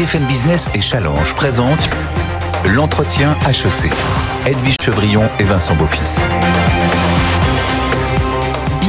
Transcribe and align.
BFM 0.00 0.24
Business 0.24 0.70
et 0.72 0.80
Challenge 0.80 1.34
présentent 1.34 1.90
l'entretien 2.64 3.36
HEC. 3.46 3.92
Edwige 4.46 4.76
Chevrillon 4.80 5.28
et 5.38 5.44
Vincent 5.44 5.74
Beaufils. 5.74 6.22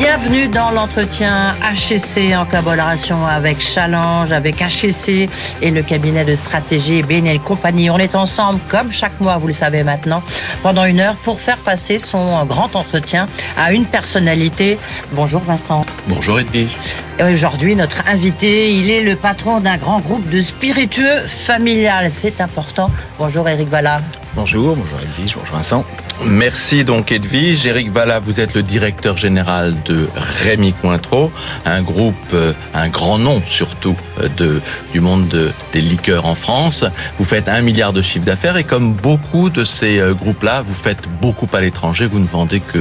Bienvenue 0.02 0.48
dans 0.48 0.72
l'entretien 0.72 1.54
HEC 1.62 2.36
en 2.36 2.48
collaboration 2.48 3.24
avec 3.28 3.62
Challenge, 3.62 4.32
avec 4.32 4.60
HEC 4.60 5.30
et 5.62 5.70
le 5.70 5.84
cabinet 5.84 6.26
de 6.26 6.34
stratégie 6.34 7.04
BNL 7.04 7.40
Compagnie. 7.40 7.92
On 7.92 8.00
est 8.00 8.16
ensemble, 8.16 8.60
comme 8.68 8.92
chaque 8.92 9.20
mois, 9.20 9.38
vous 9.38 9.46
le 9.46 9.54
savez 9.54 9.84
maintenant, 9.84 10.24
pendant 10.64 10.86
une 10.86 11.02
heure 11.02 11.14
pour 11.18 11.40
faire 11.40 11.58
passer 11.58 12.00
son 12.00 12.44
grand 12.48 12.76
entretien 12.76 13.28
à 13.56 13.74
une 13.74 13.86
personnalité. 13.86 14.80
Bonjour 15.12 15.42
Vincent. 15.42 15.86
Bonjour 16.08 16.40
Edwige. 16.40 16.76
Aujourd'hui, 17.22 17.76
notre 17.76 18.02
invité, 18.08 18.74
il 18.74 18.90
est 18.90 19.04
le 19.04 19.16
patron 19.16 19.60
d'un 19.60 19.78
grand 19.78 20.00
groupe 20.00 20.28
de 20.30 20.42
spiritueux 20.42 21.28
familial. 21.28 22.10
C'est 22.12 22.42
important. 22.42 22.90
Bonjour 23.20 23.48
Eric 23.48 23.70
Valla. 23.70 23.98
Bonjour, 24.34 24.76
bonjour 24.76 24.98
Edwige, 25.00 25.36
bonjour 25.36 25.58
Vincent. 25.58 25.86
Merci 26.24 26.84
donc 26.84 27.12
Edwige. 27.12 27.66
Éric 27.66 27.92
Valla, 27.92 28.20
vous 28.20 28.40
êtes 28.40 28.54
le 28.54 28.64
directeur 28.64 29.18
général 29.18 29.76
de 29.86 30.08
Rémi 30.44 30.74
Cointreau, 30.74 31.32
un 31.66 31.82
groupe, 31.82 32.16
euh, 32.34 32.54
un 32.74 32.90
grand 32.90 33.20
nom 33.20 33.42
surtout 33.48 33.96
euh, 34.20 34.28
de, 34.38 34.62
du 34.94 35.00
monde 35.00 35.54
des 35.74 35.82
liqueurs 35.82 36.26
en 36.26 36.36
France. 36.36 36.86
Vous 37.18 37.26
faites 37.26 37.48
un 37.48 37.62
milliard 37.62 37.94
de 37.94 38.02
chiffre 38.02 38.26
d'affaires 38.26 38.58
et 38.58 38.64
comme 38.64 38.94
beaucoup 38.94 39.50
de 39.50 39.64
ces 39.66 40.00
euh, 40.00 40.14
groupes-là, 40.14 40.64
vous 40.66 40.74
faites 40.74 41.08
beaucoup 41.22 41.48
à 41.54 41.62
l'étranger. 41.62 42.06
Vous 42.06 42.20
ne 42.20 42.28
vendez 42.28 42.60
que 42.60 42.80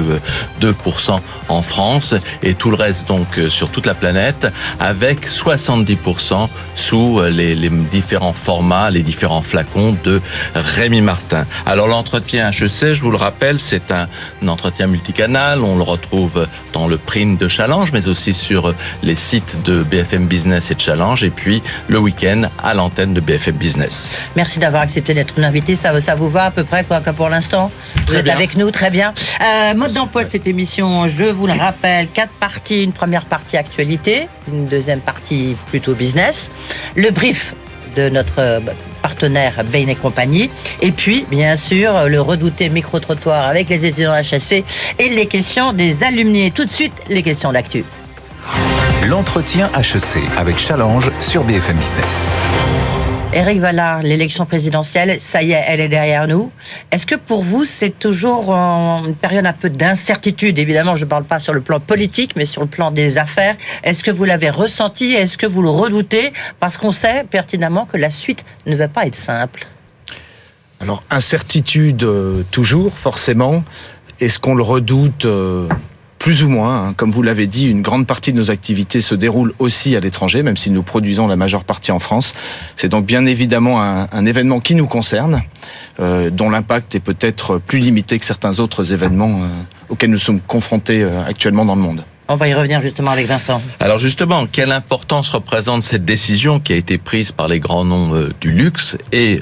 2% 0.60 1.18
en 1.48 1.62
France 1.62 2.14
et 2.42 2.54
tout 2.54 2.70
le 2.70 2.76
reste 2.76 3.08
donc 3.08 3.26
sur 3.48 3.70
toute 3.70 3.86
la 3.86 3.94
planète 3.94 4.46
avec 4.78 5.26
70% 5.26 6.48
sous 6.76 7.20
les, 7.30 7.54
différents 7.90 8.32
formats, 8.32 8.90
les 8.90 9.02
différents 9.02 9.42
flacons 9.42 9.96
de 10.04 10.20
Rémi 10.54 11.00
Martin. 11.00 11.46
Alors 11.66 11.88
l'entretien 11.88 12.50
sais, 12.70 12.94
je 12.94 13.02
vous 13.02 13.10
le 13.10 13.16
rappelle, 13.16 13.29
rappelle, 13.30 13.60
c'est 13.60 13.92
un, 13.92 14.08
entretien 14.48 14.88
multicanal. 14.88 15.62
On 15.62 15.76
le 15.76 15.84
retrouve 15.84 16.48
dans 16.72 16.88
le 16.88 16.98
print 16.98 17.40
de 17.40 17.46
Challenge, 17.46 17.90
mais 17.92 18.08
aussi 18.08 18.34
sur 18.34 18.74
les 19.04 19.14
sites 19.14 19.62
de 19.64 19.84
BFM 19.84 20.26
Business 20.26 20.72
et 20.72 20.74
de 20.74 20.80
Challenge, 20.80 21.22
et 21.22 21.30
puis 21.30 21.62
le 21.86 21.98
week-end 21.98 22.42
à 22.60 22.74
l'antenne 22.74 23.14
de 23.14 23.20
BFM 23.20 23.54
Business. 23.54 24.18
Merci 24.34 24.58
d'avoir 24.58 24.82
accepté 24.82 25.14
d'être 25.14 25.34
une 25.38 25.44
invité. 25.44 25.76
Ça, 25.76 25.98
ça 26.00 26.16
vous 26.16 26.28
va 26.28 26.46
à 26.46 26.50
peu 26.50 26.64
près 26.64 26.82
quoi, 26.82 27.00
pour 27.00 27.28
l'instant? 27.28 27.70
Vous 28.08 28.16
êtes 28.16 28.28
avec 28.28 28.56
nous, 28.56 28.72
très 28.72 28.90
bien. 28.90 29.14
Euh, 29.40 29.74
mode 29.74 29.92
d'emploi 29.92 30.24
de 30.24 30.30
cette 30.30 30.48
émission, 30.48 31.06
je 31.06 31.24
vous 31.24 31.46
le 31.46 31.52
rappelle, 31.52 32.08
quatre 32.08 32.32
parties. 32.32 32.82
Une 32.82 32.92
première 32.92 33.26
partie 33.26 33.56
actualité, 33.56 34.26
une 34.52 34.66
deuxième 34.66 35.00
partie 35.00 35.56
plutôt 35.66 35.94
business. 35.94 36.50
Le 36.96 37.10
brief 37.10 37.54
de 37.96 38.08
notre 38.08 38.60
partenaire 39.02 39.64
Bain 39.64 39.86
et 39.88 39.94
compagnie. 39.94 40.50
Et 40.80 40.92
puis, 40.92 41.24
bien 41.30 41.56
sûr, 41.56 42.08
le 42.08 42.20
redouté 42.20 42.68
micro-trottoir 42.68 43.46
avec 43.46 43.68
les 43.68 43.86
étudiants 43.86 44.14
HSC 44.20 44.64
et 44.98 45.08
les 45.08 45.26
questions 45.26 45.72
des 45.72 46.02
alumni. 46.02 46.52
Tout 46.52 46.64
de 46.64 46.72
suite, 46.72 46.92
les 47.08 47.22
questions 47.22 47.52
d'actu. 47.52 47.84
L'entretien 49.06 49.70
HEC 49.76 50.22
avec 50.36 50.58
Challenge 50.58 51.10
sur 51.20 51.44
BFM 51.44 51.76
Business. 51.76 52.28
Eric 53.32 53.60
Vallard, 53.60 54.02
l'élection 54.02 54.44
présidentielle, 54.44 55.18
ça 55.20 55.40
y 55.40 55.52
est, 55.52 55.64
elle 55.64 55.78
est 55.78 55.88
derrière 55.88 56.26
nous. 56.26 56.50
Est-ce 56.90 57.06
que 57.06 57.14
pour 57.14 57.44
vous, 57.44 57.64
c'est 57.64 57.96
toujours 57.96 58.50
une 58.52 59.14
période 59.14 59.46
un 59.46 59.52
peu 59.52 59.70
d'incertitude? 59.70 60.58
Évidemment, 60.58 60.96
je 60.96 61.04
ne 61.04 61.08
parle 61.08 61.22
pas 61.22 61.38
sur 61.38 61.52
le 61.52 61.60
plan 61.60 61.78
politique, 61.78 62.32
mais 62.34 62.44
sur 62.44 62.60
le 62.60 62.66
plan 62.66 62.90
des 62.90 63.18
affaires. 63.18 63.54
Est-ce 63.84 64.02
que 64.02 64.10
vous 64.10 64.24
l'avez 64.24 64.50
ressenti? 64.50 65.12
Est-ce 65.14 65.38
que 65.38 65.46
vous 65.46 65.62
le 65.62 65.70
redoutez? 65.70 66.32
Parce 66.58 66.76
qu'on 66.76 66.90
sait 66.90 67.22
pertinemment 67.22 67.86
que 67.86 67.96
la 67.96 68.10
suite 68.10 68.44
ne 68.66 68.74
va 68.74 68.88
pas 68.88 69.06
être 69.06 69.16
simple. 69.16 69.64
Alors, 70.80 71.04
incertitude 71.08 72.02
euh, 72.02 72.42
toujours, 72.50 72.98
forcément. 72.98 73.62
Est-ce 74.18 74.40
qu'on 74.40 74.56
le 74.56 74.64
redoute 74.64 75.24
euh, 75.24 75.68
plus 76.20 76.44
ou 76.44 76.48
moins. 76.48 76.88
Hein. 76.88 76.94
Comme 76.96 77.10
vous 77.10 77.22
l'avez 77.22 77.48
dit, 77.48 77.66
une 77.66 77.82
grande 77.82 78.06
partie 78.06 78.30
de 78.30 78.36
nos 78.36 78.52
activités 78.52 79.00
se 79.00 79.16
déroule 79.16 79.52
aussi 79.58 79.96
à 79.96 80.00
l'étranger, 80.00 80.44
même 80.44 80.56
si 80.56 80.70
nous 80.70 80.82
produisons 80.84 81.26
la 81.26 81.34
majeure 81.34 81.64
partie 81.64 81.90
en 81.90 81.98
France. 81.98 82.34
C'est 82.76 82.90
donc 82.90 83.06
bien 83.06 83.26
évidemment 83.26 83.82
un, 83.82 84.26
événement 84.26 84.60
qui 84.60 84.74
nous 84.74 84.86
concerne, 84.86 85.42
euh, 85.98 86.28
dont 86.30 86.50
l'impact 86.50 86.94
est 86.94 87.00
peut-être 87.00 87.58
plus 87.58 87.78
limité 87.78 88.18
que 88.18 88.26
certains 88.26 88.60
autres 88.60 88.92
événements 88.92 89.40
euh, 89.40 89.46
auxquels 89.88 90.10
nous 90.10 90.18
sommes 90.18 90.40
confrontés 90.40 91.02
euh, 91.02 91.24
actuellement 91.26 91.64
dans 91.64 91.74
le 91.74 91.80
monde. 91.80 92.04
On 92.28 92.36
va 92.36 92.48
y 92.48 92.54
revenir 92.54 92.82
justement 92.82 93.10
avec 93.10 93.26
Vincent. 93.26 93.62
Alors 93.80 93.98
justement, 93.98 94.46
quelle 94.46 94.72
importance 94.72 95.30
représente 95.30 95.82
cette 95.82 96.04
décision 96.04 96.60
qui 96.60 96.74
a 96.74 96.76
été 96.76 96.98
prise 96.98 97.32
par 97.32 97.48
les 97.48 97.60
grands 97.60 97.84
noms 97.84 98.28
du 98.40 98.52
luxe 98.52 98.96
et 99.10 99.40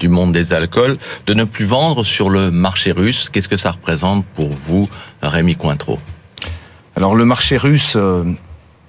du 0.00 0.08
monde 0.08 0.32
des 0.32 0.52
alcools 0.52 0.98
de 1.28 1.34
ne 1.34 1.44
plus 1.44 1.64
vendre 1.64 2.02
sur 2.02 2.30
le 2.30 2.50
marché 2.50 2.90
russe? 2.90 3.28
Qu'est-ce 3.30 3.48
que 3.48 3.56
ça 3.56 3.70
représente 3.70 4.24
pour 4.34 4.48
vous, 4.48 4.88
Rémi 5.22 5.54
Cointreau? 5.54 6.00
Alors 6.96 7.14
le 7.14 7.24
marché 7.24 7.56
russe 7.56 7.94
euh, 7.96 8.22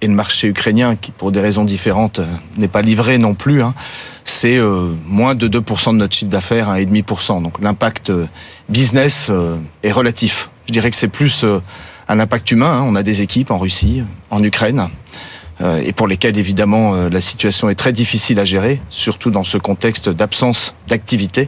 et 0.01 0.07
le 0.07 0.13
marché 0.13 0.47
ukrainien, 0.47 0.95
qui 0.95 1.11
pour 1.11 1.31
des 1.31 1.39
raisons 1.39 1.65
différentes 1.65 2.19
euh, 2.19 2.25
n'est 2.57 2.67
pas 2.67 2.81
livré 2.81 3.17
non 3.17 3.33
plus, 3.33 3.63
hein, 3.63 3.73
c'est 4.25 4.57
euh, 4.57 4.93
moins 5.05 5.33
de 5.33 5.47
2% 5.47 5.93
de 5.93 5.97
notre 5.97 6.15
chiffre 6.15 6.29
d'affaires, 6.29 6.69
1,5%. 6.69 7.41
Donc 7.41 7.59
l'impact 7.61 8.11
business 8.69 9.31
est 9.83 9.91
relatif. 9.91 10.49
Je 10.67 10.73
dirais 10.73 10.91
que 10.91 10.97
c'est 10.97 11.07
plus 11.07 11.45
un 12.07 12.19
impact 12.19 12.51
humain. 12.51 12.79
Hein. 12.79 12.85
On 12.87 12.95
a 12.95 13.03
des 13.03 13.21
équipes 13.21 13.51
en 13.51 13.57
Russie, 13.57 14.03
en 14.29 14.43
Ukraine. 14.43 14.89
Euh, 15.61 15.81
et 15.85 15.93
pour 15.93 16.07
lesquels 16.07 16.37
évidemment 16.37 16.95
euh, 16.95 17.09
la 17.09 17.21
situation 17.21 17.69
est 17.69 17.75
très 17.75 17.93
difficile 17.93 18.39
à 18.39 18.43
gérer, 18.43 18.81
surtout 18.89 19.31
dans 19.31 19.45
ce 19.45 19.57
contexte 19.57 20.09
d'absence 20.09 20.75
d'activité. 20.87 21.47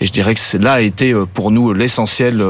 Et 0.00 0.06
je 0.06 0.12
dirais 0.12 0.34
que 0.34 0.40
cela 0.40 0.74
a 0.74 0.80
été 0.80 1.12
euh, 1.12 1.26
pour 1.26 1.50
nous 1.50 1.72
l'essentiel 1.74 2.42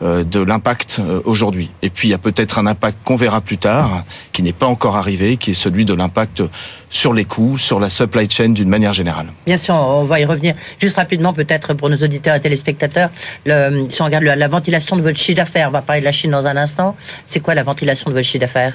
de 0.00 0.40
l'impact 0.40 1.00
aujourd'hui. 1.24 1.70
Et 1.82 1.90
puis 1.90 2.08
il 2.08 2.10
y 2.10 2.14
a 2.14 2.18
peut-être 2.18 2.58
un 2.58 2.66
impact 2.66 2.98
qu'on 3.04 3.16
verra 3.16 3.40
plus 3.40 3.58
tard, 3.58 4.04
qui 4.32 4.42
n'est 4.42 4.52
pas 4.52 4.66
encore 4.66 4.96
arrivé, 4.96 5.36
qui 5.36 5.52
est 5.52 5.54
celui 5.54 5.84
de 5.84 5.94
l'impact 5.94 6.42
sur 6.90 7.12
les 7.12 7.24
coûts, 7.24 7.58
sur 7.58 7.80
la 7.80 7.90
supply 7.90 8.28
chain 8.30 8.50
d'une 8.50 8.68
manière 8.68 8.92
générale. 8.92 9.26
Bien 9.46 9.56
sûr, 9.56 9.74
on 9.74 10.04
va 10.04 10.20
y 10.20 10.24
revenir. 10.24 10.54
Juste 10.80 10.96
rapidement, 10.96 11.32
peut-être 11.32 11.74
pour 11.74 11.90
nos 11.90 11.96
auditeurs 11.96 12.36
et 12.36 12.40
téléspectateurs, 12.40 13.10
le, 13.44 13.86
si 13.88 14.00
on 14.02 14.06
regarde 14.06 14.24
la 14.24 14.48
ventilation 14.48 14.96
de 14.96 15.02
votre 15.02 15.18
chiffre 15.18 15.36
d'affaires, 15.36 15.68
on 15.68 15.72
va 15.72 15.82
parler 15.82 16.00
de 16.00 16.06
la 16.06 16.12
Chine 16.12 16.30
dans 16.30 16.46
un 16.46 16.56
instant. 16.56 16.96
C'est 17.26 17.40
quoi 17.40 17.54
la 17.54 17.62
ventilation 17.62 18.10
de 18.10 18.14
votre 18.14 18.26
chiffre 18.26 18.40
d'affaires? 18.40 18.74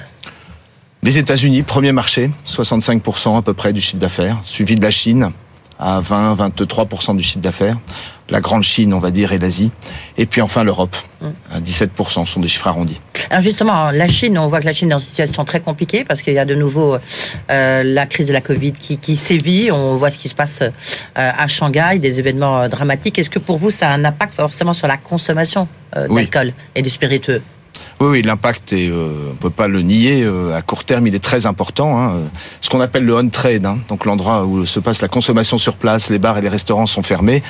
Les 1.04 1.18
États-Unis, 1.18 1.62
premier 1.62 1.92
marché, 1.92 2.30
65% 2.46 3.38
à 3.38 3.42
peu 3.42 3.52
près 3.52 3.74
du 3.74 3.82
chiffre 3.82 3.98
d'affaires, 3.98 4.40
suivi 4.44 4.74
de 4.74 4.82
la 4.82 4.90
Chine 4.90 5.32
à 5.78 6.00
20-23% 6.00 7.14
du 7.16 7.22
chiffre 7.22 7.40
d'affaires. 7.40 7.76
La 8.30 8.40
grande 8.40 8.62
Chine, 8.62 8.94
on 8.94 9.00
va 9.00 9.10
dire, 9.10 9.32
et 9.32 9.38
l'Asie. 9.38 9.70
Et 10.16 10.24
puis 10.24 10.40
enfin 10.40 10.64
l'Europe, 10.64 10.96
à 11.52 11.60
17% 11.60 12.24
sont 12.24 12.40
des 12.40 12.48
chiffres 12.48 12.68
arrondis. 12.68 13.02
Alors 13.28 13.42
justement, 13.42 13.90
la 13.90 14.08
Chine, 14.08 14.38
on 14.38 14.46
voit 14.46 14.60
que 14.60 14.64
la 14.64 14.72
Chine 14.72 14.88
est 14.88 14.92
dans 14.92 14.98
une 14.98 15.04
situation 15.04 15.44
très 15.44 15.60
compliquée 15.60 16.04
parce 16.04 16.22
qu'il 16.22 16.32
y 16.32 16.38
a 16.38 16.46
de 16.46 16.54
nouveau 16.54 16.96
euh, 17.50 17.82
la 17.82 18.06
crise 18.06 18.26
de 18.26 18.32
la 18.32 18.40
Covid 18.40 18.72
qui, 18.72 18.96
qui, 18.96 19.16
sévit. 19.16 19.70
On 19.70 19.96
voit 19.96 20.10
ce 20.10 20.16
qui 20.16 20.30
se 20.30 20.34
passe 20.34 20.62
euh, 20.62 20.70
à 21.14 21.46
Shanghai, 21.48 21.98
des 21.98 22.18
événements 22.18 22.62
euh, 22.62 22.68
dramatiques. 22.68 23.18
Est-ce 23.18 23.28
que 23.28 23.38
pour 23.38 23.58
vous, 23.58 23.70
ça 23.70 23.90
a 23.90 23.92
un 23.92 24.06
impact 24.06 24.32
forcément 24.36 24.72
sur 24.72 24.86
la 24.86 24.96
consommation 24.96 25.68
d'alcool 25.94 26.54
et 26.74 26.82
du 26.82 26.90
spiritueux 26.90 27.42
oui, 28.00 28.08
oui, 28.08 28.22
l'impact, 28.22 28.72
est, 28.72 28.88
euh, 28.88 29.30
on 29.32 29.36
peut 29.36 29.50
pas 29.50 29.68
le 29.68 29.80
nier. 29.80 30.22
Euh, 30.22 30.56
à 30.56 30.62
court 30.62 30.84
terme, 30.84 31.06
il 31.06 31.14
est 31.14 31.22
très 31.22 31.46
important. 31.46 32.00
Hein. 32.00 32.30
Ce 32.60 32.68
qu'on 32.68 32.80
appelle 32.80 33.04
le 33.04 33.14
on-trade, 33.14 33.64
hein, 33.66 33.78
donc 33.88 34.04
l'endroit 34.04 34.44
où 34.44 34.66
se 34.66 34.80
passe 34.80 35.00
la 35.00 35.08
consommation 35.08 35.58
sur 35.58 35.76
place, 35.76 36.10
les 36.10 36.18
bars 36.18 36.36
et 36.38 36.40
les 36.40 36.48
restaurants 36.48 36.86
sont 36.86 37.04
fermés. 37.04 37.42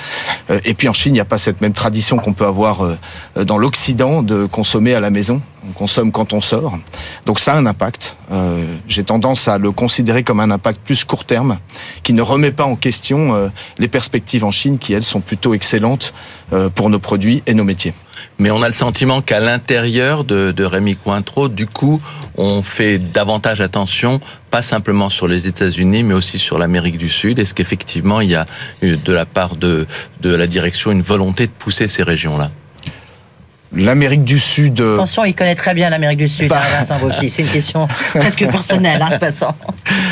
Euh, 0.51 0.61
et 0.65 0.75
puis 0.75 0.89
en 0.89 0.93
Chine, 0.93 1.13
il 1.13 1.15
n'y 1.15 1.21
a 1.21 1.25
pas 1.25 1.39
cette 1.39 1.63
même 1.63 1.73
tradition 1.73 2.19
qu'on 2.19 2.35
peut 2.35 2.45
avoir 2.45 2.83
euh, 2.83 2.97
dans 3.45 3.57
l'Occident 3.57 4.23
de 4.23 4.45
consommer 4.45 4.95
à 4.95 5.01
la 5.01 5.11
maison. 5.11 5.41
On 5.67 5.73
consomme 5.73 6.13
quand 6.13 6.35
on 6.35 6.43
sort. 6.43 6.79
Donc 7.25 7.41
ça 7.41 7.55
a 7.55 7.57
un 7.57 7.65
impact. 7.65 8.19
J'ai 8.87 9.03
tendance 9.03 9.49
à 9.49 9.57
le 9.57 9.73
considérer 9.73 10.23
comme 10.23 10.41
un 10.41 10.51
impact 10.51 10.81
plus 10.85 11.05
court 11.05 11.25
terme, 11.25 11.59
qui 12.03 12.13
ne 12.13 12.21
remet 12.21 12.51
pas 12.51 12.65
en 12.65 12.77
question 12.77 13.51
les 13.79 13.89
perspectives 13.89 14.45
en 14.45 14.51
Chine, 14.51 14.77
qui 14.77 14.93
elles 14.93 15.05
sont 15.05 15.21
plutôt 15.21 15.55
excellentes 15.55 16.13
pour 16.75 16.91
nos 16.91 16.99
produits 16.99 17.43
et 17.47 17.55
nos 17.55 17.65
métiers 17.65 17.95
mais 18.39 18.51
on 18.51 18.63
a 18.63 18.69
le 18.69 18.75
sentiment 18.75 19.23
qu'à 19.23 19.41
l'intérieur 19.41 20.25
de, 20.25 20.51
de 20.51 20.65
Rémi 20.65 20.97
Cointreau, 20.97 21.49
du 21.49 21.67
coup, 21.67 22.01
on 22.37 22.63
fait 22.63 22.99
davantage 22.99 23.61
attention, 23.61 24.21
pas 24.51 24.63
simplement 24.63 25.09
sur 25.11 25.29
les 25.29 25.47
États-Unis, 25.47 26.05
mais 26.05 26.15
aussi 26.15 26.39
sur 26.39 26.59
l'Amérique 26.59 26.99
du 26.99 27.09
Sud. 27.09 27.39
Est-ce 27.39 27.55
qu'effectivement, 27.55 28.21
il 28.21 28.31
y 28.31 28.35
a 28.35 28.47
de 28.83 29.13
la 29.13 29.27
part 29.27 29.57
de, 29.57 29.87
de 30.21 30.35
la 30.35 30.47
direction 30.47 30.91
une 30.91 31.03
volonté 31.03 31.47
de 31.47 31.53
pousser 31.53 31.87
ces 31.87 32.03
régions-là? 32.03 32.51
L'Amérique 33.77 34.25
du 34.25 34.39
Sud. 34.39 34.81
Euh, 34.81 34.95
Attention, 34.95 35.25
il 35.25 35.35
connaît 35.35 35.55
très 35.57 35.75
bien 35.75 35.91
l'Amérique 35.91 36.19
du 36.19 36.29
Sud, 36.29 36.49
bah... 36.49 36.63
hein, 36.65 36.79
Vincent 36.79 37.01
C'est 37.29 37.43
une 37.43 37.49
question 37.49 37.89
presque 38.15 38.47
personnelle, 38.49 39.03
hein, 39.03 39.19
passant. 39.19 39.57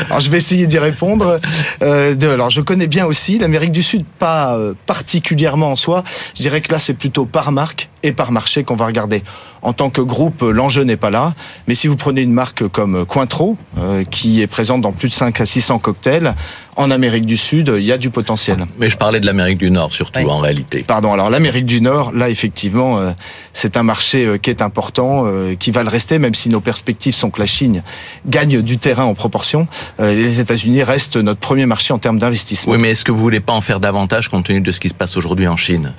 Alors, 0.07 0.21
je 0.21 0.29
vais 0.31 0.39
essayer 0.39 0.67
d'y 0.67 0.79
répondre. 0.79 1.41
Euh, 1.83 2.15
de, 2.15 2.29
alors, 2.29 2.51
je 2.51 2.61
connais 2.61 2.89
bien 2.89 3.07
aussi 3.07 3.39
l'Amérique 3.39 3.73
du 3.73 3.83
Sud, 3.83 4.05
pas 4.19 4.57
euh, 4.57 4.75
particulièrement 4.87 5.73
en 5.73 5.77
soi. 5.77 6.03
Je 6.37 6.43
dirais 6.43 6.61
que 6.61 6.73
là, 6.73 6.81
c'est 6.81 6.95
plutôt 6.95 7.25
par 7.25 7.53
marque 7.53 7.89
et 8.03 8.13
par 8.13 8.33
marché 8.33 8.65
qu'on 8.65 8.77
va 8.77 8.87
regarder. 8.87 9.23
En 9.63 9.73
tant 9.73 9.91
que 9.91 10.01
groupe, 10.01 10.43
l'enjeu 10.43 10.83
n'est 10.83 10.97
pas 10.97 11.11
là, 11.11 11.35
mais 11.69 11.77
si 11.77 11.87
vous 11.87 11.95
prenez 11.95 12.23
une 12.23 12.33
marque 12.33 12.67
comme 12.69 13.07
Cointreau, 13.07 13.57
euh, 13.79 14.03
qui 14.03 14.43
est 14.43 14.49
présente 14.49 14.81
dans 14.81 14.91
plus 14.91 15.09
de 15.09 15.15
5 15.15 15.41
à 15.41 15.47
600 15.47 15.79
cocktails, 15.79 16.35
en 16.75 16.91
Amérique 16.91 17.27
du 17.27 17.37
Sud, 17.37 17.73
il 17.77 17.85
y 17.85 17.93
a 17.93 17.99
du 17.99 18.11
potentiel. 18.11 18.67
Mais 18.79 18.91
je 18.91 18.97
parlais 18.97 19.21
de 19.21 19.27
l'Amérique 19.27 19.59
du 19.59 19.71
Nord 19.71 19.93
surtout 19.93 20.19
en 20.21 20.41
réalité. 20.41 20.83
Pardon, 20.83 21.13
alors 21.13 21.31
l'Amérique 21.31 21.67
du 21.67 21.81
Nord, 21.81 22.13
là 22.13 22.29
effectivement, 22.29 22.99
euh, 22.99 23.13
c'est 23.53 23.77
un 23.77 23.85
marché 23.85 24.25
euh, 24.25 24.39
qui 24.39 24.51
est 24.51 24.63
important, 24.63 25.27
qui 25.59 25.71
va 25.71 25.83
le 25.83 25.89
rester, 25.89 26.19
même 26.19 26.35
si 26.35 26.49
nos 26.49 26.61
perspectives 26.61 27.15
sont 27.15 27.31
que 27.31 27.39
la 27.39 27.47
Chine 27.47 27.83
gagne 28.27 28.63
du 28.63 28.79
terrain 28.79 29.05
en 29.05 29.15
proportion. 29.15 29.69
les 29.99 30.41
États-Unis 30.41 30.83
restent 30.83 31.17
notre 31.17 31.41
premier 31.41 31.67
marché 31.67 31.93
en 31.93 31.99
termes 31.99 32.19
d'investissement. 32.19 32.73
Oui, 32.73 32.79
mais 32.81 32.91
est-ce 32.91 33.05
que 33.05 33.13
vous 33.13 33.21
voulez 33.21 33.41
pas 33.41 33.53
en 33.53 33.61
faire 33.61 33.79
davantage 33.79 34.29
compte 34.29 34.47
tenu 34.47 34.61
de 34.61 34.73
ce 34.73 34.81
qui 34.81 34.89
se 34.89 34.95
passe 34.95 35.17
aujourd'hui 35.17 35.47
en 35.47 35.57
Chine? 35.57 35.93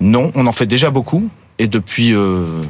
Non, 0.00 0.30
on 0.34 0.46
en 0.46 0.52
fait 0.52 0.66
déjà 0.66 0.90
beaucoup 0.90 1.28
et 1.58 1.66
depuis 1.66 2.14
euh, 2.14 2.62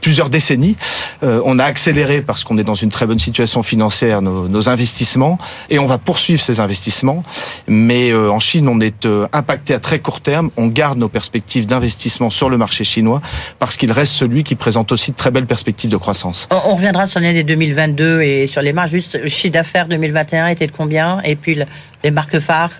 plusieurs 0.00 0.28
décennies. 0.28 0.76
Euh, 1.22 1.40
on 1.44 1.58
a 1.58 1.64
accéléré 1.64 2.20
parce 2.20 2.44
qu'on 2.44 2.58
est 2.58 2.64
dans 2.64 2.74
une 2.74 2.90
très 2.90 3.06
bonne 3.06 3.18
situation 3.18 3.62
financière 3.62 4.22
nos, 4.22 4.68
investissements 4.68 5.38
et 5.70 5.78
on 5.78 5.86
va 5.86 5.98
poursuivre 5.98 6.42
ces 6.42 6.58
investissements. 6.58 7.22
Mais 7.68 8.10
euh, 8.10 8.30
en 8.30 8.40
Chine, 8.40 8.68
on 8.68 8.80
est 8.80 9.06
impacté 9.32 9.74
à 9.74 9.78
très 9.78 10.00
court 10.00 10.20
terme. 10.20 10.50
On 10.56 10.66
garde 10.66 10.98
nos 10.98 11.08
perspectives 11.08 11.66
d'investissement 11.66 12.30
sur 12.30 12.48
le 12.48 12.58
marché 12.58 12.82
chinois 12.82 13.22
parce 13.58 13.76
qu'il 13.76 13.92
reste 13.92 14.12
celui 14.12 14.42
qui 14.42 14.56
présente 14.56 14.90
aussi 14.90 15.12
de 15.12 15.16
très 15.16 15.30
belles 15.30 15.46
perspectives 15.46 15.90
de 15.90 15.96
croissance. 15.96 16.48
On, 16.50 16.74
reviendra 16.74 17.06
sur 17.06 17.20
l'année 17.20 17.44
2022 17.44 18.22
et 18.22 18.46
sur 18.46 18.62
les 18.62 18.72
marges. 18.72 18.90
Juste, 18.90 19.18
le 19.20 19.28
chiffre 19.28 19.52
d'affaires 19.52 19.86
2021 19.86 20.48
était 20.48 20.66
de 20.66 20.72
combien? 20.72 21.20
Et 21.22 21.36
puis 21.36 21.58
les 22.02 22.10
marques 22.10 22.40
phares? 22.40 22.72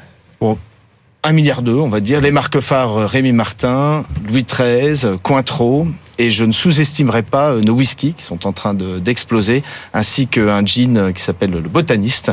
1 1.27 1.33
milliard 1.33 1.63
d'euros, 1.63 1.83
on 1.83 1.89
va 1.89 1.99
dire. 1.99 2.21
Les 2.21 2.31
marques 2.31 2.61
phares 2.61 2.99
euh, 2.99 3.07
Rémi 3.07 3.33
Martin, 3.33 4.05
Louis 4.29 4.45
XIII, 4.45 5.19
Cointreau, 5.25 5.89
et 6.19 6.31
je 6.31 6.45
ne 6.45 6.53
sous-estimerai 6.53 7.23
pas 7.23 7.51
euh, 7.51 7.61
nos 7.63 7.73
whiskies 7.73 8.15
qui 8.15 8.23
sont 8.23 8.47
en 8.47 8.53
train 8.53 8.75
d'exploser, 8.75 9.65
ainsi 9.93 10.29
qu'un 10.29 10.65
gin 10.65 10.97
euh, 10.97 11.13
qui 11.13 11.21
s'appelle 11.21 11.51
le 11.51 11.63
Botaniste, 11.63 12.31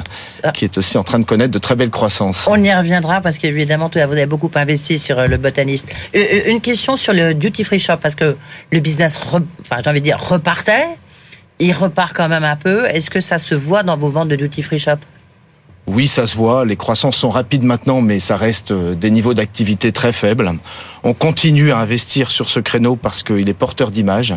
qui 0.53 0.65
est 0.65 0.77
aussi 0.77 0.99
en 0.99 1.03
train 1.03 1.17
de 1.17 1.25
connaître 1.25 1.51
de 1.51 1.57
très 1.57 1.75
belles 1.75 1.89
croissances. 1.89 2.47
On 2.47 2.63
y 2.63 2.71
reviendra 2.71 3.19
parce 3.19 3.39
qu'évidemment, 3.39 3.89
vous 3.91 3.99
avez 3.99 4.27
beaucoup 4.27 4.51
investi 4.53 4.99
sur 4.99 5.27
le 5.27 5.37
Botaniste. 5.37 5.87
Une 6.13 6.61
question 6.61 6.95
sur 6.95 7.13
le 7.13 7.33
duty 7.33 7.63
free 7.63 7.79
shop 7.79 7.97
parce 7.99 8.13
que 8.13 8.37
le 8.71 8.79
business, 8.79 9.19
enfin 9.19 9.81
j'ai 9.83 9.89
envie 9.89 10.01
de 10.01 10.05
dire, 10.05 10.19
repartait. 10.19 10.85
Il 11.59 11.71
repart 11.71 12.13
quand 12.15 12.29
même 12.29 12.43
un 12.43 12.55
peu. 12.55 12.85
Est-ce 12.85 13.09
que 13.09 13.21
ça 13.21 13.37
se 13.37 13.55
voit 13.55 13.83
dans 13.83 13.97
vos 13.97 14.09
ventes 14.09 14.27
de 14.27 14.35
duty 14.35 14.61
free 14.61 14.79
shop? 14.79 14.97
Oui, 15.85 16.07
ça 16.07 16.25
se 16.27 16.37
voit. 16.37 16.63
Les 16.63 16.77
croissances 16.77 17.17
sont 17.17 17.29
rapides 17.29 17.63
maintenant, 17.63 17.99
mais 17.99 18.21
ça 18.21 18.37
reste 18.37 18.71
euh, 18.71 18.95
des 18.95 19.11
niveaux 19.11 19.33
d'activité 19.33 19.91
très 19.91 20.13
faibles. 20.13 20.53
On 21.03 21.13
continue 21.13 21.71
à 21.71 21.77
investir 21.79 22.31
sur 22.31 22.49
ce 22.49 22.61
créneau 22.61 22.95
parce 22.95 23.21
qu'il 23.21 23.49
est 23.49 23.53
porteur 23.53 23.91
d'image, 23.91 24.33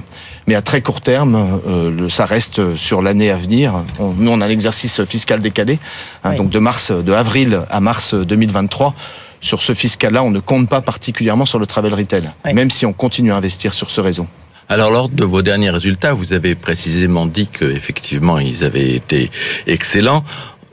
mais 0.48 0.56
à 0.56 0.62
très 0.62 0.80
court 0.80 1.00
terme, 1.00 1.60
euh, 1.68 2.08
ça 2.08 2.26
reste 2.26 2.74
sur 2.74 3.00
l'année 3.00 3.30
à 3.30 3.36
venir. 3.36 3.84
nous, 4.00 4.30
on 4.30 4.40
a 4.40 4.48
l'exercice 4.48 5.04
fiscal 5.04 5.40
décalé, 5.40 5.78
hein, 6.24 6.32
donc 6.32 6.50
de 6.50 6.58
mars, 6.58 6.90
de 6.90 7.12
avril 7.12 7.62
à 7.70 7.80
mars 7.80 8.14
2023 8.14 8.94
sur 9.40 9.62
ce 9.62 9.74
fiscal-là, 9.74 10.24
on 10.24 10.30
ne 10.30 10.40
compte 10.40 10.68
pas 10.68 10.80
particulièrement 10.80 11.44
sur 11.44 11.58
le 11.58 11.66
travel 11.66 11.94
retail, 11.94 12.30
même 12.52 12.70
si 12.70 12.84
on 12.84 12.92
continue 12.92 13.32
à 13.32 13.36
investir 13.36 13.74
sur 13.74 13.90
ce 13.90 14.00
réseau. 14.00 14.26
Alors, 14.68 14.90
lors 14.90 15.08
de 15.08 15.24
vos 15.24 15.42
derniers 15.42 15.70
résultats, 15.70 16.12
vous 16.12 16.32
avez 16.32 16.56
précisément 16.56 17.26
dit 17.26 17.46
qu'effectivement, 17.46 18.40
ils 18.40 18.64
avaient 18.64 18.94
été 18.94 19.30
excellents. 19.68 20.24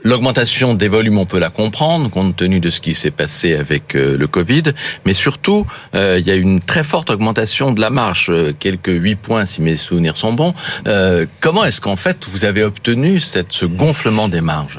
L'augmentation 0.06 0.74
des 0.74 0.88
volumes, 0.88 1.16
on 1.16 1.24
peut 1.24 1.38
la 1.38 1.48
comprendre 1.48 2.10
compte 2.10 2.36
tenu 2.36 2.60
de 2.60 2.68
ce 2.68 2.82
qui 2.82 2.92
s'est 2.92 3.10
passé 3.10 3.54
avec 3.54 3.94
euh, 3.94 4.18
le 4.18 4.26
Covid, 4.26 4.64
mais 5.06 5.14
surtout, 5.14 5.66
euh, 5.94 6.18
il 6.20 6.26
y 6.26 6.30
a 6.30 6.34
une 6.34 6.60
très 6.60 6.84
forte 6.84 7.08
augmentation 7.08 7.72
de 7.72 7.80
la 7.80 7.88
marge, 7.88 8.26
euh, 8.28 8.52
quelques 8.52 8.92
8 8.92 9.16
points 9.16 9.46
si 9.46 9.62
mes 9.62 9.78
souvenirs 9.78 10.18
sont 10.18 10.34
bons. 10.34 10.52
comment 11.40 11.64
est-ce 11.64 11.80
qu'en 11.80 11.96
fait 11.96 12.26
vous 12.28 12.44
avez 12.44 12.62
obtenu 12.62 13.18
ce 13.18 13.64
gonflement 13.64 14.28
des 14.28 14.42
marges? 14.42 14.78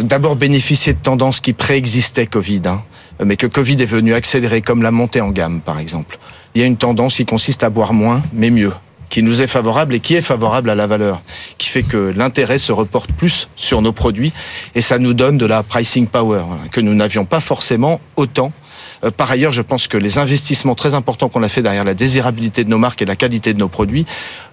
D'abord 0.00 0.36
bénéficier 0.36 0.92
de 0.92 0.98
tendances 0.98 1.40
qui 1.40 1.54
préexistaient 1.54 2.26
Covid, 2.26 2.62
hein, 2.66 2.82
mais 3.24 3.36
que 3.36 3.46
Covid 3.46 3.76
est 3.80 3.86
venu 3.86 4.12
accélérer, 4.12 4.60
comme 4.60 4.82
la 4.82 4.90
montée 4.90 5.22
en 5.22 5.30
gamme 5.30 5.62
par 5.62 5.78
exemple. 5.78 6.18
Il 6.54 6.60
y 6.60 6.64
a 6.64 6.66
une 6.66 6.76
tendance 6.76 7.16
qui 7.16 7.24
consiste 7.24 7.64
à 7.64 7.70
boire 7.70 7.94
moins, 7.94 8.22
mais 8.34 8.50
mieux 8.50 8.72
qui 9.14 9.22
nous 9.22 9.40
est 9.40 9.46
favorable 9.46 9.94
et 9.94 10.00
qui 10.00 10.16
est 10.16 10.22
favorable 10.22 10.68
à 10.70 10.74
la 10.74 10.88
valeur, 10.88 11.22
qui 11.56 11.68
fait 11.68 11.84
que 11.84 12.12
l'intérêt 12.16 12.58
se 12.58 12.72
reporte 12.72 13.12
plus 13.12 13.48
sur 13.54 13.80
nos 13.80 13.92
produits 13.92 14.32
et 14.74 14.80
ça 14.80 14.98
nous 14.98 15.14
donne 15.14 15.38
de 15.38 15.46
la 15.46 15.62
pricing 15.62 16.08
power 16.08 16.40
hein, 16.40 16.58
que 16.72 16.80
nous 16.80 16.96
n'avions 16.96 17.24
pas 17.24 17.38
forcément 17.38 18.00
autant. 18.16 18.50
Euh, 19.04 19.12
par 19.12 19.30
ailleurs, 19.30 19.52
je 19.52 19.62
pense 19.62 19.86
que 19.86 19.96
les 19.96 20.18
investissements 20.18 20.74
très 20.74 20.94
importants 20.94 21.28
qu'on 21.28 21.44
a 21.44 21.48
fait 21.48 21.62
derrière 21.62 21.84
la 21.84 21.94
désirabilité 21.94 22.64
de 22.64 22.70
nos 22.70 22.78
marques 22.78 23.02
et 23.02 23.04
la 23.04 23.14
qualité 23.14 23.52
de 23.52 23.58
nos 23.60 23.68
produits 23.68 24.04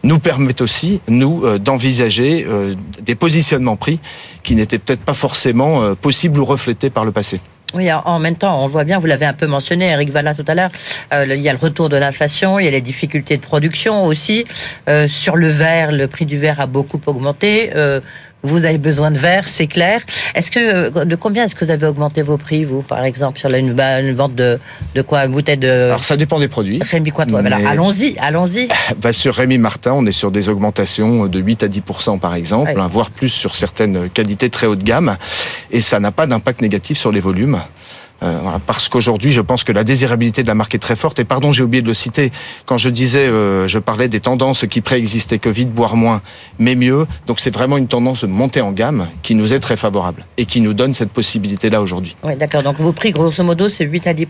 nous 0.03 0.19
permettent 0.19 0.61
aussi, 0.61 1.01
nous, 1.07 1.43
euh, 1.43 1.57
d'envisager 1.57 2.45
euh, 2.47 2.75
des 3.01 3.15
positionnements 3.15 3.77
prix 3.77 3.99
qui 4.43 4.53
n'étaient 4.53 4.77
peut-être 4.77 5.01
pas 5.01 5.15
forcément 5.15 5.95
possibles 5.95 6.39
ou 6.39 6.45
reflétés 6.45 6.91
par 6.91 7.03
le 7.03 7.11
passé. 7.11 7.41
Oui, 7.73 7.89
en 7.91 8.19
même 8.19 8.35
temps, 8.35 8.61
on 8.61 8.67
voit 8.67 8.83
bien, 8.83 8.99
vous 8.99 9.05
l'avez 9.05 9.25
un 9.25 9.33
peu 9.33 9.47
mentionné, 9.47 9.91
Eric 9.91 10.11
Valla 10.11 10.35
tout 10.35 10.43
à 10.45 10.55
l'heure, 10.55 10.71
euh, 11.13 11.25
il 11.25 11.41
y 11.41 11.47
a 11.47 11.53
le 11.53 11.57
retour 11.57 11.87
de 11.87 11.95
l'inflation, 11.95 12.59
il 12.59 12.65
y 12.65 12.67
a 12.67 12.71
les 12.71 12.81
difficultés 12.81 13.37
de 13.37 13.41
production 13.41 14.03
aussi. 14.03 14.45
Euh, 14.89 15.07
sur 15.07 15.37
le 15.37 15.47
verre, 15.47 15.93
le 15.93 16.07
prix 16.07 16.25
du 16.25 16.37
verre 16.37 16.59
a 16.59 16.67
beaucoup 16.67 16.99
augmenté. 17.05 17.71
Euh, 17.75 18.01
vous 18.43 18.65
avez 18.65 18.77
besoin 18.77 19.11
de 19.11 19.17
verre, 19.17 19.47
c'est 19.47 19.67
clair. 19.67 20.01
Est-ce 20.35 20.51
que 20.51 21.03
de 21.03 21.15
combien 21.15 21.45
est-ce 21.45 21.55
que 21.55 21.63
vous 21.65 21.71
avez 21.71 21.87
augmenté 21.87 22.21
vos 22.21 22.37
prix, 22.37 22.65
vous, 22.65 22.81
par 22.81 23.03
exemple, 23.03 23.39
sur 23.39 23.49
une, 23.53 23.73
vente 24.13 24.35
de, 24.35 24.59
de 24.95 25.01
quoi, 25.01 25.25
une 25.25 25.31
bouteille 25.31 25.57
de 25.57 25.69
Alors 25.69 26.03
ça 26.03 26.17
dépend 26.17 26.39
des 26.39 26.47
produits. 26.47 26.79
Rémi 26.81 27.11
quoi, 27.11 27.25
voilà. 27.27 27.57
allons-y, 27.67 28.15
allons-y. 28.19 28.67
Bah, 29.01 29.13
sur 29.13 29.35
Rémi 29.35 29.57
Martin, 29.57 29.93
on 29.93 30.05
est 30.05 30.11
sur 30.11 30.31
des 30.31 30.49
augmentations 30.49 31.27
de 31.27 31.39
8 31.39 31.63
à 31.63 31.67
10% 31.67 32.19
par 32.19 32.35
exemple, 32.35 32.73
hein, 32.77 32.87
voire 32.91 33.09
plus 33.09 33.29
sur 33.29 33.55
certaines 33.55 34.09
qualités 34.09 34.49
très 34.49 34.67
haut 34.67 34.75
de 34.75 34.83
gamme, 34.83 35.17
et 35.71 35.81
ça 35.81 35.99
n'a 35.99 36.11
pas 36.11 36.27
d'impact 36.27 36.61
négatif 36.61 36.97
sur 36.97 37.11
les 37.11 37.19
volumes. 37.19 37.59
Euh, 38.23 38.39
parce 38.65 38.89
qu'aujourd'hui, 38.89 39.31
je 39.31 39.41
pense 39.41 39.63
que 39.63 39.71
la 39.71 39.83
désirabilité 39.83 40.43
de 40.43 40.47
la 40.47 40.55
marque 40.55 40.75
est 40.75 40.79
très 40.79 40.95
forte. 40.95 41.19
Et 41.19 41.23
pardon, 41.23 41.51
j'ai 41.51 41.63
oublié 41.63 41.81
de 41.81 41.87
le 41.87 41.93
citer. 41.93 42.31
Quand 42.65 42.77
je 42.77 42.89
disais, 42.89 43.27
euh, 43.27 43.67
je 43.67 43.79
parlais 43.79 44.07
des 44.07 44.19
tendances 44.19 44.65
qui 44.67 44.81
préexistaient 44.81 45.39
Covid, 45.39 45.65
boire 45.65 45.95
moins, 45.95 46.21
mais 46.59 46.75
mieux. 46.75 47.07
Donc 47.27 47.39
c'est 47.39 47.53
vraiment 47.53 47.77
une 47.77 47.87
tendance 47.87 48.21
de 48.21 48.27
montée 48.27 48.61
en 48.61 48.71
gamme 48.71 49.07
qui 49.23 49.35
nous 49.35 49.53
est 49.53 49.59
très 49.59 49.77
favorable 49.77 50.25
et 50.37 50.45
qui 50.45 50.61
nous 50.61 50.73
donne 50.73 50.93
cette 50.93 51.11
possibilité-là 51.11 51.81
aujourd'hui. 51.81 52.15
Oui, 52.23 52.35
d'accord. 52.35 52.63
Donc 52.63 52.77
vos 52.77 52.93
prix, 52.93 53.11
grosso 53.11 53.43
modo, 53.43 53.69
c'est 53.69 53.85
8 53.85 54.07
à 54.07 54.13
10 54.13 54.27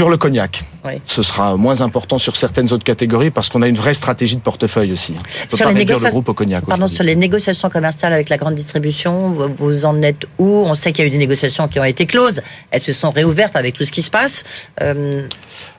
sur 0.00 0.08
le 0.08 0.16
cognac, 0.16 0.64
ce 1.04 1.22
sera 1.22 1.58
moins 1.58 1.82
important 1.82 2.16
sur 2.16 2.34
certaines 2.34 2.72
autres 2.72 2.84
catégories 2.84 3.30
parce 3.30 3.50
qu'on 3.50 3.60
a 3.60 3.68
une 3.68 3.76
vraie 3.76 3.92
stratégie 3.92 4.36
de 4.36 4.40
portefeuille 4.40 4.92
aussi. 4.92 5.12
On 5.18 5.22
peut 5.22 5.56
sur 5.58 5.66
pas 5.66 5.72
les 5.74 5.84
le 5.84 6.08
groupe 6.08 6.30
au 6.30 6.32
cognac. 6.32 6.64
Pardon, 6.64 6.88
sur 6.88 7.04
les 7.04 7.14
négociations 7.14 7.68
commerciales 7.68 8.14
avec 8.14 8.30
la 8.30 8.38
grande 8.38 8.54
distribution, 8.54 9.28
vous, 9.58 9.84
en 9.84 10.00
êtes 10.00 10.24
où? 10.38 10.46
On 10.48 10.74
sait 10.74 10.92
qu'il 10.92 11.02
y 11.02 11.04
a 11.04 11.08
eu 11.08 11.10
des 11.10 11.18
négociations 11.18 11.68
qui 11.68 11.78
ont 11.78 11.84
été 11.84 12.06
closes. 12.06 12.40
Elles 12.70 12.80
se 12.80 12.94
sont 12.94 13.10
réouvertes 13.10 13.56
avec 13.56 13.74
tout 13.74 13.84
ce 13.84 13.92
qui 13.92 14.00
se 14.00 14.10
passe. 14.10 14.42
Euh, 14.80 15.26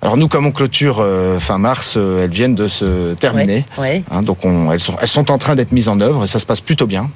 Alors 0.03 0.17
nous, 0.17 0.27
comme 0.27 0.45
on 0.45 0.51
clôture 0.51 0.99
euh, 0.99 1.39
fin 1.39 1.57
mars, 1.57 1.95
euh, 1.97 2.25
elles 2.25 2.29
viennent 2.29 2.53
de 2.53 2.67
se 2.67 3.15
terminer. 3.15 3.65
Hein, 4.11 4.21
donc 4.21 4.45
elles, 4.71 4.79
sont, 4.79 4.97
elles 5.01 5.07
sont 5.07 5.31
en 5.31 5.39
train 5.39 5.55
d'être 5.55 5.71
mises 5.71 5.87
en 5.87 5.99
œuvre 5.99 6.25
et 6.25 6.27
ça 6.27 6.37
se 6.37 6.45
passe 6.45 6.61
plutôt 6.61 6.85
bien. 6.85 7.09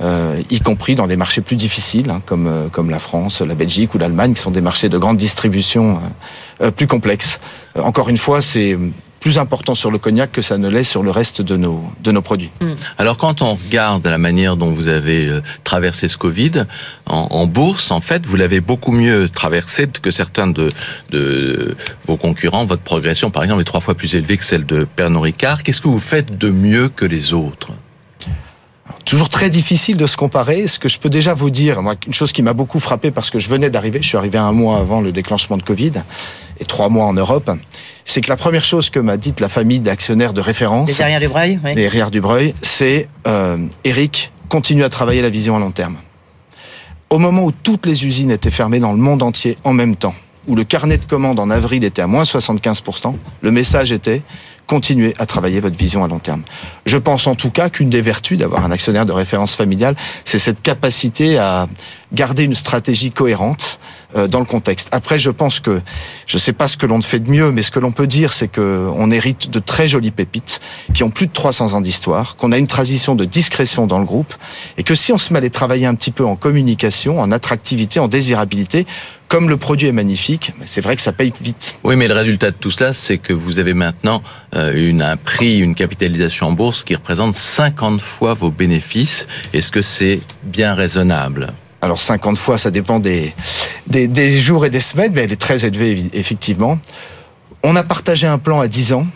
Euh, 0.00 0.40
y 0.48 0.60
compris 0.60 0.94
dans 0.94 1.08
des 1.08 1.16
marchés 1.16 1.40
plus 1.40 1.56
difficiles, 1.56 2.10
hein, 2.10 2.22
comme, 2.24 2.46
euh, 2.46 2.68
comme 2.68 2.88
la 2.88 3.00
France, 3.00 3.40
la 3.40 3.56
Belgique 3.56 3.94
ou 3.94 3.98
l'Allemagne, 3.98 4.34
qui 4.34 4.40
sont 4.42 4.52
des 4.52 4.60
marchés 4.60 4.88
de 4.88 4.96
grande 4.96 5.16
distribution 5.16 6.00
euh, 6.60 6.70
plus 6.70 6.86
complexes. 6.86 7.40
encore 7.76 8.08
une 8.08 8.16
fois, 8.16 8.40
c'est 8.40 8.78
plus 9.18 9.38
important 9.38 9.74
sur 9.74 9.90
le 9.90 9.98
cognac 9.98 10.30
que 10.30 10.42
ça 10.42 10.56
ne 10.56 10.68
l'est 10.68 10.84
sur 10.84 11.02
le 11.02 11.10
reste 11.10 11.42
de 11.42 11.56
nos, 11.56 11.82
de 12.04 12.12
nos 12.12 12.22
produits. 12.22 12.50
Hmm. 12.60 12.74
Alors 12.98 13.16
quand 13.16 13.42
on 13.42 13.54
regarde 13.54 14.06
la 14.06 14.18
manière 14.18 14.56
dont 14.56 14.70
vous 14.70 14.86
avez 14.86 15.28
traversé 15.64 16.06
ce 16.06 16.16
Covid, 16.16 16.66
en, 17.06 17.26
en 17.30 17.46
bourse, 17.46 17.90
en 17.90 18.00
fait, 18.00 18.24
vous 18.24 18.36
l'avez 18.36 18.60
beaucoup 18.60 18.92
mieux 18.92 19.28
traversé 19.28 19.88
que 20.00 20.12
certains 20.12 20.46
de, 20.46 20.70
de 21.10 21.76
vos 22.06 22.16
concurrents. 22.16 22.64
Votre 22.64 22.82
progression, 22.82 23.32
par 23.32 23.42
exemple, 23.42 23.62
est 23.62 23.64
trois 23.64 23.80
fois 23.80 23.96
plus 23.96 24.14
élevée 24.14 24.36
que 24.36 24.44
celle 24.44 24.64
de 24.64 24.84
Pernod 24.84 25.24
Ricard. 25.24 25.64
Qu'est-ce 25.64 25.80
que 25.80 25.88
vous 25.88 25.98
faites 25.98 26.38
de 26.38 26.50
mieux 26.50 26.88
que 26.88 27.04
les 27.04 27.32
autres? 27.32 27.72
Toujours 29.04 29.28
très 29.28 29.50
difficile 29.50 29.96
de 29.96 30.06
se 30.06 30.16
comparer. 30.16 30.66
Ce 30.66 30.78
que 30.78 30.88
je 30.88 30.98
peux 30.98 31.08
déjà 31.08 31.34
vous 31.34 31.50
dire, 31.50 31.82
moi, 31.82 31.94
une 32.06 32.14
chose 32.14 32.32
qui 32.32 32.42
m'a 32.42 32.52
beaucoup 32.52 32.80
frappé 32.80 33.10
parce 33.10 33.30
que 33.30 33.38
je 33.38 33.48
venais 33.48 33.70
d'arriver, 33.70 34.00
je 34.02 34.08
suis 34.08 34.16
arrivé 34.16 34.38
un 34.38 34.52
mois 34.52 34.78
avant 34.78 35.00
le 35.00 35.12
déclenchement 35.12 35.56
de 35.56 35.62
Covid 35.62 35.92
et 36.60 36.64
trois 36.64 36.88
mois 36.88 37.06
en 37.06 37.12
Europe, 37.12 37.50
c'est 38.04 38.20
que 38.20 38.28
la 38.28 38.36
première 38.36 38.64
chose 38.64 38.90
que 38.90 38.98
m'a 38.98 39.16
dite 39.16 39.40
la 39.40 39.48
famille 39.48 39.80
d'actionnaires 39.80 40.32
de 40.32 40.40
référence, 40.40 40.88
les 40.88 41.00
Herrières 41.00 41.20
Dubreuil, 41.20 41.60
oui. 41.64 41.74
les 41.74 42.10
Dubreuil, 42.10 42.54
c'est 42.62 43.08
euh, 43.26 43.58
Eric 43.84 44.32
continue 44.48 44.84
à 44.84 44.88
travailler 44.88 45.22
la 45.22 45.30
vision 45.30 45.56
à 45.56 45.58
long 45.58 45.70
terme. 45.70 45.96
Au 47.10 47.18
moment 47.18 47.44
où 47.44 47.52
toutes 47.52 47.86
les 47.86 48.06
usines 48.06 48.30
étaient 48.30 48.50
fermées 48.50 48.80
dans 48.80 48.92
le 48.92 48.98
monde 48.98 49.22
entier 49.22 49.56
en 49.64 49.72
même 49.72 49.96
temps, 49.96 50.14
où 50.46 50.56
le 50.56 50.64
carnet 50.64 50.98
de 50.98 51.04
commandes 51.04 51.38
en 51.38 51.50
avril 51.50 51.84
était 51.84 52.02
à 52.02 52.06
moins 52.06 52.24
75%, 52.24 53.14
le 53.40 53.50
message 53.50 53.92
était 53.92 54.22
continuer 54.68 55.14
à 55.18 55.26
travailler 55.26 55.58
votre 55.58 55.76
vision 55.76 56.04
à 56.04 56.08
long 56.08 56.20
terme. 56.20 56.42
Je 56.86 56.98
pense 56.98 57.26
en 57.26 57.34
tout 57.34 57.50
cas 57.50 57.70
qu'une 57.70 57.90
des 57.90 58.02
vertus 58.02 58.38
d'avoir 58.38 58.64
un 58.64 58.70
actionnaire 58.70 59.06
de 59.06 59.12
référence 59.12 59.56
familiale, 59.56 59.96
c'est 60.24 60.38
cette 60.38 60.62
capacité 60.62 61.38
à 61.38 61.68
garder 62.12 62.44
une 62.44 62.54
stratégie 62.54 63.10
cohérente 63.10 63.80
dans 64.14 64.40
le 64.40 64.46
contexte. 64.46 64.88
Après, 64.90 65.18
je 65.18 65.30
pense 65.30 65.60
que 65.60 65.80
je 66.26 66.36
ne 66.36 66.40
sais 66.40 66.52
pas 66.52 66.66
ce 66.66 66.76
que 66.76 66.86
l'on 66.86 67.02
fait 67.02 67.18
de 67.18 67.30
mieux, 67.30 67.50
mais 67.52 67.62
ce 67.62 67.70
que 67.70 67.78
l'on 67.78 67.92
peut 67.92 68.06
dire, 68.06 68.32
c'est 68.32 68.48
que 68.48 68.88
on 68.94 69.10
hérite 69.10 69.50
de 69.50 69.58
très 69.58 69.88
jolies 69.88 70.10
pépites 70.10 70.60
qui 70.94 71.02
ont 71.02 71.10
plus 71.10 71.26
de 71.26 71.32
300 71.32 71.74
ans 71.74 71.80
d'histoire, 71.80 72.36
qu'on 72.36 72.52
a 72.52 72.58
une 72.58 72.66
tradition 72.66 73.14
de 73.14 73.24
discrétion 73.24 73.86
dans 73.86 73.98
le 73.98 74.04
groupe, 74.04 74.34
et 74.76 74.82
que 74.82 74.94
si 74.94 75.12
on 75.12 75.18
se 75.18 75.32
met 75.32 75.38
à 75.38 75.42
les 75.42 75.50
travailler 75.50 75.86
un 75.86 75.94
petit 75.94 76.10
peu 76.10 76.24
en 76.24 76.36
communication, 76.36 77.20
en 77.20 77.30
attractivité, 77.32 78.00
en 78.00 78.08
désirabilité, 78.08 78.86
comme 79.28 79.50
le 79.50 79.58
produit 79.58 79.86
est 79.86 79.92
magnifique, 79.92 80.52
c'est 80.64 80.80
vrai 80.80 80.96
que 80.96 81.02
ça 81.02 81.12
paye 81.12 81.32
vite. 81.40 81.76
Oui, 81.84 81.96
mais 81.96 82.08
le 82.08 82.14
résultat 82.14 82.50
de 82.50 82.56
tout 82.56 82.70
cela, 82.70 82.92
c'est 82.94 83.18
que 83.18 83.34
vous 83.34 83.58
avez 83.58 83.74
maintenant 83.74 84.22
euh, 84.54 85.00
un 85.00 85.16
prix, 85.16 85.58
une 85.58 85.74
capitalisation 85.74 86.46
en 86.46 86.52
bourse 86.52 86.82
qui 86.82 86.94
représente 86.94 87.34
50 87.36 88.00
fois 88.00 88.34
vos 88.34 88.50
bénéfices. 88.50 89.26
Est-ce 89.52 89.70
que 89.70 89.82
c'est 89.82 90.20
bien 90.44 90.74
raisonnable? 90.74 91.52
Alors 91.80 92.00
50 92.00 92.36
fois, 92.38 92.58
ça 92.58 92.70
dépend 92.70 92.98
des, 92.98 93.34
des, 93.86 94.38
jours 94.38 94.66
et 94.66 94.70
des 94.70 94.80
semaines, 94.80 95.12
mais 95.14 95.22
elle 95.22 95.32
est 95.32 95.40
très 95.40 95.64
élevée, 95.64 96.10
effectivement. 96.12 96.78
On 97.62 97.76
a 97.76 97.82
partagé 97.82 98.26
un 98.26 98.38
plan 98.38 98.60
à 98.60 98.68
10 98.68 98.92
ans, 98.94 99.06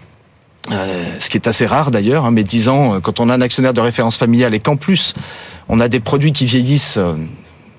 euh, 0.71 1.05
ce 1.19 1.29
qui 1.29 1.37
est 1.37 1.49
assez 1.49 1.67
rare 1.67 1.91
d'ailleurs, 1.91 2.25
hein, 2.25 2.31
mais 2.31 2.45
10 2.45 2.69
ans, 2.69 3.01
quand 3.01 3.19
on 3.21 3.29
a 3.29 3.35
un 3.35 3.41
actionnaire 3.41 3.75
de 3.75 3.81
référence 3.81 4.17
familiale 4.17 4.55
et 4.55 4.61
qu'en 4.61 4.77
plus, 4.77 5.15
on 5.69 5.81
a 5.81 5.89
des 5.89 6.01
produits 6.01 6.33
qui 6.33 6.47
vieillissent 6.47 6.99
euh, 6.99 7.15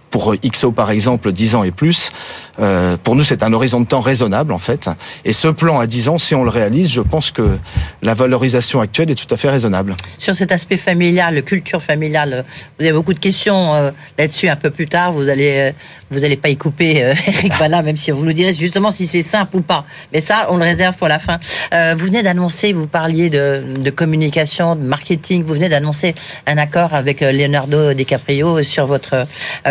pour 0.10 0.36
XO 0.36 0.72
par 0.72 0.92
exemple 0.92 1.32
10 1.32 1.56
ans 1.56 1.64
et 1.64 1.72
plus, 1.72 2.12
euh, 2.60 2.98
pour 3.02 3.16
nous 3.16 3.24
c'est 3.24 3.42
un 3.42 3.52
horizon 3.52 3.82
de 3.82 3.86
temps 3.86 4.02
raisonnable 4.02 4.54
en 4.54 4.60
fait. 4.60 4.90
Et 5.26 5.34
ce 5.34 5.48
plan 5.48 5.80
à 5.80 5.88
10 5.88 6.10
ans, 6.10 6.18
si 6.18 6.36
on 6.36 6.44
le 6.44 6.50
réalise, 6.50 6.92
je 6.92 7.02
pense 7.02 7.32
que 7.32 7.58
la 8.02 8.14
valorisation 8.14 8.80
actuelle 8.80 9.10
est 9.10 9.16
tout 9.16 9.34
à 9.34 9.38
fait 9.38 9.50
raisonnable. 9.50 9.96
Sur 10.18 10.36
cet 10.36 10.52
aspect 10.52 10.78
familial, 10.78 11.42
culture 11.44 11.82
familiale, 11.82 12.46
vous 12.78 12.86
avez 12.86 12.94
beaucoup 12.94 13.14
de 13.14 13.20
questions 13.20 13.74
euh, 13.74 13.92
là-dessus 14.18 14.50
un 14.50 14.56
peu 14.56 14.70
plus 14.70 14.88
tard. 14.88 15.12
Vous 15.14 15.30
allez, 15.30 15.58
euh, 15.58 15.72
vous 16.12 16.24
allez 16.26 16.38
pas 16.38 16.50
y 16.50 16.58
couper, 16.58 16.98
Eric 17.28 17.54
Voilà, 17.58 17.82
même 17.82 17.98
si 17.98 18.12
vous 18.12 18.24
nous 18.24 18.34
direz 18.34 18.54
justement 18.54 18.92
si 18.92 19.08
c'est 19.08 19.22
simple 19.22 19.58
ou 19.58 19.62
pas. 19.62 19.86
Mais 20.12 20.22
ça, 20.22 20.48
on 20.50 20.58
le 20.58 20.64
réserve 20.64 20.96
pour 20.96 21.08
la 21.08 21.20
fin. 21.20 21.40
vous 21.72 22.06
venez 22.06 22.22
d'annoncer, 22.22 22.74
vous 22.74 22.88
parliez 22.88 23.30
de, 23.30 23.90
communication, 23.90 24.76
de 24.76 24.82
marketing. 24.82 25.44
Vous 25.44 25.54
venez 25.54 25.70
d'annoncer 25.70 26.14
un 26.46 26.58
accord 26.58 26.94
avec 26.94 27.22
Leonardo 27.22 27.94
DiCaprio 27.94 28.62
sur 28.62 28.86
votre 28.86 29.26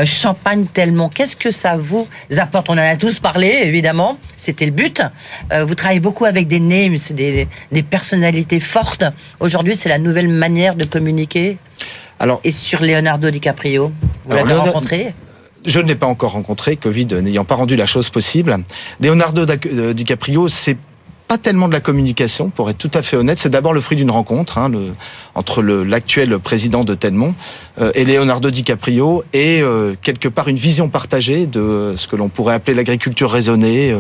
champ 0.04 0.32
champagne 0.32 0.64
tellement. 0.72 1.10
Qu'est-ce 1.10 1.36
que 1.36 1.50
ça 1.50 1.76
vous 1.76 2.08
apporte? 2.38 2.70
On 2.72 2.76
en 2.76 2.78
a 2.78 2.96
tous 2.96 3.20
parlé, 3.20 3.48
évidemment. 3.64 4.16
C'était 4.34 4.64
le 4.64 4.70
but. 4.70 5.02
Euh, 5.52 5.66
vous 5.66 5.74
travaillez 5.74 6.00
beaucoup 6.00 6.24
avec 6.24 6.48
des 6.48 6.58
names, 6.58 6.96
des, 7.10 7.46
des 7.70 7.82
personnalités 7.82 8.60
fortes. 8.60 9.04
Aujourd'hui, 9.40 9.76
c'est 9.76 9.90
la 9.90 9.98
nouvelle 9.98 10.28
manière 10.28 10.74
de 10.74 10.86
communiquer. 10.86 11.58
Alors, 12.18 12.40
et 12.44 12.50
sur 12.50 12.80
Leonardo 12.80 13.28
DiCaprio, 13.28 13.92
vous 14.24 14.36
l'avez 14.36 14.54
rencontré 14.54 15.12
je 15.64 15.78
ne 15.78 15.86
l'ai 15.86 15.94
pas 15.94 16.08
encore 16.08 16.32
rencontré, 16.32 16.74
Covid 16.76 17.06
n'ayant 17.22 17.44
pas 17.44 17.54
rendu 17.54 17.76
la 17.76 17.86
chose 17.86 18.10
possible. 18.10 18.64
Leonardo 19.00 19.46
euh, 19.48 19.92
DiCaprio, 19.92 20.48
c'est 20.48 20.76
pas 21.32 21.38
tellement 21.38 21.66
de 21.66 21.72
la 21.72 21.80
communication, 21.80 22.50
pour 22.50 22.68
être 22.68 22.76
tout 22.76 22.90
à 22.92 23.00
fait 23.00 23.16
honnête. 23.16 23.38
C'est 23.38 23.48
d'abord 23.48 23.72
le 23.72 23.80
fruit 23.80 23.96
d'une 23.96 24.10
rencontre 24.10 24.58
hein, 24.58 24.68
le, 24.68 24.92
entre 25.34 25.62
l'actuel 25.62 26.38
président 26.38 26.84
de 26.84 26.94
Telmont 26.94 27.34
euh, 27.80 27.90
et 27.94 28.04
Leonardo 28.04 28.50
DiCaprio, 28.50 29.24
et 29.32 29.62
euh, 29.62 29.94
quelque 30.02 30.28
part 30.28 30.48
une 30.48 30.58
vision 30.58 30.90
partagée 30.90 31.46
de 31.46 31.94
ce 31.96 32.06
que 32.06 32.16
l'on 32.16 32.28
pourrait 32.28 32.52
appeler 32.52 32.74
l'agriculture 32.74 33.30
raisonnée, 33.30 33.96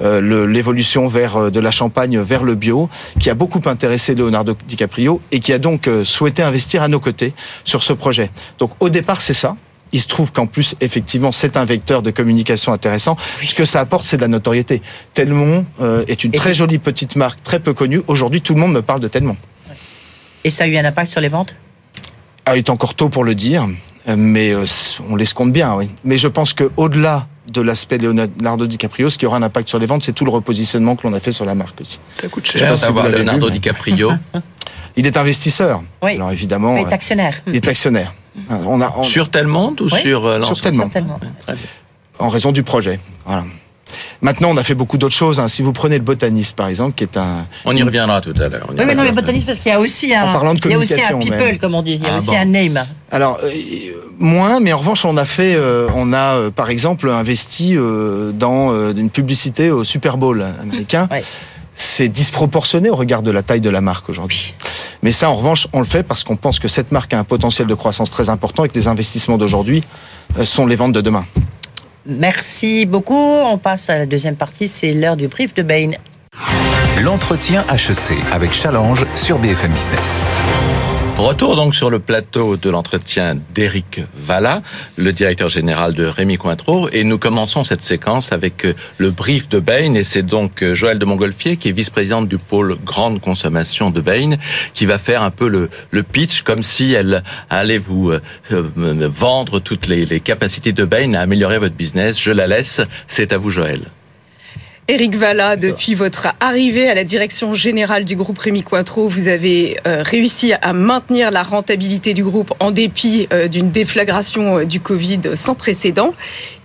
euh, 0.00 0.46
l'évolution 0.46 1.08
vers 1.08 1.50
de 1.50 1.60
la 1.60 1.70
Champagne 1.70 2.18
vers 2.20 2.42
le 2.42 2.54
bio, 2.54 2.88
qui 3.20 3.28
a 3.28 3.34
beaucoup 3.34 3.60
intéressé 3.66 4.14
Leonardo 4.14 4.56
DiCaprio 4.66 5.20
et 5.30 5.40
qui 5.40 5.52
a 5.52 5.58
donc 5.58 5.90
souhaité 6.04 6.42
investir 6.42 6.82
à 6.82 6.88
nos 6.88 7.00
côtés 7.00 7.34
sur 7.64 7.82
ce 7.82 7.92
projet. 7.92 8.30
Donc 8.58 8.70
au 8.80 8.88
départ, 8.88 9.20
c'est 9.20 9.34
ça. 9.34 9.56
Il 9.92 10.00
se 10.00 10.08
trouve 10.08 10.32
qu'en 10.32 10.46
plus, 10.46 10.74
effectivement, 10.80 11.32
c'est 11.32 11.56
un 11.56 11.64
vecteur 11.64 12.02
de 12.02 12.10
communication 12.10 12.72
intéressant. 12.72 13.16
Ce 13.42 13.54
que 13.54 13.64
ça 13.64 13.80
apporte, 13.80 14.04
c'est 14.06 14.16
de 14.16 14.22
la 14.22 14.28
notoriété. 14.28 14.80
Telmont 15.12 15.66
euh, 15.80 16.04
est 16.08 16.24
une 16.24 16.32
très 16.32 16.54
jolie 16.54 16.78
petite 16.78 17.16
marque, 17.16 17.42
très 17.42 17.60
peu 17.60 17.74
connue. 17.74 18.00
Aujourd'hui, 18.06 18.40
tout 18.40 18.54
le 18.54 18.60
monde 18.60 18.72
me 18.72 18.82
parle 18.82 19.00
de 19.00 19.08
Telmont. 19.08 19.36
Et 20.44 20.50
ça 20.50 20.64
a 20.64 20.66
eu 20.66 20.76
un 20.76 20.84
impact 20.84 21.10
sur 21.10 21.20
les 21.20 21.28
ventes? 21.28 21.54
Ah, 22.46 22.56
Il 22.56 22.58
est 22.58 22.70
encore 22.70 22.94
tôt 22.94 23.08
pour 23.08 23.22
le 23.22 23.34
dire, 23.34 23.68
mais 24.06 24.52
euh, 24.52 24.64
on 25.08 25.16
les 25.16 25.26
compte 25.26 25.52
bien, 25.52 25.74
oui. 25.74 25.90
Mais 26.04 26.18
je 26.18 26.26
pense 26.26 26.52
qu'au-delà 26.52 27.28
de 27.48 27.60
l'aspect 27.60 27.98
Leonardo 27.98 28.66
DiCaprio, 28.66 29.08
ce 29.08 29.18
qui 29.18 29.26
aura 29.26 29.36
un 29.36 29.42
impact 29.42 29.68
sur 29.68 29.78
les 29.78 29.86
ventes, 29.86 30.02
c'est 30.02 30.12
tout 30.12 30.24
le 30.24 30.30
repositionnement 30.30 30.96
que 30.96 31.06
l'on 31.06 31.12
a 31.12 31.20
fait 31.20 31.32
sur 31.32 31.44
la 31.44 31.54
marque 31.54 31.80
aussi. 31.80 32.00
Ça 32.12 32.28
coûte 32.28 32.46
cher 32.46 32.74
d'avoir 32.76 33.08
Leonardo 33.08 33.50
DiCaprio. 33.50 34.12
il 34.96 35.06
est 35.06 35.16
investisseur. 35.16 35.82
Oui. 36.02 36.12
Alors 36.12 36.32
évidemment, 36.32 36.76
il 36.78 36.88
est 36.88 36.92
actionnaire. 36.92 37.42
Il 37.46 37.56
est 37.56 37.68
actionnaire. 37.68 38.14
On 38.48 38.80
a, 38.80 39.02
Sur 39.02 39.30
Telmont 39.30 39.76
ou 39.80 39.88
sur 39.88 40.26
euh, 40.26 40.40
Sur 40.42 40.60
Telmont. 40.60 40.90
En 42.18 42.28
raison 42.28 42.52
du 42.52 42.62
projet. 42.62 43.00
Voilà. 43.26 43.44
Maintenant, 44.22 44.50
on 44.50 44.56
a 44.56 44.62
fait 44.62 44.74
beaucoup 44.74 44.96
d'autres 44.96 45.14
choses. 45.14 45.38
Hein. 45.38 45.48
Si 45.48 45.60
vous 45.60 45.72
prenez 45.72 45.98
le 45.98 46.04
botaniste, 46.04 46.56
par 46.56 46.68
exemple, 46.68 46.94
qui 46.94 47.04
est 47.04 47.16
un... 47.16 47.46
On 47.64 47.76
y 47.76 47.82
reviendra 47.82 48.20
tout 48.20 48.34
à 48.38 48.48
l'heure. 48.48 48.66
Oui, 48.70 48.84
mais 48.86 48.94
non, 48.94 49.02
mais 49.02 49.12
botaniste, 49.12 49.46
parce 49.46 49.58
qu'il 49.58 49.70
y 49.70 49.74
a 49.74 49.80
aussi 49.80 50.14
un... 50.14 50.30
En 50.30 50.32
parlant 50.32 50.54
de 50.54 50.60
il 50.64 50.70
y 50.70 50.74
a 50.74 50.78
aussi 50.78 51.02
un 51.02 51.18
people, 51.18 51.58
comme 51.58 51.74
on 51.74 51.82
dit. 51.82 51.94
Il 51.94 52.02
y 52.02 52.06
a 52.06 52.14
ah, 52.14 52.18
aussi 52.18 52.34
un 52.34 52.46
name. 52.46 52.82
Alors, 53.10 53.38
euh, 53.42 53.50
moins, 54.18 54.60
mais 54.60 54.72
en 54.72 54.78
revanche, 54.78 55.04
on 55.04 55.16
a 55.16 55.26
fait... 55.26 55.54
Euh, 55.54 55.88
on 55.94 56.12
a, 56.14 56.50
par 56.50 56.70
exemple, 56.70 57.10
investi 57.10 57.74
dans 57.74 58.92
une 58.94 59.10
publicité 59.10 59.70
au 59.70 59.84
Super 59.84 60.16
Bowl 60.16 60.42
américain. 60.62 61.08
C'est 61.84 62.08
disproportionné 62.08 62.90
au 62.90 62.96
regard 62.96 63.22
de 63.22 63.30
la 63.30 63.42
taille 63.42 63.60
de 63.60 63.68
la 63.68 63.80
marque 63.80 64.08
aujourd'hui. 64.08 64.54
Mais 65.02 65.12
ça, 65.12 65.28
en 65.28 65.34
revanche, 65.34 65.66
on 65.72 65.80
le 65.80 65.84
fait 65.84 66.02
parce 66.02 66.24
qu'on 66.24 66.36
pense 66.36 66.58
que 66.58 66.68
cette 66.68 66.90
marque 66.90 67.12
a 67.12 67.18
un 67.18 67.24
potentiel 67.24 67.66
de 67.66 67.74
croissance 67.74 68.08
très 68.08 68.30
important 68.30 68.64
et 68.64 68.68
que 68.68 68.74
les 68.74 68.88
investissements 68.88 69.36
d'aujourd'hui 69.36 69.82
euh, 70.38 70.44
sont 70.44 70.66
les 70.66 70.76
ventes 70.76 70.92
de 70.92 71.00
demain. 71.00 71.26
Merci 72.06 72.86
beaucoup. 72.86 73.14
On 73.14 73.58
passe 73.58 73.90
à 73.90 73.98
la 73.98 74.06
deuxième 74.06 74.36
partie. 74.36 74.68
C'est 74.68 74.94
l'heure 74.94 75.16
du 75.16 75.28
brief 75.28 75.54
de 75.54 75.62
Bain. 75.62 75.90
L'entretien 77.02 77.64
HEC 77.70 78.16
avec 78.32 78.52
Challenge 78.52 79.04
sur 79.14 79.38
BFM 79.38 79.72
Business. 79.72 80.22
Retour 81.18 81.56
donc 81.56 81.74
sur 81.76 81.88
le 81.88 81.98
plateau 81.98 82.56
de 82.56 82.68
l'entretien 82.68 83.36
d'Éric 83.54 84.00
Valla, 84.16 84.62
le 84.96 85.12
directeur 85.12 85.48
général 85.48 85.94
de 85.94 86.04
Rémi 86.04 86.36
Cointreau, 86.36 86.88
et 86.90 87.04
nous 87.04 87.18
commençons 87.18 87.64
cette 87.64 87.82
séquence 87.82 88.32
avec 88.32 88.64
euh, 88.64 88.74
le 88.98 89.10
brief 89.10 89.48
de 89.48 89.60
Bain, 89.60 89.94
et 89.94 90.04
c'est 90.04 90.22
donc 90.22 90.62
euh, 90.62 90.74
Joël 90.74 90.98
de 90.98 91.04
Montgolfier, 91.04 91.58
qui 91.58 91.68
est 91.68 91.72
vice-présidente 91.72 92.28
du 92.28 92.38
pôle 92.38 92.76
grande 92.84 93.20
consommation 93.20 93.90
de 93.90 94.00
Bain, 94.00 94.36
qui 94.74 94.84
va 94.84 94.98
faire 94.98 95.22
un 95.22 95.30
peu 95.30 95.48
le, 95.48 96.02
pitch, 96.02 96.42
comme 96.42 96.62
si 96.62 96.92
elle 96.92 97.22
allait 97.50 97.78
vous 97.78 98.10
euh, 98.10 98.20
vendre 98.50 99.60
toutes 99.60 99.86
les 99.86 100.20
capacités 100.20 100.72
de 100.72 100.84
Bain 100.84 101.14
à 101.14 101.20
améliorer 101.20 101.58
votre 101.58 101.76
business. 101.76 102.18
Je 102.20 102.32
la 102.32 102.46
laisse, 102.46 102.80
c'est 103.06 103.32
à 103.32 103.38
vous 103.38 103.50
Joël. 103.50 103.82
Éric 104.88 105.14
Valla, 105.14 105.54
depuis 105.54 105.94
votre 105.94 106.34
arrivée 106.40 106.88
à 106.88 106.94
la 106.94 107.04
direction 107.04 107.54
générale 107.54 108.04
du 108.04 108.16
groupe 108.16 108.38
Rémi 108.38 108.64
Cointreau, 108.64 109.08
vous 109.08 109.28
avez 109.28 109.78
euh, 109.86 110.02
réussi 110.02 110.54
à 110.60 110.72
maintenir 110.72 111.30
la 111.30 111.44
rentabilité 111.44 112.14
du 112.14 112.24
groupe 112.24 112.52
en 112.58 112.72
dépit 112.72 113.28
euh, 113.32 113.46
d'une 113.46 113.70
déflagration 113.70 114.58
euh, 114.58 114.64
du 114.64 114.80
Covid 114.80 115.20
sans 115.36 115.54
précédent. 115.54 116.14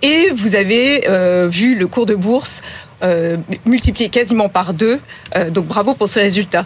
Et 0.01 0.31
vous 0.35 0.55
avez 0.55 1.07
vu 1.49 1.75
le 1.75 1.87
cours 1.87 2.05
de 2.05 2.13
bourse 2.13 2.61
euh, 3.03 3.37
multiplié 3.65 4.09
quasiment 4.09 4.49
par 4.49 4.73
deux. 4.73 4.99
Euh, 5.35 5.49
donc 5.49 5.65
bravo 5.65 5.93
pour 5.93 6.09
ce 6.09 6.19
résultat. 6.19 6.65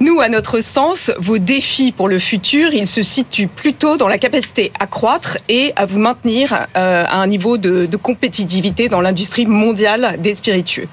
Nous, 0.00 0.20
à 0.20 0.28
notre 0.28 0.62
sens, 0.62 1.10
vos 1.18 1.38
défis 1.38 1.92
pour 1.92 2.08
le 2.08 2.18
futur, 2.18 2.72
ils 2.72 2.88
se 2.88 3.02
situent 3.02 3.48
plutôt 3.48 3.96
dans 3.96 4.08
la 4.08 4.18
capacité 4.18 4.72
à 4.80 4.86
croître 4.86 5.38
et 5.48 5.72
à 5.76 5.84
vous 5.84 5.98
maintenir 5.98 6.66
euh, 6.76 7.04
à 7.06 7.18
un 7.18 7.26
niveau 7.26 7.58
de, 7.58 7.86
de 7.86 7.96
compétitivité 7.96 8.88
dans 8.88 9.00
l'industrie 9.00 9.46
mondiale 9.46 10.16
des 10.18 10.34
spiritueux. 10.34 10.88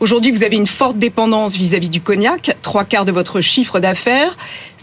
Aujourd'hui, 0.00 0.32
vous 0.32 0.42
avez 0.42 0.56
une 0.56 0.66
forte 0.66 0.98
dépendance 0.98 1.54
vis-à-vis 1.56 1.86
-vis 1.86 1.90
du 1.90 2.00
cognac, 2.00 2.56
trois 2.62 2.84
quarts 2.84 3.04
de 3.04 3.12
votre 3.12 3.40
chiffre 3.40 3.78
d'affaires. 3.80 4.36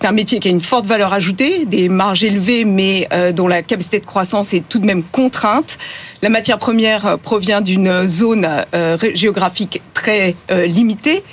C'est 0.04 0.10
un 0.10 0.12
métier 0.12 0.42
qui 0.42 0.50
a 0.50 0.52
une 0.52 0.60
forte 0.60 0.86
valeur 0.86 1.14
ajoutée, 1.14 1.64
des 1.64 1.88
marges 1.88 2.26
élevées, 2.26 2.66
mais 2.66 3.08
euh, 3.14 3.32
dont 3.32 3.48
la 3.48 3.64
capacité 3.64 4.02
de 4.02 4.06
croissance 4.06 4.54
est 4.54 4.68
tout 4.68 4.80
de 4.80 4.86
même 4.86 5.02
contrainte. 5.02 5.78
La 6.22 6.28
matière 6.28 6.60
première 6.60 7.06
euh, 7.06 7.16
provient 7.16 7.62
d'une 7.62 8.06
zone 8.06 8.46
euh, 8.76 8.98
géographique 9.14 9.82
très 9.94 10.36
limitée. 10.50 11.24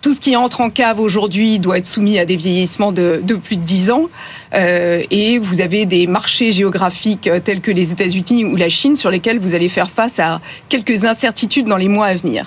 Tout 0.00 0.14
ce 0.14 0.20
qui 0.20 0.36
entre 0.36 0.62
en 0.62 0.70
cave 0.70 1.00
aujourd'hui 1.00 1.58
doit 1.58 1.76
être 1.76 1.86
soumis 1.86 2.18
à 2.18 2.24
des 2.24 2.36
vieillissements 2.36 2.92
de, 2.92 3.20
de 3.22 3.34
plus 3.34 3.56
de 3.56 3.62
10 3.62 3.90
ans. 3.90 4.08
Et 4.54 5.38
vous 5.38 5.60
avez 5.60 5.84
des 5.84 6.06
marchés 6.06 6.52
géographiques 6.52 7.28
tels 7.44 7.60
que 7.60 7.70
les 7.70 7.92
États-Unis 7.92 8.44
ou 8.44 8.56
la 8.56 8.68
Chine 8.68 8.96
sur 8.96 9.10
lesquels 9.10 9.38
vous 9.38 9.54
allez 9.54 9.68
faire 9.68 9.90
face 9.90 10.18
à 10.18 10.40
quelques 10.68 11.04
incertitudes 11.04 11.66
dans 11.66 11.78
les 11.78 11.88
mois 11.88 12.06
à 12.06 12.14
venir. 12.14 12.46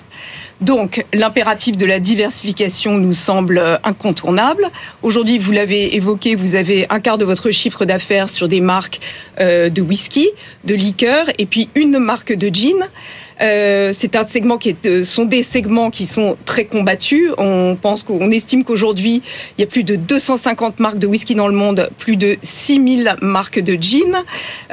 Donc, 0.61 1.05
l'impératif 1.13 1.77
de 1.77 1.85
la 1.85 1.99
diversification 1.99 2.97
nous 2.97 3.13
semble 3.13 3.79
incontournable. 3.83 4.69
Aujourd'hui, 5.03 5.37
vous 5.37 5.51
l'avez 5.51 5.95
évoqué, 5.95 6.35
vous 6.35 6.55
avez 6.55 6.87
un 6.89 6.99
quart 6.99 7.19
de 7.19 7.25
votre 7.25 7.51
chiffre 7.51 7.85
d'affaires 7.85 8.29
sur 8.29 8.47
des 8.47 8.59
marques 8.59 8.99
euh, 9.39 9.69
de 9.69 9.83
whisky, 9.83 10.29
de 10.65 10.73
liqueur, 10.73 11.27
et 11.37 11.45
puis 11.45 11.69
une 11.75 11.99
marque 11.99 12.33
de 12.33 12.47
gin. 12.47 12.87
Euh, 13.39 13.93
c'est 13.93 14.15
un 14.15 14.25
segment 14.25 14.57
qui 14.57 14.69
est, 14.69 15.03
sont 15.03 15.25
des 15.25 15.43
segments 15.43 15.91
qui 15.91 16.07
sont 16.07 16.37
très 16.45 16.65
combattus. 16.65 17.31
On 17.37 17.77
pense 17.79 18.01
qu'on 18.01 18.31
estime 18.31 18.63
qu'aujourd'hui, 18.63 19.21
il 19.57 19.61
y 19.61 19.63
a 19.63 19.67
plus 19.67 19.83
de 19.83 19.95
250 19.95 20.79
marques 20.79 20.97
de 20.97 21.05
whisky 21.05 21.35
dans 21.35 21.47
le 21.47 21.53
monde, 21.53 21.89
plus 21.99 22.17
de 22.17 22.37
6000 22.41 23.17
marques 23.21 23.59
de 23.59 23.77
gin. 23.79 24.23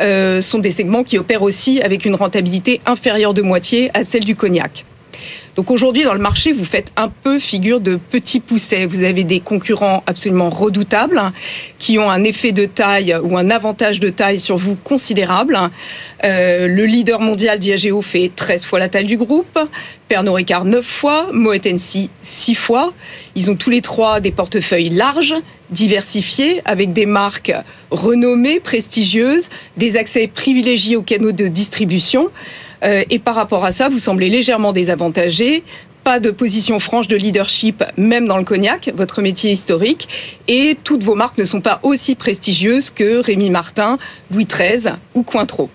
Euh, 0.00 0.40
sont 0.40 0.60
des 0.60 0.70
segments 0.70 1.04
qui 1.04 1.18
opèrent 1.18 1.42
aussi 1.42 1.82
avec 1.82 2.06
une 2.06 2.14
rentabilité 2.14 2.80
inférieure 2.86 3.34
de 3.34 3.42
moitié 3.42 3.90
à 3.92 4.04
celle 4.04 4.24
du 4.24 4.34
cognac. 4.34 4.86
Donc 5.56 5.70
aujourd'hui, 5.70 6.02
dans 6.02 6.14
le 6.14 6.20
marché, 6.20 6.52
vous 6.52 6.64
faites 6.64 6.90
un 6.96 7.08
peu 7.08 7.38
figure 7.38 7.80
de 7.80 7.96
petit 7.96 8.40
pousset. 8.40 8.86
Vous 8.86 9.04
avez 9.04 9.22
des 9.22 9.38
concurrents 9.38 10.02
absolument 10.06 10.50
redoutables 10.50 11.20
qui 11.78 11.98
ont 11.98 12.10
un 12.10 12.24
effet 12.24 12.50
de 12.50 12.64
taille 12.64 13.16
ou 13.22 13.38
un 13.38 13.50
avantage 13.50 14.00
de 14.00 14.08
taille 14.10 14.40
sur 14.40 14.56
vous 14.56 14.74
considérable. 14.74 15.56
Euh, 16.24 16.66
le 16.66 16.84
leader 16.86 17.20
mondial 17.20 17.60
Diageo 17.60 18.02
fait 18.02 18.32
13 18.34 18.64
fois 18.64 18.80
la 18.80 18.88
taille 18.88 19.04
du 19.04 19.16
groupe, 19.16 19.58
Pernod 20.08 20.34
Ricard 20.34 20.64
9 20.64 20.84
fois, 20.84 21.28
Moet 21.32 21.64
Hennessy 21.64 22.10
6 22.22 22.54
fois. 22.56 22.92
Ils 23.36 23.50
ont 23.50 23.56
tous 23.56 23.70
les 23.70 23.80
trois 23.80 24.18
des 24.18 24.32
portefeuilles 24.32 24.90
larges, 24.90 25.34
diversifiés, 25.70 26.62
avec 26.64 26.92
des 26.92 27.06
marques 27.06 27.52
renommées, 27.90 28.58
prestigieuses, 28.58 29.50
des 29.76 29.96
accès 29.96 30.26
privilégiés 30.26 30.96
aux 30.96 31.02
canaux 31.02 31.32
de 31.32 31.46
distribution. 31.46 32.30
Euh, 32.84 33.02
et 33.10 33.18
par 33.18 33.34
rapport 33.34 33.64
à 33.64 33.72
ça, 33.72 33.88
vous 33.88 33.98
semblez 33.98 34.28
légèrement 34.28 34.72
désavantagé 34.72 35.64
pas 36.04 36.20
de 36.20 36.30
position 36.30 36.78
franche 36.80 37.08
de 37.08 37.16
leadership, 37.16 37.82
même 37.96 38.28
dans 38.28 38.36
le 38.36 38.44
cognac, 38.44 38.92
votre 38.94 39.22
métier 39.22 39.50
historique, 39.50 40.06
et 40.48 40.76
toutes 40.84 41.02
vos 41.02 41.14
marques 41.14 41.38
ne 41.38 41.46
sont 41.46 41.62
pas 41.62 41.80
aussi 41.82 42.14
prestigieuses 42.14 42.90
que 42.90 43.22
Rémi 43.22 43.48
Martin, 43.48 43.98
Louis 44.30 44.44
XIII 44.44 44.92
ou 45.14 45.22
Cointreau. 45.22 45.70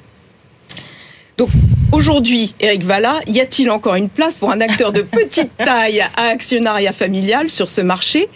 Donc 1.39 1.51
aujourd'hui, 1.93 2.53
Eric 2.59 2.83
Valla, 2.83 3.21
y 3.25 3.39
a-t-il 3.39 3.71
encore 3.71 3.95
une 3.95 4.09
place 4.09 4.35
pour 4.35 4.51
un 4.51 4.59
acteur 4.59 4.91
de 4.91 5.03
petite 5.03 5.49
taille 5.57 6.01
à 6.17 6.23
actionnariat 6.23 6.91
familial 6.91 7.49
sur 7.49 7.69
ce 7.69 7.79
marché 7.79 8.27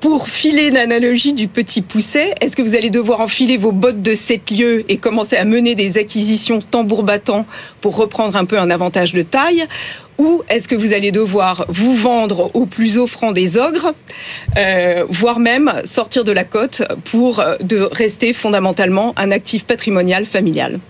Pour 0.00 0.28
filer 0.28 0.72
l'analogie 0.72 1.32
du 1.32 1.46
petit 1.46 1.80
pousset, 1.80 2.34
est-ce 2.40 2.56
que 2.56 2.62
vous 2.62 2.74
allez 2.74 2.90
devoir 2.90 3.20
enfiler 3.20 3.56
vos 3.56 3.70
bottes 3.70 4.02
de 4.02 4.16
sept 4.16 4.50
lieux 4.50 4.84
et 4.88 4.96
commencer 4.96 5.36
à 5.36 5.44
mener 5.44 5.76
des 5.76 5.96
acquisitions 5.96 6.60
tambour 6.60 7.04
battant 7.04 7.46
pour 7.80 7.94
reprendre 7.94 8.36
un 8.36 8.44
peu 8.44 8.58
un 8.58 8.70
avantage 8.70 9.12
de 9.12 9.22
taille? 9.22 9.64
Ou 10.18 10.42
est-ce 10.48 10.66
que 10.66 10.74
vous 10.74 10.92
allez 10.92 11.12
devoir 11.12 11.66
vous 11.68 11.94
vendre 11.94 12.50
au 12.54 12.66
plus 12.66 12.98
offrant 12.98 13.30
des 13.30 13.58
ogres, 13.58 13.94
euh, 14.58 15.06
voire 15.08 15.38
même 15.38 15.72
sortir 15.84 16.24
de 16.24 16.32
la 16.32 16.42
cote 16.42 16.82
pour 17.04 17.38
euh, 17.38 17.54
de 17.60 17.78
rester 17.92 18.32
fondamentalement 18.32 19.14
un 19.16 19.30
actif 19.30 19.62
patrimonial 19.62 20.26
familial? 20.26 20.80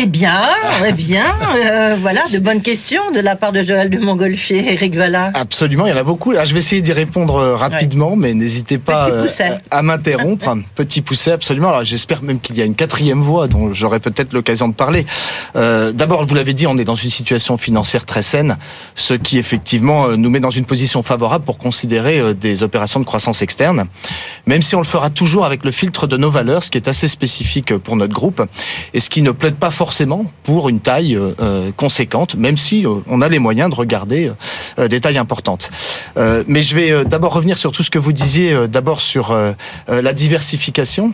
Eh 0.00 0.06
bien, 0.06 0.42
eh 0.86 0.92
bien, 0.92 1.24
euh, 1.56 1.96
voilà, 2.00 2.22
de 2.32 2.38
bonnes 2.38 2.62
questions 2.62 3.10
de 3.10 3.18
la 3.18 3.34
part 3.34 3.50
de 3.50 3.64
Joël 3.64 3.90
de 3.90 3.98
Montgolfier, 3.98 4.72
Eric 4.72 4.94
Valla. 4.94 5.32
Absolument, 5.34 5.86
il 5.86 5.90
y 5.90 5.92
en 5.92 5.96
a 5.96 6.04
beaucoup. 6.04 6.34
je 6.34 6.52
vais 6.52 6.60
essayer 6.60 6.80
d'y 6.80 6.92
répondre 6.92 7.34
euh, 7.34 7.56
rapidement, 7.56 8.14
mais 8.14 8.32
n'hésitez 8.32 8.78
pas 8.78 9.10
euh, 9.10 9.26
à 9.72 9.82
m'interrompre. 9.82 10.54
Petit 10.76 11.02
pousset, 11.02 11.32
absolument. 11.32 11.70
Alors, 11.70 11.82
j'espère 11.82 12.22
même 12.22 12.38
qu'il 12.38 12.56
y 12.56 12.62
a 12.62 12.64
une 12.64 12.76
quatrième 12.76 13.22
voie 13.22 13.48
dont 13.48 13.74
j'aurai 13.74 13.98
peut-être 13.98 14.32
l'occasion 14.32 14.68
de 14.68 14.74
parler. 14.74 15.04
D'abord, 15.56 16.22
je 16.22 16.28
vous 16.28 16.34
l'avais 16.36 16.54
dit, 16.54 16.68
on 16.68 16.78
est 16.78 16.84
dans 16.84 16.94
une 16.94 17.10
situation 17.10 17.56
financière 17.56 18.04
très 18.04 18.22
saine, 18.22 18.56
ce 18.94 19.14
qui 19.14 19.38
effectivement 19.38 20.16
nous 20.16 20.30
met 20.30 20.38
dans 20.38 20.50
une 20.50 20.64
position 20.64 21.02
favorable 21.02 21.44
pour 21.44 21.58
considérer 21.58 22.34
des 22.34 22.62
opérations 22.62 23.00
de 23.00 23.04
croissance 23.04 23.42
externe, 23.42 23.86
même 24.46 24.62
si 24.62 24.76
on 24.76 24.80
le 24.80 24.86
fera 24.86 25.10
toujours 25.10 25.44
avec 25.44 25.64
le 25.64 25.72
filtre 25.72 26.06
de 26.06 26.16
nos 26.16 26.30
valeurs, 26.30 26.62
ce 26.62 26.70
qui 26.70 26.78
est 26.78 26.86
assez 26.86 27.08
spécifique 27.08 27.76
pour 27.78 27.96
notre 27.96 28.14
groupe 28.14 28.42
et 28.94 29.00
ce 29.00 29.10
qui 29.10 29.22
ne 29.22 29.32
plaide 29.32 29.56
pas 29.56 29.72
forcément 29.72 29.87
pour 30.44 30.68
une 30.68 30.80
taille 30.80 31.14
euh, 31.14 31.32
euh, 31.40 31.72
conséquente, 31.76 32.34
même 32.34 32.56
si 32.56 32.86
euh, 32.86 33.00
on 33.08 33.22
a 33.22 33.28
les 33.28 33.38
moyens 33.38 33.70
de 33.70 33.74
regarder 33.74 34.30
des 34.78 35.00
tailles 35.00 35.18
importantes. 35.18 35.70
mais 36.16 36.62
je 36.62 36.74
vais 36.74 37.04
d'abord 37.04 37.32
revenir 37.34 37.58
sur 37.58 37.72
tout 37.72 37.82
ce 37.82 37.90
que 37.90 37.98
vous 37.98 38.12
disiez, 38.12 38.68
d'abord 38.68 39.00
sur 39.00 39.36
la 39.88 40.12
diversification 40.12 41.12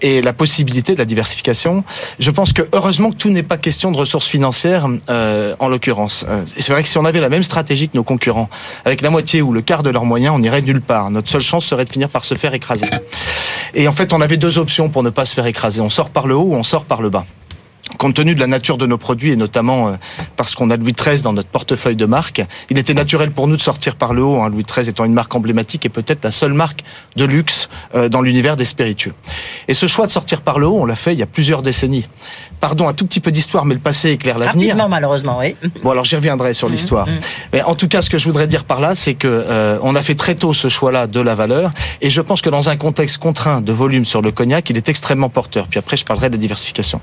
et 0.00 0.20
la 0.20 0.32
possibilité 0.32 0.94
de 0.94 0.98
la 0.98 1.04
diversification. 1.04 1.84
Je 2.18 2.30
pense 2.30 2.52
que 2.52 2.62
heureusement 2.72 3.10
que 3.10 3.16
tout 3.16 3.30
n'est 3.30 3.42
pas 3.42 3.56
question 3.56 3.92
de 3.92 3.96
ressources 3.96 4.26
financières 4.26 4.86
en 5.58 5.68
l'occurrence. 5.68 6.24
C'est 6.56 6.72
vrai 6.72 6.82
que 6.82 6.88
si 6.88 6.98
on 6.98 7.04
avait 7.04 7.20
la 7.20 7.28
même 7.28 7.42
stratégie 7.42 7.88
que 7.88 7.96
nos 7.96 8.04
concurrents, 8.04 8.48
avec 8.84 9.00
la 9.00 9.10
moitié 9.10 9.42
ou 9.42 9.52
le 9.52 9.62
quart 9.62 9.82
de 9.82 9.90
leurs 9.90 10.04
moyens, 10.04 10.34
on 10.36 10.42
irait 10.42 10.62
nulle 10.62 10.82
part. 10.82 11.10
Notre 11.10 11.28
seule 11.28 11.42
chance 11.42 11.64
serait 11.64 11.84
de 11.84 11.90
finir 11.90 12.08
par 12.08 12.24
se 12.24 12.34
faire 12.34 12.54
écraser. 12.54 12.88
Et 13.74 13.86
en 13.86 13.92
fait, 13.92 14.12
on 14.12 14.20
avait 14.20 14.38
deux 14.38 14.58
options 14.58 14.88
pour 14.88 15.02
ne 15.02 15.10
pas 15.10 15.24
se 15.24 15.34
faire 15.34 15.46
écraser. 15.46 15.80
On 15.80 15.90
sort 15.90 16.10
par 16.10 16.26
le 16.26 16.34
haut 16.34 16.48
ou 16.48 16.54
on 16.54 16.64
sort 16.64 16.84
par 16.84 17.02
le 17.02 17.10
bas 17.10 17.26
compte 17.98 18.14
tenu 18.14 18.34
de 18.34 18.40
la 18.40 18.46
nature 18.46 18.78
de 18.78 18.86
nos 18.86 18.98
produits 18.98 19.32
et 19.32 19.36
notamment 19.36 19.88
euh, 19.88 19.92
parce 20.36 20.54
qu'on 20.54 20.70
a 20.70 20.76
Louis 20.76 20.92
XIII 20.92 21.22
dans 21.22 21.32
notre 21.32 21.48
portefeuille 21.48 21.96
de 21.96 22.06
marque, 22.06 22.42
il 22.70 22.78
était 22.78 22.94
naturel 22.94 23.30
pour 23.30 23.48
nous 23.48 23.56
de 23.56 23.60
sortir 23.60 23.96
par 23.96 24.14
le 24.14 24.22
haut, 24.22 24.40
hein, 24.40 24.48
Louis 24.48 24.64
XIII 24.64 24.88
étant 24.88 25.04
une 25.04 25.12
marque 25.12 25.34
emblématique 25.34 25.86
et 25.86 25.88
peut-être 25.88 26.24
la 26.24 26.30
seule 26.30 26.52
marque 26.52 26.82
de 27.16 27.24
luxe 27.24 27.68
euh, 27.94 28.08
dans 28.08 28.22
l'univers 28.22 28.56
des 28.56 28.64
spiritueux. 28.64 29.14
Et 29.68 29.74
ce 29.74 29.86
choix 29.86 30.06
de 30.06 30.12
sortir 30.12 30.40
par 30.40 30.58
le 30.58 30.66
haut, 30.66 30.80
on 30.80 30.84
l'a 30.84 30.96
fait 30.96 31.12
il 31.12 31.18
y 31.18 31.22
a 31.22 31.26
plusieurs 31.26 31.62
décennies. 31.62 32.08
Pardon, 32.60 32.88
un 32.88 32.94
tout 32.94 33.06
petit 33.06 33.20
peu 33.20 33.30
d'histoire, 33.30 33.64
mais 33.64 33.74
le 33.74 33.80
passé 33.80 34.10
éclaire 34.10 34.38
l'avenir. 34.38 34.76
Malheureusement, 34.88 35.38
oui. 35.38 35.56
Bon, 35.82 35.90
alors 35.90 36.04
j'y 36.04 36.16
reviendrai 36.16 36.54
sur 36.54 36.68
mmh, 36.68 36.72
l'histoire. 36.72 37.06
Mmh. 37.06 37.20
Mais 37.52 37.62
en 37.62 37.74
tout 37.74 37.88
cas, 37.88 38.02
ce 38.02 38.10
que 38.10 38.18
je 38.18 38.24
voudrais 38.24 38.46
dire 38.46 38.64
par 38.64 38.80
là, 38.80 38.94
c'est 38.94 39.14
que 39.14 39.28
euh, 39.28 39.78
on 39.82 39.94
a 39.94 40.02
fait 40.02 40.14
très 40.14 40.34
tôt 40.34 40.52
ce 40.52 40.68
choix-là 40.68 41.06
de 41.06 41.20
la 41.20 41.34
valeur, 41.34 41.70
et 42.00 42.10
je 42.10 42.20
pense 42.20 42.42
que 42.42 42.50
dans 42.50 42.68
un 42.68 42.76
contexte 42.76 43.18
contraint 43.18 43.60
de 43.60 43.72
volume 43.72 44.04
sur 44.04 44.22
le 44.22 44.32
cognac, 44.32 44.68
il 44.70 44.76
est 44.76 44.88
extrêmement 44.88 45.28
porteur. 45.28 45.66
Puis 45.68 45.78
après, 45.78 45.96
je 45.96 46.04
parlerai 46.04 46.28
de 46.28 46.34
la 46.34 46.40
diversification. 46.40 47.00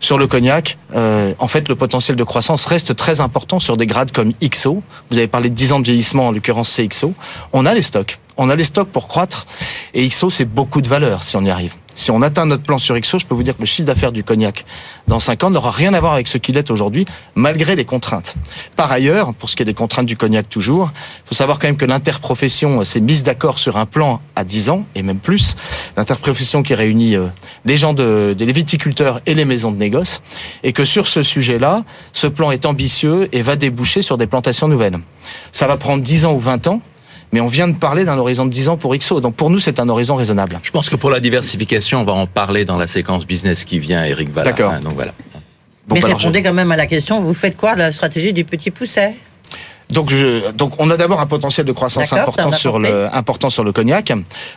Sur 0.00 0.18
le 0.18 0.26
cognac, 0.26 0.78
euh, 0.94 1.34
en 1.38 1.48
fait, 1.48 1.68
le 1.68 1.74
potentiel 1.74 2.16
de 2.16 2.24
croissance 2.24 2.64
reste 2.66 2.96
très 2.96 3.20
important 3.20 3.60
sur 3.60 3.76
des 3.76 3.86
grades 3.86 4.12
comme 4.12 4.32
XO. 4.42 4.82
Vous 5.10 5.18
avez 5.18 5.28
parlé 5.28 5.50
de 5.50 5.54
10 5.54 5.72
ans 5.72 5.80
de 5.80 5.84
vieillissement, 5.84 6.28
en 6.28 6.32
l'occurrence 6.32 6.70
c'est 6.70 6.86
XO. 6.86 7.14
On 7.52 7.66
a 7.66 7.74
les 7.74 7.82
stocks. 7.82 8.18
On 8.36 8.50
a 8.50 8.56
les 8.56 8.64
stocks 8.64 8.88
pour 8.88 9.08
croître. 9.08 9.46
Et 9.94 10.06
XO, 10.08 10.30
c'est 10.30 10.44
beaucoup 10.44 10.80
de 10.80 10.88
valeur 10.88 11.22
si 11.22 11.36
on 11.36 11.44
y 11.44 11.50
arrive. 11.50 11.74
Si 11.96 12.10
on 12.10 12.20
atteint 12.20 12.44
notre 12.44 12.62
plan 12.62 12.76
sur 12.76 12.98
XO, 13.00 13.18
je 13.18 13.24
peux 13.24 13.34
vous 13.34 13.42
dire 13.42 13.56
que 13.56 13.62
le 13.62 13.66
chiffre 13.66 13.86
d'affaires 13.86 14.12
du 14.12 14.22
cognac 14.22 14.66
dans 15.08 15.18
5 15.18 15.44
ans 15.44 15.50
n'aura 15.50 15.70
rien 15.70 15.94
à 15.94 16.00
voir 16.00 16.12
avec 16.12 16.28
ce 16.28 16.36
qu'il 16.36 16.58
est 16.58 16.70
aujourd'hui, 16.70 17.06
malgré 17.34 17.74
les 17.74 17.86
contraintes. 17.86 18.34
Par 18.76 18.92
ailleurs, 18.92 19.32
pour 19.32 19.48
ce 19.48 19.56
qui 19.56 19.62
est 19.62 19.64
des 19.66 19.72
contraintes 19.72 20.04
du 20.04 20.16
cognac 20.16 20.46
toujours, 20.46 20.92
il 20.94 21.28
faut 21.30 21.34
savoir 21.34 21.58
quand 21.58 21.68
même 21.68 21.78
que 21.78 21.86
l'interprofession 21.86 22.84
s'est 22.84 23.00
mise 23.00 23.22
d'accord 23.22 23.58
sur 23.58 23.78
un 23.78 23.86
plan 23.86 24.20
à 24.36 24.44
10 24.44 24.68
ans, 24.68 24.84
et 24.94 25.02
même 25.02 25.20
plus. 25.20 25.56
L'interprofession 25.96 26.62
qui 26.62 26.74
réunit 26.74 27.16
euh, 27.16 27.28
les 27.64 27.78
gens 27.78 27.94
de, 27.94 28.34
des 28.36 28.52
viticulteurs 28.52 29.22
et 29.24 29.34
les 29.34 29.46
maisons 29.46 29.72
de 29.72 29.78
négoce, 29.78 30.20
et 30.64 30.74
que 30.74 30.84
sur 30.84 31.08
ce 31.08 31.22
sujet-là, 31.22 31.84
ce 32.12 32.26
plan 32.26 32.50
est 32.50 32.66
ambitieux 32.66 33.30
et 33.32 33.40
va 33.40 33.56
déboucher 33.56 34.02
sur 34.02 34.18
des 34.18 34.26
plantations 34.26 34.68
nouvelles. 34.68 34.98
Ça 35.50 35.66
va 35.66 35.78
prendre 35.78 36.02
10 36.02 36.26
ans 36.26 36.34
ou 36.34 36.40
20 36.40 36.66
ans, 36.66 36.82
mais 37.32 37.40
on 37.40 37.48
vient 37.48 37.68
de 37.68 37.74
parler 37.74 38.04
d'un 38.04 38.18
horizon 38.18 38.46
de 38.46 38.50
10 38.50 38.68
ans 38.68 38.76
pour 38.76 38.96
XO. 38.96 39.20
Donc 39.20 39.34
pour 39.34 39.50
nous, 39.50 39.58
c'est 39.58 39.80
un 39.80 39.88
horizon 39.88 40.16
raisonnable. 40.16 40.58
Je 40.62 40.70
pense 40.70 40.88
que 40.88 40.96
pour 40.96 41.10
la 41.10 41.20
diversification, 41.20 42.00
on 42.00 42.04
va 42.04 42.12
en 42.12 42.26
parler 42.26 42.64
dans 42.64 42.78
la 42.78 42.86
séquence 42.86 43.26
business 43.26 43.64
qui 43.64 43.78
vient, 43.78 44.04
Eric 44.04 44.30
Valla. 44.30 44.50
D'accord. 44.50 44.72
Hein, 44.72 44.80
donc 44.80 44.94
voilà. 44.94 45.12
mais 45.90 46.00
bah, 46.00 46.08
répondez 46.08 46.42
quand 46.42 46.52
même 46.52 46.72
à 46.72 46.76
la 46.76 46.86
question, 46.86 47.20
vous 47.20 47.34
faites 47.34 47.56
quoi 47.56 47.74
de 47.74 47.80
la 47.80 47.92
stratégie 47.92 48.32
du 48.32 48.44
petit 48.44 48.70
pousset? 48.70 49.14
Donc, 49.90 50.10
je, 50.10 50.50
donc 50.50 50.72
on 50.78 50.90
a 50.90 50.96
d'abord 50.96 51.20
un 51.20 51.26
potentiel 51.26 51.64
de 51.64 51.72
croissance 51.72 52.12
important 52.12 52.50
sur 52.52 52.78
le 52.78 53.14
important 53.14 53.50
sur 53.50 53.62
le 53.62 53.72
cognac. 53.72 54.12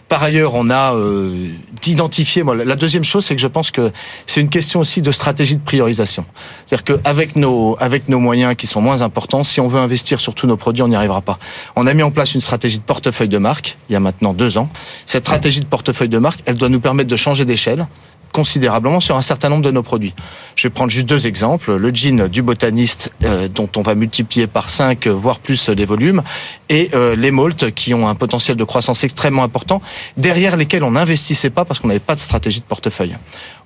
Par 0.08 0.24
ailleurs, 0.24 0.56
on 0.56 0.70
a 0.70 0.96
euh, 0.96 1.50
d'identifier. 1.82 2.42
Moi, 2.44 2.56
la 2.56 2.76
deuxième 2.76 3.04
chose, 3.04 3.26
c'est 3.26 3.36
que 3.36 3.42
je 3.42 3.48
pense 3.48 3.70
que 3.70 3.92
c'est 4.26 4.42
une 4.42 4.50
question 4.50 4.80
aussi 4.80 5.02
de 5.02 5.12
stratégie 5.12 5.56
de 5.56 5.62
priorisation. 5.62 6.26
C'est-à-dire 6.66 7.02
qu'avec 7.04 7.36
nos 7.36 7.78
avec 7.80 8.10
nos 8.10 8.20
moyens 8.20 8.56
qui 8.56 8.66
sont 8.66 8.82
moins 8.82 9.02
importants, 9.02 9.44
si 9.44 9.62
on 9.62 9.68
veut 9.68 9.80
investir 9.80 10.20
sur 10.20 10.34
tous 10.34 10.48
nos 10.48 10.58
produits, 10.58 10.82
on 10.82 10.88
n'y 10.88 10.96
arrivera 10.96 11.22
pas. 11.22 11.38
On 11.76 11.86
a 11.86 11.94
mis 11.94 12.04
en 12.04 12.12
place 12.12 12.34
une 12.34 12.42
stratégie 12.42 12.80
de 12.80 12.84
portefeuille 12.84 13.30
de 13.30 13.38
marque 13.38 13.78
il 13.90 13.94
y 13.94 13.96
a 13.96 14.00
maintenant 14.00 14.34
deux 14.34 14.58
ans. 14.58 14.70
Cette 15.06 15.26
stratégie 15.26 15.60
de 15.60 15.66
portefeuille 15.66 16.10
de 16.10 16.18
marque, 16.18 16.42
elle 16.46 16.56
doit 16.56 16.70
nous 16.70 16.80
permettre 16.80 17.10
de 17.10 17.16
changer 17.16 17.46
d'échelle 17.46 17.88
considérablement 18.32 19.00
sur 19.00 19.16
un 19.18 19.22
certain 19.22 19.50
nombre 19.50 19.64
de 19.64 19.72
nos 19.72 19.84
produits. 19.84 20.14
Je 20.56 20.68
vais 20.68 20.74
prendre 20.74 20.92
juste 20.92 21.08
deux 21.08 21.28
exemples. 21.28 21.76
Le 21.76 21.94
jean 21.94 22.28
du 22.28 22.42
botaniste, 22.42 23.12
euh, 23.24 23.48
dont 23.48 23.70
on 23.76 23.82
va 23.82 23.96
multiplier 23.96 24.48
par 24.48 24.70
5, 24.70 25.08
voire 25.08 25.40
plus 25.40 25.70
les 25.70 25.86
volumes, 25.86 26.24
et 26.70 26.90
euh, 26.94 27.16
les 27.16 27.32
malts 27.32 27.72
qui 27.74 27.94
ont 27.94 28.08
un 28.08 28.16
potentiel 28.16 28.58
de 28.58 28.64
croissance 28.64 29.04
extrêmement 29.04 29.44
important, 29.44 29.82
derrière 30.18 30.58
lesquels 30.58 30.84
on 30.84 30.92
n'investissait 30.92 31.50
pas 31.50 31.66
parce 31.66 31.80
qu'on 31.80 31.88
n'avait 31.88 32.00
pas 32.00 32.16
de 32.16 32.20
stratégie 32.20 32.60
de 32.60 32.66
portefeuille. 32.66 33.16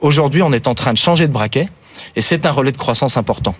Aujourd'hui, 0.01 0.41
on 0.41 0.51
est 0.51 0.67
en 0.67 0.75
train 0.75 0.93
de 0.93 0.97
changer 0.97 1.27
de 1.27 1.33
braquet, 1.33 1.69
et 2.15 2.21
c'est 2.21 2.45
un 2.45 2.51
relais 2.51 2.71
de 2.71 2.77
croissance 2.77 3.17
important 3.17 3.55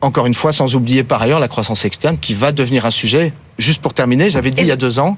encore 0.00 0.26
une 0.26 0.34
fois, 0.34 0.52
sans 0.52 0.74
oublier 0.74 1.02
par 1.02 1.22
ailleurs 1.22 1.40
la 1.40 1.48
croissance 1.48 1.84
externe 1.84 2.18
qui 2.18 2.34
va 2.34 2.52
devenir 2.52 2.86
un 2.86 2.90
sujet. 2.90 3.32
Juste 3.58 3.82
pour 3.82 3.92
terminer, 3.92 4.30
j'avais 4.30 4.50
dit 4.50 4.62
il 4.62 4.68
y 4.68 4.72
a 4.72 4.76
deux 4.76 5.00
ans 5.00 5.16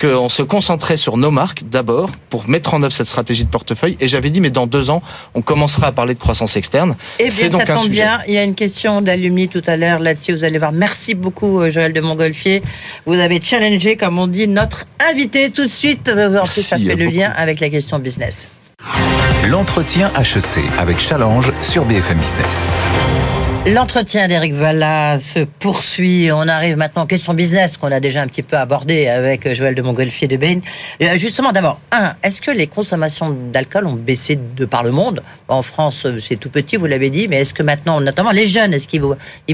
qu'on 0.00 0.28
se 0.28 0.42
concentrait 0.42 0.96
sur 0.96 1.16
nos 1.16 1.30
marques 1.30 1.64
d'abord 1.68 2.10
pour 2.30 2.48
mettre 2.48 2.74
en 2.74 2.82
œuvre 2.82 2.92
cette 2.92 3.08
stratégie 3.08 3.44
de 3.44 3.50
portefeuille. 3.50 3.96
Et 4.00 4.06
j'avais 4.06 4.30
dit, 4.30 4.40
mais 4.40 4.50
dans 4.50 4.66
deux 4.66 4.90
ans, 4.90 5.02
on 5.34 5.42
commencera 5.42 5.88
à 5.88 5.92
parler 5.92 6.14
de 6.14 6.18
croissance 6.18 6.56
externe. 6.56 6.96
Eh 7.18 7.28
bien, 7.28 7.48
donc 7.48 7.62
ça 7.62 7.74
tombe 7.74 7.88
bien. 7.88 8.20
Il 8.28 8.34
y 8.34 8.38
a 8.38 8.44
une 8.44 8.54
question 8.54 9.02
d'Alumni 9.02 9.48
tout 9.48 9.62
à 9.66 9.76
l'heure 9.76 9.98
là-dessus. 9.98 10.32
Vous 10.34 10.44
allez 10.44 10.58
voir. 10.58 10.72
Merci 10.72 11.14
beaucoup, 11.14 11.60
euh, 11.60 11.70
Joël 11.70 11.92
de 11.92 12.00
Montgolfier. 12.00 12.62
Vous 13.06 13.14
avez 13.14 13.40
challengé, 13.40 13.96
comme 13.96 14.18
on 14.18 14.28
dit, 14.28 14.46
notre 14.48 14.84
invité 15.10 15.50
tout 15.50 15.64
de 15.64 15.70
suite. 15.70 16.08
En 16.08 16.46
plus, 16.46 16.62
ça 16.62 16.78
fait 16.78 16.94
le 16.94 17.06
lien 17.06 17.32
avec 17.36 17.60
la 17.60 17.68
question 17.68 17.98
business. 17.98 18.48
L'entretien 19.48 20.10
HEC 20.18 20.64
avec 20.78 20.98
Challenge 20.98 21.52
sur 21.60 21.84
BFM 21.84 22.18
Business. 22.18 22.68
L'entretien 23.66 24.26
d'Eric 24.26 24.54
Valla 24.54 25.20
se 25.20 25.40
poursuit. 25.40 26.32
On 26.32 26.48
arrive 26.48 26.78
maintenant 26.78 27.02
aux 27.02 27.06
questions 27.06 27.34
business 27.34 27.76
qu'on 27.76 27.92
a 27.92 28.00
déjà 28.00 28.22
un 28.22 28.26
petit 28.26 28.42
peu 28.42 28.56
abordé 28.56 29.06
avec 29.06 29.52
Joël 29.52 29.74
de 29.74 29.82
Montgolfier 29.82 30.28
de 30.28 30.38
Bain. 30.38 30.60
Euh, 31.02 31.18
justement, 31.18 31.52
d'abord, 31.52 31.78
un, 31.92 32.14
est-ce 32.22 32.40
que 32.40 32.50
les 32.50 32.66
consommations 32.68 33.36
d'alcool 33.52 33.86
ont 33.86 33.92
baissé 33.92 34.38
de 34.56 34.64
par 34.64 34.82
le 34.82 34.92
monde? 34.92 35.22
En 35.48 35.60
France, 35.60 36.06
c'est 36.26 36.36
tout 36.36 36.48
petit, 36.48 36.76
vous 36.78 36.86
l'avez 36.86 37.10
dit, 37.10 37.28
mais 37.28 37.42
est-ce 37.42 37.52
que 37.52 37.62
maintenant, 37.62 38.00
notamment 38.00 38.30
les 38.30 38.46
jeunes, 38.46 38.72
est-ce 38.72 38.88
qu'ils 38.88 39.02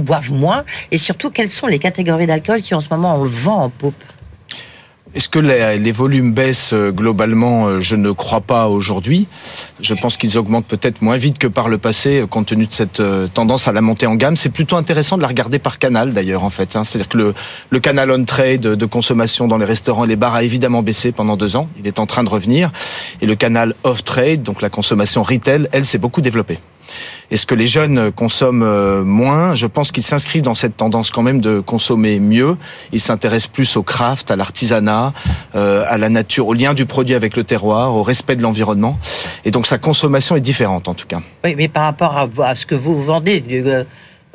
boivent 0.03 0.33
moins? 0.33 0.65
Et 0.93 0.99
surtout, 0.99 1.31
quelles 1.31 1.51
sont 1.51 1.67
les 1.67 1.81
catégories 1.81 2.29
d'alcool 2.29 2.63
qui 2.63 2.77
en 2.77 2.81
ce 2.81 2.89
moment 2.89 3.17
ont 3.17 3.25
le 3.25 3.29
vent 3.29 3.65
en 3.65 3.71
poupe? 3.71 4.05
Est-ce 5.17 5.31
que 5.31 5.39
les, 5.39 5.93
volumes 5.93 6.33
baissent 6.33 6.75
euh, 6.75 6.93
globalement? 6.93 7.69
Euh, 7.69 7.81
Je 7.81 7.97
ne 7.97 8.11
crois 8.11 8.43
pas 8.43 8.69
aujourd'hui. 8.69 9.29
Je 9.81 9.95
pense 9.95 10.19
qu'ils 10.19 10.37
augmentent 10.37 10.67
peut-être 10.67 11.01
moins 11.01 11.17
vite 11.17 11.39
que 11.39 11.47
par 11.47 11.71
le 11.71 11.79
passé, 11.79 12.21
euh, 12.21 12.27
compte 12.27 12.49
tenu 12.49 12.67
de 12.67 12.73
cette 12.73 13.03
tendance 13.33 13.67
à 13.67 13.73
la 13.73 13.81
montée 13.81 14.07
en 14.07 14.15
gamme. 14.15 14.37
C'est 14.37 14.51
plutôt 14.51 14.77
intéressant 14.77 15.17
de 15.17 15.23
la 15.23 15.29
regarder 15.29 15.59
par 15.59 15.79
canal, 15.79 16.13
d'ailleurs, 16.13 16.45
en 16.45 16.51
fait. 16.51 16.77
Hein. 16.77 16.85
C'est-à-dire 16.85 17.09
que 17.09 17.35
le, 17.71 17.81
canal 17.81 18.11
on-trade 18.11 18.61
de 18.61 18.87
consommation 18.87 19.49
dans 19.49 19.57
les 19.57 19.65
restaurants 19.65 20.05
et 20.05 20.09
les 20.09 20.17
bars 20.17 20.35
a 20.35 20.43
évidemment 20.43 20.83
baissé 20.83 21.13
pendant 21.13 21.39
deux 21.39 21.57
ans. 21.57 21.71
Il 21.79 21.87
est 21.87 21.99
en 21.99 22.05
train 22.05 22.23
de 22.23 22.29
revenir. 22.29 22.71
Et 23.23 23.27
le 23.27 23.37
canal 23.37 23.75
off-trade, 23.85 24.43
donc 24.43 24.61
la 24.61 24.69
consommation 24.69 25.23
retail, 25.23 25.67
elle 25.73 25.87
s'est 25.87 25.99
beaucoup 25.99 26.21
développée. 26.21 26.59
Est-ce 27.31 27.47
que 27.47 27.55
les 27.55 27.67
jeunes 27.67 28.13
consomment 28.13 28.63
euh, 28.63 29.03
moins? 29.03 29.55
Je 29.55 29.67
pense 29.67 29.91
qu'ils 29.91 30.05
s'inscrivent 30.05 30.43
dans 30.43 30.55
cette 30.55 30.77
tendance 30.77 31.11
quand 31.11 31.23
même 31.23 31.41
de 31.41 31.61
consommer 31.61 32.21
mieux. 32.21 32.57
Ils 32.93 33.01
s'intéressent 33.01 33.49
plus 33.49 33.77
au 33.77 33.83
craft, 33.83 34.31
à 34.31 34.37
l'artisanat, 34.37 35.13
euh, 35.55 35.85
à 35.89 35.99
la 35.99 36.09
nature, 36.09 36.47
au 36.47 36.55
lien 36.55 36.75
du 36.75 36.87
produit 36.87 37.15
avec 37.15 37.37
le 37.37 37.45
terroir, 37.45 37.95
au 37.95 38.03
respect 38.03 38.37
de 38.37 38.43
l'environnement. 38.43 38.99
Et 39.45 39.51
donc 39.51 39.67
sa 39.67 39.79
consommation 39.79 40.37
est 40.37 40.41
différente 40.41 40.89
en 40.89 40.95
tout 40.95 41.07
cas. 41.07 41.21
Oui, 41.45 41.55
mais 41.57 41.69
par 41.69 41.85
rapport 41.85 42.17
à, 42.17 42.55
ce 42.55 42.67
que 42.67 42.75
vous 42.75 43.03
vendez, 43.03 43.45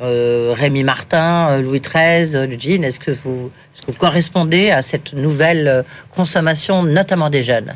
euh, 0.00 0.54
Rémi 0.54 0.82
Martin, 0.82 1.58
Louis 1.60 1.80
XIII, 1.80 2.46
le 2.46 2.58
jean, 2.58 2.84
est-ce 2.84 2.98
que 2.98 3.10
vous, 3.10 3.50
est-ce 3.74 3.82
que 3.82 3.92
vous 3.92 3.98
correspondez 3.98 4.70
à 4.70 4.82
cette 4.82 5.14
nouvelle 5.14 5.84
consommation, 6.14 6.82
notamment 6.82 7.30
des 7.30 7.42
jeunes? 7.42 7.72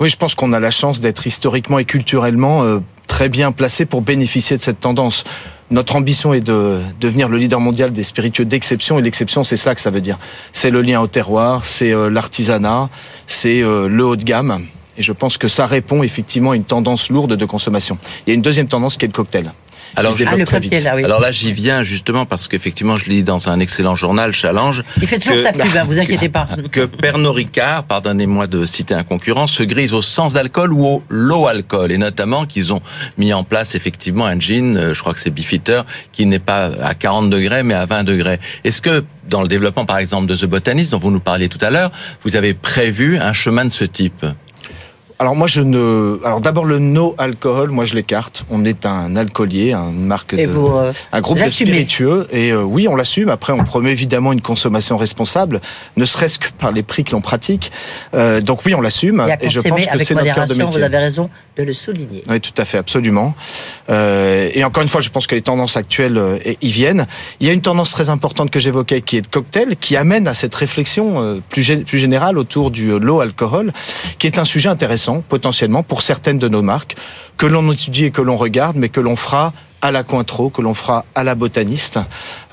Oui, 0.00 0.10
je 0.10 0.16
pense 0.16 0.34
qu'on 0.34 0.52
a 0.52 0.60
la 0.60 0.72
chance 0.72 1.00
d'être 1.00 1.26
historiquement 1.26 1.78
et 1.78 1.84
culturellement 1.84 2.80
très 3.12 3.28
bien 3.28 3.52
placé 3.52 3.84
pour 3.84 4.00
bénéficier 4.00 4.56
de 4.56 4.62
cette 4.62 4.80
tendance. 4.80 5.24
Notre 5.70 5.96
ambition 5.96 6.32
est 6.32 6.40
de 6.40 6.80
devenir 6.98 7.28
le 7.28 7.36
leader 7.36 7.60
mondial 7.60 7.92
des 7.92 8.04
spiritueux 8.04 8.46
d'exception, 8.46 8.98
et 8.98 9.02
l'exception, 9.02 9.44
c'est 9.44 9.58
ça 9.58 9.74
que 9.74 9.82
ça 9.82 9.90
veut 9.90 10.00
dire. 10.00 10.18
C'est 10.54 10.70
le 10.70 10.80
lien 10.80 10.98
au 10.98 11.08
terroir, 11.08 11.66
c'est 11.66 11.92
euh, 11.92 12.08
l'artisanat, 12.08 12.88
c'est 13.26 13.62
euh, 13.62 13.86
le 13.86 14.02
haut 14.02 14.16
de 14.16 14.24
gamme. 14.24 14.64
Et 14.96 15.02
je 15.02 15.12
pense 15.12 15.38
que 15.38 15.48
ça 15.48 15.66
répond 15.66 16.02
effectivement 16.02 16.52
à 16.52 16.56
une 16.56 16.64
tendance 16.64 17.08
lourde 17.08 17.34
de 17.34 17.44
consommation. 17.44 17.98
Il 18.26 18.30
y 18.30 18.32
a 18.32 18.34
une 18.34 18.42
deuxième 18.42 18.68
tendance 18.68 18.96
qui 18.96 19.04
est 19.04 19.08
le 19.08 19.14
cocktail. 19.14 19.52
Alors, 19.94 20.16
Alors 21.04 21.20
là, 21.20 21.32
j'y 21.32 21.52
viens 21.52 21.82
justement 21.82 22.24
parce 22.24 22.48
qu'effectivement, 22.48 22.96
je 22.96 23.10
lis 23.10 23.22
dans 23.22 23.48
un 23.48 23.60
excellent 23.60 23.94
journal, 23.94 24.32
Challenge. 24.32 24.82
Il 25.00 25.06
fait 25.06 25.18
toujours 25.18 25.40
sa 25.40 25.52
pub, 25.52 25.76
hein, 25.76 25.84
vous 25.86 25.98
inquiétez 26.00 26.28
pas. 26.28 26.48
Que 26.70 26.86
Pernod 26.86 27.34
Ricard, 27.34 27.84
pardonnez-moi 27.84 28.46
de 28.46 28.64
citer 28.64 28.94
un 28.94 29.02
concurrent, 29.02 29.46
se 29.46 29.62
grise 29.62 29.92
au 29.92 30.00
sans 30.00 30.36
alcool 30.36 30.72
ou 30.72 30.86
au 30.86 31.02
low 31.08 31.46
alcool. 31.46 31.92
Et 31.92 31.98
notamment 31.98 32.46
qu'ils 32.46 32.72
ont 32.72 32.80
mis 33.18 33.32
en 33.32 33.44
place 33.44 33.74
effectivement 33.74 34.24
un 34.24 34.40
gin, 34.40 34.76
euh, 34.76 34.94
je 34.94 35.00
crois 35.00 35.12
que 35.12 35.20
c'est 35.20 35.30
Beefeater, 35.30 35.84
qui 36.12 36.24
n'est 36.24 36.38
pas 36.38 36.70
à 36.82 36.94
40 36.94 37.28
degrés 37.28 37.62
mais 37.62 37.74
à 37.74 37.84
20 37.84 38.04
degrés. 38.04 38.40
Est-ce 38.64 38.80
que 38.80 39.04
dans 39.28 39.42
le 39.42 39.48
développement 39.48 39.84
par 39.84 39.98
exemple 39.98 40.26
de 40.26 40.36
The 40.36 40.46
Botanist, 40.46 40.92
dont 40.92 40.98
vous 40.98 41.10
nous 41.10 41.20
parliez 41.20 41.48
tout 41.48 41.58
à 41.60 41.70
l'heure, 41.70 41.90
vous 42.22 42.36
avez 42.36 42.54
prévu 42.54 43.18
un 43.18 43.32
chemin 43.32 43.64
de 43.64 43.70
ce 43.70 43.84
type? 43.84 44.24
Alors 45.22 45.36
moi 45.36 45.46
je 45.46 45.60
ne. 45.60 46.18
Alors 46.24 46.40
d'abord 46.40 46.64
le 46.64 46.80
no 46.80 47.14
alcool, 47.16 47.70
moi 47.70 47.84
je 47.84 47.94
l'écarte. 47.94 48.44
On 48.50 48.64
est 48.64 48.86
un 48.86 49.14
alcoolier, 49.14 49.72
une 49.72 50.04
marque, 50.04 50.34
de... 50.34 50.48
Euh, 50.48 50.92
un 51.12 51.20
groupe 51.20 51.40
de 51.40 51.48
spiritueux, 51.48 52.26
et 52.32 52.50
euh, 52.50 52.64
oui 52.64 52.88
on 52.88 52.96
l'assume. 52.96 53.28
Après 53.28 53.52
on 53.52 53.62
promet 53.62 53.92
évidemment 53.92 54.32
une 54.32 54.40
consommation 54.40 54.96
responsable, 54.96 55.60
ne 55.96 56.04
serait-ce 56.06 56.40
que 56.40 56.48
par 56.58 56.72
les 56.72 56.82
prix 56.82 57.04
que 57.04 57.12
l'on 57.12 57.20
pratique. 57.20 57.70
Euh, 58.14 58.40
donc 58.40 58.64
oui 58.66 58.74
on 58.74 58.80
l'assume, 58.80 59.24
et, 59.40 59.48
je 59.48 59.60
pense 59.60 59.86
que 59.86 60.04
c'est 60.04 60.14
notre 60.16 60.34
cœur 60.34 60.48
de 60.48 60.54
métier. 60.54 60.80
Vous 60.80 60.84
avez 60.84 60.98
raison 60.98 61.30
de 61.56 61.62
le 61.62 61.72
souligner. 61.72 62.24
Oui 62.28 62.40
tout 62.40 62.54
à 62.56 62.64
fait, 62.64 62.78
absolument. 62.78 63.36
et 63.88 64.64
encore 64.64 64.82
une 64.82 64.88
fois 64.88 65.02
je 65.02 65.10
pense 65.10 65.28
que 65.28 65.36
les 65.36 65.42
tendances 65.42 65.76
actuelles 65.76 66.20
y 66.60 66.72
viennent. 66.72 67.06
Il 67.38 67.46
y 67.46 67.50
a 67.50 67.52
une 67.52 67.62
tendance 67.62 67.92
très 67.92 68.10
importante 68.10 68.50
que 68.50 68.58
j'évoquais 68.58 69.02
qui 69.02 69.18
est 69.18 69.20
le 69.24 69.30
cocktail, 69.30 69.76
qui 69.76 69.96
amène 69.96 70.26
à 70.26 70.34
cette 70.34 70.56
réflexion 70.56 71.40
plus, 71.48 71.76
plus 71.84 71.98
générale 71.98 72.38
autour 72.38 72.72
du 72.72 72.98
low 72.98 73.20
alcool, 73.20 73.72
qui 74.18 74.26
est 74.26 74.40
un 74.40 74.44
sujet 74.44 74.68
intéressant 74.68 75.11
potentiellement, 75.20 75.82
pour 75.82 76.02
certaines 76.02 76.38
de 76.38 76.48
nos 76.48 76.62
marques, 76.62 76.96
que 77.36 77.46
l'on 77.46 77.70
étudie 77.72 78.06
et 78.06 78.10
que 78.10 78.22
l'on 78.22 78.36
regarde, 78.36 78.76
mais 78.76 78.88
que 78.88 79.00
l'on 79.00 79.16
fera 79.16 79.52
à 79.82 79.90
la 79.90 80.04
Cointreau, 80.04 80.48
que 80.48 80.62
l'on 80.62 80.74
fera 80.74 81.04
à 81.14 81.24
la 81.24 81.34
botaniste. 81.34 81.98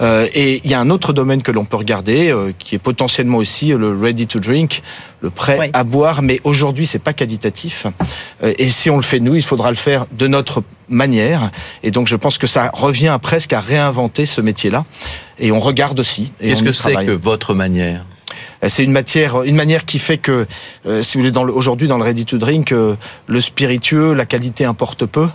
Euh, 0.02 0.28
et 0.34 0.62
il 0.64 0.70
y 0.70 0.74
a 0.74 0.80
un 0.80 0.90
autre 0.90 1.14
domaine 1.14 1.44
que 1.44 1.52
l'on 1.52 1.64
peut 1.64 1.78
regarder, 1.78 2.32
euh, 2.32 2.52
qui 2.58 2.74
est 2.74 2.80
potentiellement 2.80 3.38
aussi 3.38 3.68
le 3.68 3.96
ready 3.96 4.26
to 4.26 4.40
drink, 4.40 4.82
le 5.22 5.30
prêt 5.30 5.70
à 5.74 5.84
boire, 5.84 6.24
mais 6.24 6.42
aujourd'hui 6.44 6.88
c'est 6.88 7.00
pas 7.00 7.14
qualitatif. 7.14 7.86
Euh, 8.44 8.54
et 8.58 8.68
si 8.68 8.90
on 8.90 8.98
le 8.98 9.04
fait 9.04 9.20
nous, 9.20 9.36
il 9.36 9.44
faudra 9.44 9.70
le 9.70 9.78
faire 9.78 10.08
de 10.12 10.26
notre 10.26 10.64
manière. 10.90 11.52
Et 11.84 11.92
donc 11.92 12.08
je 12.08 12.16
pense 12.16 12.40
que 12.40 12.48
ça 12.48 12.72
revient 12.74 13.18
presque 13.22 13.54
à 13.54 13.60
réinventer 13.60 14.26
ce 14.26 14.42
métier-là. 14.42 14.86
Et 15.38 15.52
on 15.52 15.60
regarde 15.60 16.00
aussi. 16.00 16.32
Qu'est-ce 16.42 16.64
que 16.64 16.72
c'est 16.72 17.06
que 17.06 17.12
votre 17.12 17.54
manière? 17.54 18.06
C'est 18.68 18.84
une 18.84 18.92
matière, 18.92 19.44
une 19.44 19.56
manière 19.56 19.86
qui 19.86 20.00
fait 20.00 20.18
que, 20.18 20.46
euh, 20.86 21.04
si 21.04 21.18
vous 21.18 21.24
voulez, 21.24 21.38
aujourd'hui 21.38 21.88
dans 21.88 21.98
le 21.98 22.04
ready 22.04 22.26
to 22.26 22.38
drink, 22.38 22.72
euh, 22.72 22.96
le 23.28 23.42
spiritueux, 23.42 24.14
la 24.14 24.26
qualité 24.26 24.66
importe 24.66 25.06
peu. 25.06 25.28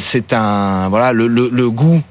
c'est 0.00 0.32
un, 0.32 0.88
voilà, 0.88 1.12
le, 1.12 1.28
le, 1.28 1.70
goût 1.70 2.02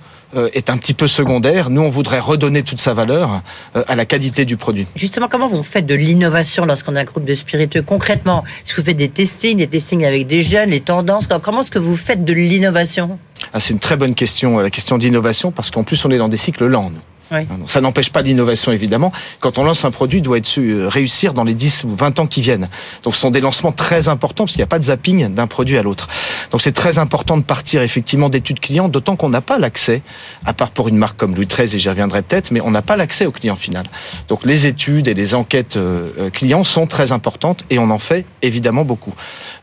est 0.53 0.69
un 0.69 0.77
petit 0.77 0.93
peu 0.93 1.07
secondaire. 1.07 1.69
Nous, 1.69 1.81
on 1.81 1.89
voudrait 1.89 2.21
redonner 2.21 2.63
toute 2.63 2.79
sa 2.79 2.93
valeur 2.93 3.41
à 3.73 3.95
la 3.97 4.05
qualité 4.05 4.45
du 4.45 4.55
produit. 4.55 4.87
Justement, 4.95 5.27
comment 5.29 5.49
vous 5.49 5.61
faites 5.61 5.85
de 5.85 5.93
l'innovation 5.93 6.65
lorsqu'on 6.65 6.95
a 6.95 7.01
un 7.01 7.03
groupe 7.03 7.25
de 7.25 7.33
spiritueux? 7.33 7.81
Concrètement, 7.81 8.45
est-ce 8.63 8.73
que 8.73 8.79
vous 8.79 8.87
faites 8.87 8.95
des 8.95 9.09
testings, 9.09 9.57
des 9.57 9.67
testings 9.67 10.05
avec 10.05 10.27
des 10.27 10.43
jeunes, 10.43 10.69
les 10.69 10.79
tendances? 10.79 11.27
Comment 11.41 11.59
est-ce 11.59 11.71
que 11.71 11.79
vous 11.79 11.97
faites 11.97 12.23
de 12.23 12.31
l'innovation? 12.31 13.19
Ah, 13.51 13.59
C'est 13.59 13.73
une 13.73 13.79
très 13.79 13.97
bonne 13.97 14.15
question, 14.15 14.59
la 14.59 14.69
question 14.69 14.97
d'innovation, 14.97 15.51
parce 15.51 15.71
qu'en 15.71 15.83
plus, 15.83 16.05
on 16.05 16.09
est 16.09 16.17
dans 16.17 16.29
des 16.29 16.37
cycles 16.37 16.67
lents. 16.67 16.93
Ça 17.65 17.79
n'empêche 17.79 18.09
pas 18.09 18.21
l'innovation, 18.21 18.73
évidemment. 18.73 19.13
Quand 19.39 19.57
on 19.57 19.63
lance 19.63 19.85
un 19.85 19.91
produit, 19.91 20.19
il 20.19 20.21
doit 20.21 20.37
être 20.37 20.45
su, 20.45 20.71
euh, 20.71 20.89
réussir 20.89 21.33
dans 21.33 21.45
les 21.45 21.53
10 21.53 21.85
ou 21.85 21.95
20 21.95 22.19
ans 22.19 22.27
qui 22.27 22.41
viennent. 22.41 22.67
Donc 23.03 23.15
ce 23.15 23.21
sont 23.21 23.31
des 23.31 23.39
lancements 23.39 23.71
très 23.71 24.09
importants, 24.09 24.43
parce 24.43 24.53
qu'il 24.53 24.59
n'y 24.59 24.65
a 24.65 24.67
pas 24.67 24.79
de 24.79 24.83
zapping 24.83 25.33
d'un 25.33 25.47
produit 25.47 25.77
à 25.77 25.83
l'autre. 25.83 26.09
Donc 26.51 26.61
c'est 26.61 26.73
très 26.73 26.99
important 26.99 27.37
de 27.37 27.43
partir 27.43 27.83
effectivement 27.83 28.27
d'études 28.27 28.59
clients, 28.59 28.89
d'autant 28.89 29.15
qu'on 29.15 29.29
n'a 29.29 29.39
pas 29.39 29.59
l'accès, 29.59 30.01
à 30.45 30.51
part 30.51 30.71
pour 30.71 30.89
une 30.89 30.97
marque 30.97 31.17
comme 31.17 31.33
Louis 31.33 31.47
XIII, 31.47 31.73
et 31.73 31.79
j'y 31.79 31.87
reviendrai 31.87 32.21
peut-être, 32.21 32.51
mais 32.51 32.59
on 32.59 32.71
n'a 32.71 32.81
pas 32.81 32.97
l'accès 32.97 33.25
au 33.25 33.31
client 33.31 33.55
final. 33.55 33.85
Donc 34.27 34.43
les 34.43 34.67
études 34.67 35.07
et 35.07 35.13
les 35.13 35.33
enquêtes 35.33 35.77
euh, 35.77 36.09
euh, 36.19 36.29
clients 36.29 36.65
sont 36.65 36.85
très 36.85 37.13
importantes, 37.13 37.63
et 37.69 37.79
on 37.79 37.89
en 37.91 37.99
fait 37.99 38.25
évidemment 38.41 38.83
beaucoup. 38.83 39.13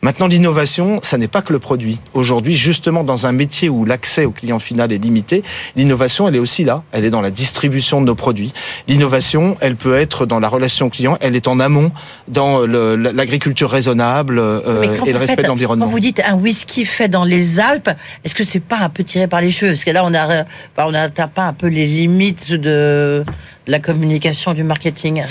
Maintenant, 0.00 0.26
l'innovation, 0.26 1.00
ça 1.02 1.18
n'est 1.18 1.28
pas 1.28 1.42
que 1.42 1.52
le 1.52 1.58
produit. 1.58 1.98
Aujourd'hui, 2.14 2.56
justement, 2.56 3.04
dans 3.04 3.26
un 3.26 3.32
métier 3.32 3.68
où 3.68 3.84
l'accès 3.84 4.24
au 4.24 4.30
client 4.30 4.58
final 4.58 4.90
est 4.90 4.98
limité, 4.98 5.42
l'innovation, 5.76 6.28
elle 6.28 6.36
est 6.36 6.40
aussi 6.40 6.64
là. 6.64 6.82
Elle 6.92 7.04
est 7.04 7.10
dans 7.10 7.20
la 7.20 7.30
distribution 7.30 7.57
distribution 7.58 8.00
de 8.00 8.06
nos 8.06 8.14
produits. 8.14 8.52
L'innovation, 8.86 9.56
elle 9.60 9.74
peut 9.74 9.96
être 9.96 10.26
dans 10.26 10.38
la 10.38 10.48
relation 10.48 10.90
client, 10.90 11.18
elle 11.20 11.34
est 11.34 11.48
en 11.48 11.58
amont 11.58 11.90
dans 12.28 12.64
l'agriculture 12.64 13.68
raisonnable 13.68 14.38
euh, 14.38 14.96
et 15.04 15.12
le 15.12 15.18
respect 15.18 15.42
de 15.42 15.48
l'environnement. 15.48 15.86
Quand 15.86 15.90
vous 15.90 15.98
dites 15.98 16.22
un 16.24 16.34
whisky 16.34 16.84
fait 16.84 17.08
dans 17.08 17.24
les 17.24 17.58
Alpes, 17.58 17.90
est-ce 18.24 18.36
que 18.36 18.44
c'est 18.44 18.60
pas 18.60 18.78
un 18.78 18.88
peu 18.88 19.02
tiré 19.02 19.26
par 19.26 19.40
les 19.40 19.50
cheveux? 19.50 19.72
Parce 19.72 19.82
que 19.82 19.90
là, 19.90 20.04
on 20.04 20.14
a, 20.14 20.44
on 20.78 20.92
n'atteint 20.92 21.26
pas 21.26 21.46
un 21.46 21.52
peu 21.52 21.66
les 21.66 21.86
limites 21.86 22.52
de 22.52 23.24
la 23.66 23.80
communication, 23.80 24.54
du 24.54 24.62
marketing. 24.62 25.24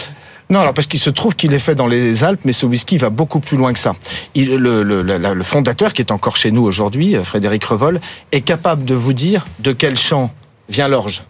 Non, 0.50 0.60
alors 0.60 0.74
parce 0.74 0.88
qu'il 0.88 1.00
se 1.00 1.10
trouve 1.10 1.34
qu'il 1.34 1.54
est 1.54 1.60
fait 1.60 1.76
dans 1.76 1.88
les 1.88 2.26
Alpes, 2.26 2.42
mais 2.44 2.54
ce 2.54 2.66
whisky 2.66 2.98
va 2.98 3.10
beaucoup 3.10 3.40
plus 3.40 3.56
loin 3.56 3.72
que 3.72 3.80
ça. 3.80 3.94
Il, 4.36 4.54
le, 4.54 4.84
le, 4.84 5.02
le, 5.02 5.44
fondateur, 5.44 5.94
qui 5.94 6.02
est 6.02 6.12
encore 6.12 6.36
chez 6.36 6.52
nous 6.52 6.64
aujourd'hui, 6.64 7.16
Frédéric 7.24 7.64
Revol, 7.64 8.02
est 8.34 8.42
capable 8.42 8.84
de 8.84 8.96
vous 8.96 9.14
dire 9.14 9.48
de 9.60 9.72
quel 9.72 9.96
champ 9.96 10.30
vient 10.70 10.90
l'orge. 10.90 11.24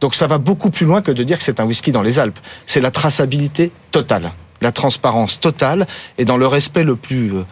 Donc 0.00 0.14
ça 0.14 0.26
va 0.26 0.38
beaucoup 0.38 0.70
plus 0.70 0.86
loin 0.86 1.02
que 1.02 1.10
de 1.10 1.22
dire 1.22 1.38
que 1.38 1.44
c'est 1.44 1.60
un 1.60 1.64
whisky 1.64 1.92
dans 1.92 2.02
les 2.02 2.18
Alpes. 2.18 2.38
C'est 2.66 2.80
la 2.80 2.90
traçabilité 2.90 3.72
totale, 3.90 4.32
la 4.60 4.72
transparence 4.72 5.40
totale 5.40 5.86
et 6.18 6.24
dans 6.24 6.36
le 6.36 6.46
respect 6.46 6.84
le 6.84 6.96
plus 6.96 7.34
euh, 7.34 7.42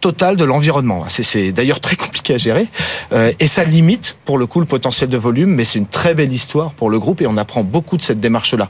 total 0.00 0.36
de 0.36 0.44
l'environnement. 0.44 1.04
C'est 1.08 1.52
d'ailleurs 1.52 1.80
très 1.80 1.96
compliqué 1.96 2.34
à 2.34 2.38
gérer 2.38 2.68
euh, 3.12 3.32
et 3.40 3.46
ça 3.46 3.64
limite 3.64 4.16
pour 4.24 4.38
le 4.38 4.46
coup 4.46 4.60
le 4.60 4.66
potentiel 4.66 5.10
de 5.10 5.16
volume, 5.16 5.50
mais 5.50 5.64
c'est 5.64 5.78
une 5.78 5.86
très 5.86 6.14
belle 6.14 6.32
histoire 6.32 6.72
pour 6.72 6.90
le 6.90 6.98
groupe 6.98 7.20
et 7.22 7.26
on 7.26 7.36
apprend 7.36 7.64
beaucoup 7.64 7.96
de 7.96 8.02
cette 8.02 8.20
démarche-là. 8.20 8.68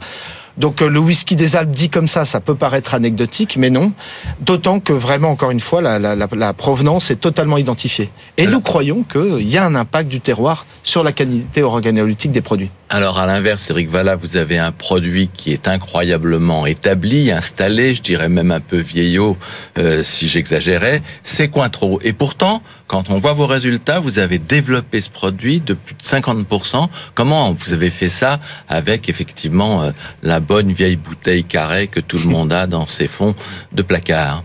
Donc 0.56 0.80
euh, 0.80 0.88
le 0.88 0.98
whisky 0.98 1.36
des 1.36 1.54
Alpes 1.54 1.70
dit 1.70 1.90
comme 1.90 2.08
ça, 2.08 2.24
ça 2.24 2.40
peut 2.40 2.54
paraître 2.54 2.94
anecdotique, 2.94 3.56
mais 3.58 3.68
non. 3.68 3.92
D'autant 4.40 4.80
que 4.80 4.92
vraiment, 4.92 5.30
encore 5.30 5.50
une 5.50 5.60
fois, 5.60 5.82
la, 5.82 5.98
la, 5.98 6.16
la 6.16 6.52
provenance 6.54 7.10
est 7.10 7.16
totalement 7.16 7.58
identifiée. 7.58 8.08
Et 8.38 8.46
nous 8.46 8.60
croyons 8.60 9.02
qu'il 9.02 9.48
y 9.48 9.58
a 9.58 9.64
un 9.64 9.74
impact 9.74 10.08
du 10.08 10.20
terroir 10.20 10.64
sur 10.82 11.02
la 11.02 11.12
qualité 11.12 11.62
organoleptique 11.62 12.32
des 12.32 12.40
produits. 12.40 12.70
Alors 12.88 13.18
à 13.18 13.26
l'inverse, 13.26 13.68
Eric 13.70 13.90
Valla, 13.90 14.14
vous 14.14 14.36
avez 14.36 14.58
un 14.58 14.70
produit 14.70 15.28
qui 15.34 15.52
est 15.52 15.66
incroyablement 15.66 16.66
établi, 16.66 17.32
installé, 17.32 17.94
je 17.94 18.02
dirais 18.02 18.28
même 18.28 18.52
un 18.52 18.60
peu 18.60 18.76
vieillot 18.76 19.36
euh, 19.78 20.04
si 20.04 20.28
j'exagérais, 20.28 21.02
c'est 21.24 21.48
Cointreau. 21.48 21.98
Et 22.04 22.12
pourtant, 22.12 22.62
quand 22.86 23.10
on 23.10 23.18
voit 23.18 23.32
vos 23.32 23.48
résultats, 23.48 23.98
vous 23.98 24.20
avez 24.20 24.38
développé 24.38 25.00
ce 25.00 25.10
produit 25.10 25.58
de 25.58 25.74
plus 25.74 25.96
de 25.96 26.00
50%. 26.00 26.88
Comment 27.16 27.52
vous 27.52 27.72
avez 27.72 27.90
fait 27.90 28.08
ça 28.08 28.38
avec 28.68 29.08
effectivement 29.08 29.82
euh, 29.82 29.90
la 30.22 30.38
bonne 30.38 30.70
vieille 30.70 30.94
bouteille 30.94 31.42
carrée 31.42 31.88
que 31.88 31.98
tout 31.98 32.18
le 32.18 32.26
monde 32.26 32.52
a 32.52 32.68
dans 32.68 32.86
ses 32.86 33.08
fonds 33.08 33.34
de 33.72 33.82
placard? 33.82 34.44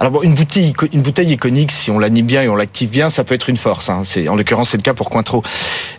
Alors 0.00 0.12
bon, 0.12 0.22
une 0.22 0.34
bouteille, 0.34 0.72
une 0.92 1.02
bouteille 1.02 1.32
iconique, 1.32 1.72
si 1.72 1.90
on 1.90 1.98
l'anime 1.98 2.26
bien 2.26 2.42
et 2.42 2.48
on 2.48 2.54
l'active 2.54 2.88
bien, 2.88 3.10
ça 3.10 3.24
peut 3.24 3.34
être 3.34 3.48
une 3.48 3.56
force. 3.56 3.90
Hein. 3.90 4.02
C'est 4.04 4.28
en 4.28 4.36
l'occurrence 4.36 4.70
c'est 4.70 4.76
le 4.76 4.82
cas 4.82 4.94
pour 4.94 5.10
Cointreau. 5.10 5.42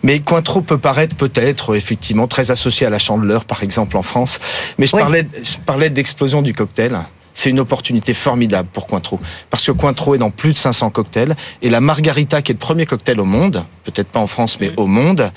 Mais 0.03 0.19
Cointreau 0.19 0.62
peut 0.62 0.77
paraître 0.77 1.15
peut-être 1.15 1.75
effectivement 1.75 2.27
très 2.27 2.51
associé 2.51 2.88
à 2.88 2.89
la 2.89 2.99
Chandeleur, 2.99 3.45
par 3.45 3.62
exemple 3.63 3.97
en 3.97 4.01
France. 4.01 4.39
Mais 4.77 4.88
je 4.88 4.91
parlais, 4.91 5.27
je 5.43 5.57
parlais 5.65 5.89
d'explosion 5.89 6.41
du 6.41 6.53
cocktail 6.53 6.99
c'est 7.39 7.49
une 7.49 7.62
opportunité 7.62 8.13
formidable 8.13 8.67
pour 8.73 8.85
Cointreau. 8.85 9.17
Parce 9.49 9.65
que 9.65 9.71
Cointreau 9.71 10.13
est 10.13 10.17
dans 10.17 10.29
plus 10.29 10.51
de 10.51 10.57
500 10.57 10.89
cocktails. 10.89 11.38
Et 11.62 11.69
la 11.69 11.79
Margarita, 11.79 12.41
qui 12.41 12.51
est 12.51 12.55
le 12.55 12.59
premier 12.59 12.85
cocktail 12.85 13.17
au 13.21 13.23
monde, 13.23 13.63
peut-être 13.85 14.09
pas 14.09 14.19
en 14.19 14.27
France, 14.27 14.59
mais 14.59 14.73
au 14.75 14.88
monde, 14.88 15.31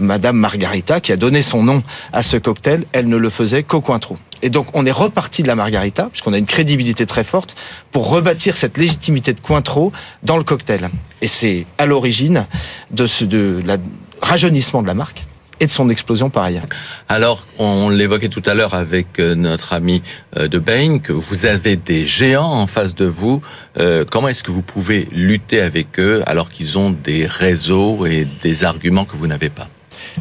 Madame 0.00 0.36
Margarita, 0.36 1.00
qui 1.00 1.10
a 1.10 1.16
donné 1.16 1.42
son 1.42 1.64
nom 1.64 1.82
à 2.12 2.22
ce 2.22 2.36
cocktail, 2.36 2.84
elle 2.92 3.08
ne 3.08 3.16
le 3.16 3.28
faisait 3.28 3.64
qu'au 3.64 3.80
Cointreau. 3.80 4.18
Et 4.42 4.50
donc, 4.50 4.66
on 4.74 4.86
est 4.86 4.92
reparti 4.92 5.42
de 5.42 5.48
la 5.48 5.54
Margarita, 5.54 6.08
puisqu'on 6.10 6.32
a 6.32 6.38
une 6.38 6.46
crédibilité 6.46 7.06
très 7.06 7.24
forte, 7.24 7.56
pour 7.92 8.08
rebâtir 8.08 8.56
cette 8.56 8.76
légitimité 8.76 9.32
de 9.32 9.40
Cointreau 9.40 9.92
dans 10.22 10.36
le 10.36 10.44
cocktail. 10.44 10.90
Et 11.22 11.28
c'est 11.28 11.66
à 11.78 11.86
l'origine 11.86 12.46
de 12.90 13.06
ce, 13.06 13.24
de 13.24 13.60
la 13.64 13.76
rajeunissement 14.22 14.82
de 14.82 14.86
la 14.86 14.94
marque 14.94 15.24
et 15.60 15.66
de 15.66 15.70
son 15.70 15.88
explosion 15.88 16.30
par 16.30 16.44
ailleurs. 16.44 16.66
Alors, 17.08 17.46
on 17.58 17.88
l'évoquait 17.88 18.28
tout 18.28 18.42
à 18.46 18.54
l'heure 18.54 18.74
avec 18.74 19.18
euh, 19.18 19.34
notre 19.34 19.72
ami 19.72 20.02
euh, 20.36 20.48
de 20.48 20.58
Bain, 20.58 20.98
que 20.98 21.12
vous 21.12 21.46
avez 21.46 21.76
des 21.76 22.06
géants 22.06 22.52
en 22.52 22.66
face 22.66 22.94
de 22.94 23.06
vous. 23.06 23.42
Euh, 23.78 24.04
comment 24.08 24.28
est-ce 24.28 24.44
que 24.44 24.52
vous 24.52 24.62
pouvez 24.62 25.08
lutter 25.12 25.60
avec 25.60 25.98
eux 25.98 26.22
alors 26.26 26.48
qu'ils 26.48 26.78
ont 26.78 26.90
des 26.90 27.26
réseaux 27.26 28.06
et 28.06 28.26
des 28.42 28.64
arguments 28.64 29.04
que 29.04 29.16
vous 29.16 29.26
n'avez 29.26 29.50
pas? 29.50 29.68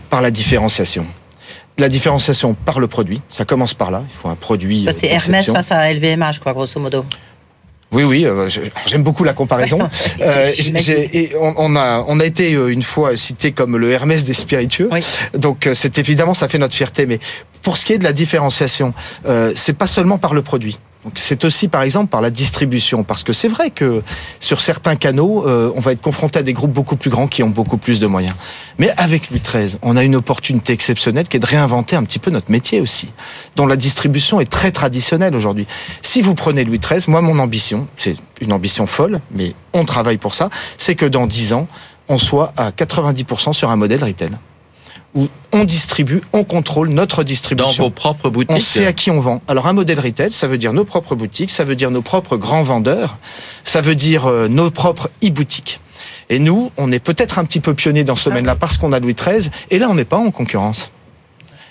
Par 0.10 0.22
la 0.22 0.32
différenciation. 0.32 1.06
La 1.80 1.90
différenciation 1.90 2.56
par 2.56 2.80
le 2.80 2.88
produit, 2.88 3.22
ça 3.30 3.46
commence 3.46 3.74
par 3.74 3.92
là. 3.92 4.04
Il 4.10 4.22
faut 4.22 4.30
un 4.30 4.36
produit. 4.36 4.88
C'est 4.98 5.08
Hermès 5.08 5.46
face 5.46 5.72
à 5.72 5.94
LVMH, 5.94 6.40
quoi, 6.42 6.54
grosso 6.54 6.80
modo. 6.80 7.06
Oui, 7.92 8.04
oui, 8.04 8.26
euh, 8.26 8.50
j'aime 8.86 9.04
beaucoup 9.04 9.24
la 9.24 9.34
comparaison. 9.34 9.80
euh, 10.22 10.52
et 10.58 11.32
on, 11.40 11.76
a, 11.76 12.04
on 12.08 12.20
a 12.20 12.26
été 12.26 12.54
euh, 12.54 12.68
une 12.68 12.84
fois 12.84 13.16
cité 13.16 13.54
comme 13.54 13.78
le 13.78 13.92
Hermès 13.92 14.26
des 14.26 14.34
spiritueux. 14.34 14.90
Donc 15.34 15.68
euh, 15.68 15.74
c'est 15.74 15.98
évidemment, 15.98 16.34
ça 16.34 16.50
fait 16.50 16.58
notre 16.58 16.76
fierté. 16.76 17.06
Mais 17.06 17.20
pour 17.62 17.78
ce 17.78 17.86
qui 17.86 17.94
est 17.94 17.98
de 17.98 18.04
la 18.04 18.12
différenciation, 18.12 18.94
euh, 19.26 19.54
c'est 19.56 19.74
pas 19.74 19.88
seulement 19.88 20.18
par 20.18 20.34
le 20.34 20.42
produit 20.42 20.80
c'est 21.16 21.46
aussi 21.46 21.68
par 21.68 21.82
exemple 21.82 22.10
par 22.10 22.22
la 22.22 22.30
distribution, 22.30 23.04
parce 23.04 23.24
que 23.24 23.34
c'est 23.34 23.48
vrai 23.48 23.72
que 23.72 24.04
sur 24.40 24.62
certains 24.62 24.96
canaux, 24.96 25.48
euh, 25.48 25.72
on 25.76 25.80
va 25.80 25.92
être 25.92 26.02
confronté 26.02 26.40
à 26.40 26.44
des 26.44 26.54
groupes 26.54 26.72
beaucoup 26.72 26.96
plus 26.96 27.10
grands 27.10 27.28
qui 27.28 27.44
ont 27.44 27.50
beaucoup 27.50 27.78
plus 27.78 28.00
de 28.00 28.08
moyens. 28.08 28.36
Mais 28.78 28.92
avec 28.98 29.30
Louis 29.30 29.42
XIII, 29.42 29.78
on 29.82 29.98
a 29.98 30.04
une 30.04 30.16
opportunité 30.16 30.74
exceptionnelle 30.74 31.28
qui 31.28 31.38
est 31.38 31.40
de 31.40 31.46
réinventer 31.46 31.96
un 31.96 32.04
petit 32.04 32.20
peu 32.20 32.32
notre 32.32 32.52
métier 32.52 32.82
aussi, 32.82 33.10
dont 33.56 33.68
la 33.68 33.76
distribution 33.76 34.40
est 34.40 34.52
très 34.52 34.72
traditionnelle 34.72 35.36
aujourd'hui. 35.36 35.68
Si 36.02 36.22
vous 36.22 36.36
prenez 36.36 36.64
Louis 36.64 36.80
XIII, 36.80 37.04
moi 37.08 37.22
mon 37.22 37.40
ambition, 37.40 37.88
c'est 37.98 38.16
une 38.42 38.54
ambition 38.54 38.88
folle, 38.88 39.22
mais 39.32 39.54
on 39.74 39.86
travaille 39.86 40.18
pour 40.18 40.36
ça, 40.36 40.50
c'est 40.78 40.96
que 40.96 41.06
dans 41.06 41.28
10 41.28 41.54
ans, 41.54 41.68
on 42.10 42.18
soit 42.18 42.54
à 42.58 42.72
90% 42.72 43.54
sur 43.54 43.70
un 43.70 43.76
modèle 43.76 44.04
retail 44.04 44.32
où 45.18 45.30
on 45.52 45.64
distribue, 45.64 46.22
on 46.32 46.44
contrôle 46.44 46.90
notre 46.90 47.24
distribution. 47.24 47.72
Dans 47.72 47.86
vos 47.86 47.90
propres 47.90 48.30
boutiques 48.30 48.56
On 48.56 48.60
sait 48.60 48.86
à 48.86 48.94
qui 48.94 49.10
on 49.10 49.20
vend. 49.20 49.42
Alors 49.48 49.66
un 49.66 49.74
modèle 49.74 50.00
retail, 50.00 50.32
ça 50.32 50.48
veut 50.48 50.60
dire 50.60 50.74
nos 50.74 50.86
propres 50.86 51.16
boutiques, 51.16 51.50
ça 51.50 51.64
veut 51.64 51.76
dire 51.76 51.90
nos 51.90 52.04
propres 52.04 52.38
grands 52.38 52.62
vendeurs, 52.62 53.18
ça 53.64 53.82
veut 53.82 53.96
dire 53.96 54.28
euh, 54.28 54.48
nos 54.48 54.70
propres 54.70 55.10
e-boutiques. 55.26 55.80
Et 56.30 56.38
nous, 56.38 56.72
on 56.78 56.92
est 56.92 57.00
peut-être 57.00 57.40
un 57.40 57.46
petit 57.46 57.60
peu 57.60 57.74
pionniers 57.74 58.04
dans 58.04 58.16
ce 58.16 58.30
domaine-là 58.30 58.56
parce 58.56 58.78
qu'on 58.78 58.94
a 58.94 59.00
Louis 59.00 59.16
XIII, 59.16 59.50
et 59.72 59.80
là 59.80 59.90
on 59.90 59.96
n'est 59.96 60.06
pas 60.06 60.18
en 60.18 60.30
concurrence. 60.30 60.92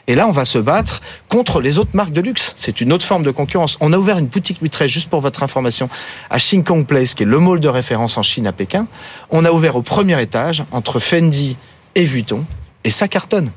Et 0.08 0.14
là, 0.14 0.28
on 0.28 0.32
va 0.32 0.44
se 0.44 0.58
battre 0.58 1.00
contre 1.28 1.60
les 1.60 1.80
autres 1.80 1.90
marques 1.94 2.12
de 2.12 2.20
luxe. 2.20 2.54
C'est 2.56 2.80
une 2.80 2.92
autre 2.92 3.04
forme 3.04 3.24
de 3.24 3.32
concurrence. 3.32 3.76
On 3.80 3.92
a 3.92 3.98
ouvert 3.98 4.18
une 4.18 4.26
boutique 4.26 4.60
Louis 4.60 4.70
XIII, 4.70 4.88
juste 4.88 5.10
pour 5.10 5.20
votre 5.20 5.42
information, 5.42 5.88
à 6.30 6.38
Kong 6.64 6.86
Place, 6.86 7.14
qui 7.14 7.24
est 7.24 7.26
le 7.26 7.40
mall 7.40 7.58
de 7.58 7.66
référence 7.66 8.16
en 8.16 8.22
Chine 8.22 8.46
à 8.46 8.52
Pékin. 8.52 8.86
On 9.30 9.44
a 9.44 9.50
ouvert 9.50 9.74
au 9.74 9.82
premier 9.82 10.22
étage, 10.22 10.62
entre 10.70 11.00
Fendi 11.00 11.56
et 11.96 12.04
Vuitton 12.04 12.44
et 12.86 12.90
ça 12.90 13.08
cartonne. 13.08 13.50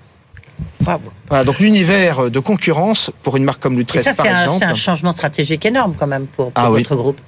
Voilà, 1.29 1.43
donc 1.45 1.59
l'univers 1.59 2.31
de 2.31 2.39
concurrence 2.39 3.11
pour 3.23 3.37
une 3.37 3.43
marque 3.43 3.61
comme 3.61 3.75
Louis 3.75 3.85
XIII, 3.85 4.13
par 4.15 4.25
exemple. 4.25 4.59
C'est 4.59 4.65
un 4.65 4.73
changement 4.73 5.11
stratégique 5.11 5.65
énorme 5.65 5.93
quand 5.97 6.07
même 6.07 6.25
pour, 6.25 6.51
pour 6.51 6.63
ah 6.63 6.69
votre 6.69 6.95
groupe. 6.95 7.21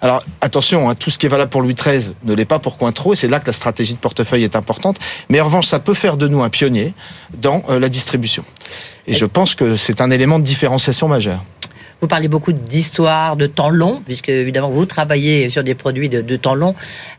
Alors 0.00 0.22
attention, 0.40 0.88
hein, 0.88 0.94
tout 0.94 1.10
ce 1.10 1.18
qui 1.18 1.26
est 1.26 1.28
valable 1.28 1.50
pour 1.50 1.60
Louis 1.60 1.74
XIII 1.74 2.14
ne 2.24 2.32
l'est 2.32 2.44
pas 2.44 2.60
pour 2.60 2.78
Cointreau, 2.78 3.12
et 3.12 3.16
c'est 3.16 3.28
là 3.28 3.40
que 3.40 3.46
la 3.46 3.52
stratégie 3.52 3.92
de 3.92 3.98
portefeuille 3.98 4.44
est 4.44 4.56
importante. 4.56 4.98
Mais 5.28 5.40
en 5.40 5.46
revanche, 5.46 5.66
ça 5.66 5.80
peut 5.80 5.94
faire 5.94 6.16
de 6.16 6.28
nous 6.28 6.42
un 6.42 6.48
pionnier 6.48 6.94
dans 7.36 7.62
euh, 7.68 7.78
la 7.78 7.88
distribution. 7.88 8.44
Et, 9.06 9.14
je 9.14 9.26
pense 9.26 9.54
que 9.54 9.76
c'est 9.76 10.00
un 10.00 10.10
élément 10.10 10.38
de 10.38 10.44
différenciation 10.44 11.08
majeur. 11.08 11.42
Vous 12.02 12.08
parlez 12.08 12.26
beaucoup 12.26 12.52
d'histoire, 12.52 13.36
de 13.36 13.46
temps 13.46 13.70
long, 13.70 14.02
puisque 14.04 14.28
évidemment 14.28 14.70
vous 14.70 14.86
travaillez 14.86 15.48
sur 15.48 15.62
des 15.62 15.76
produits 15.76 16.08
de, 16.08 16.36
temps 16.36 16.56
long. 16.56 16.74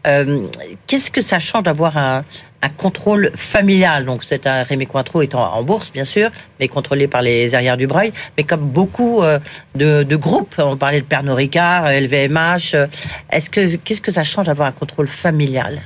Euh, 0.06 0.46
qu'est-ce 0.88 1.10
que 1.10 1.22
ça 1.22 1.40
change 1.40 1.64
d'avoir 1.64 1.96
un, 1.96 2.26
un 2.62 2.68
contrôle 2.68 3.32
familial? 3.34 4.04
Donc, 4.04 4.26
c'est 4.26 4.46
un 4.46 4.64
Rémi 4.64 4.86
Cointreau 4.86 5.22
étant 5.22 5.54
en 5.54 5.64
bourse, 5.64 5.90
bien 5.94 6.04
sûr, 6.04 6.32
mais 6.60 6.68
contrôlé 6.68 7.08
par 7.08 7.22
les 7.22 7.56
arrières 7.56 7.78
du 7.78 7.88
Breuil. 7.88 8.12
Mais 8.38 8.44
comme 8.44 8.68
beaucoup 8.68 9.24
euh, 9.24 9.40
de, 9.74 10.16
groupes, 10.18 10.56
on 10.58 10.76
parlait 10.76 11.00
de 11.00 11.06
Pernod 11.06 11.38
Ricard, 11.38 11.86
LVMH, 11.86 12.74
euh, 12.74 12.88
est-ce 13.32 13.50
que, 13.50 13.78
qu'est-ce 13.78 14.02
que 14.02 14.12
ça 14.12 14.26
change 14.26 14.48
d'avoir 14.48 14.68
un 14.68 14.74
contrôle 14.74 15.08
familial? 15.08 15.82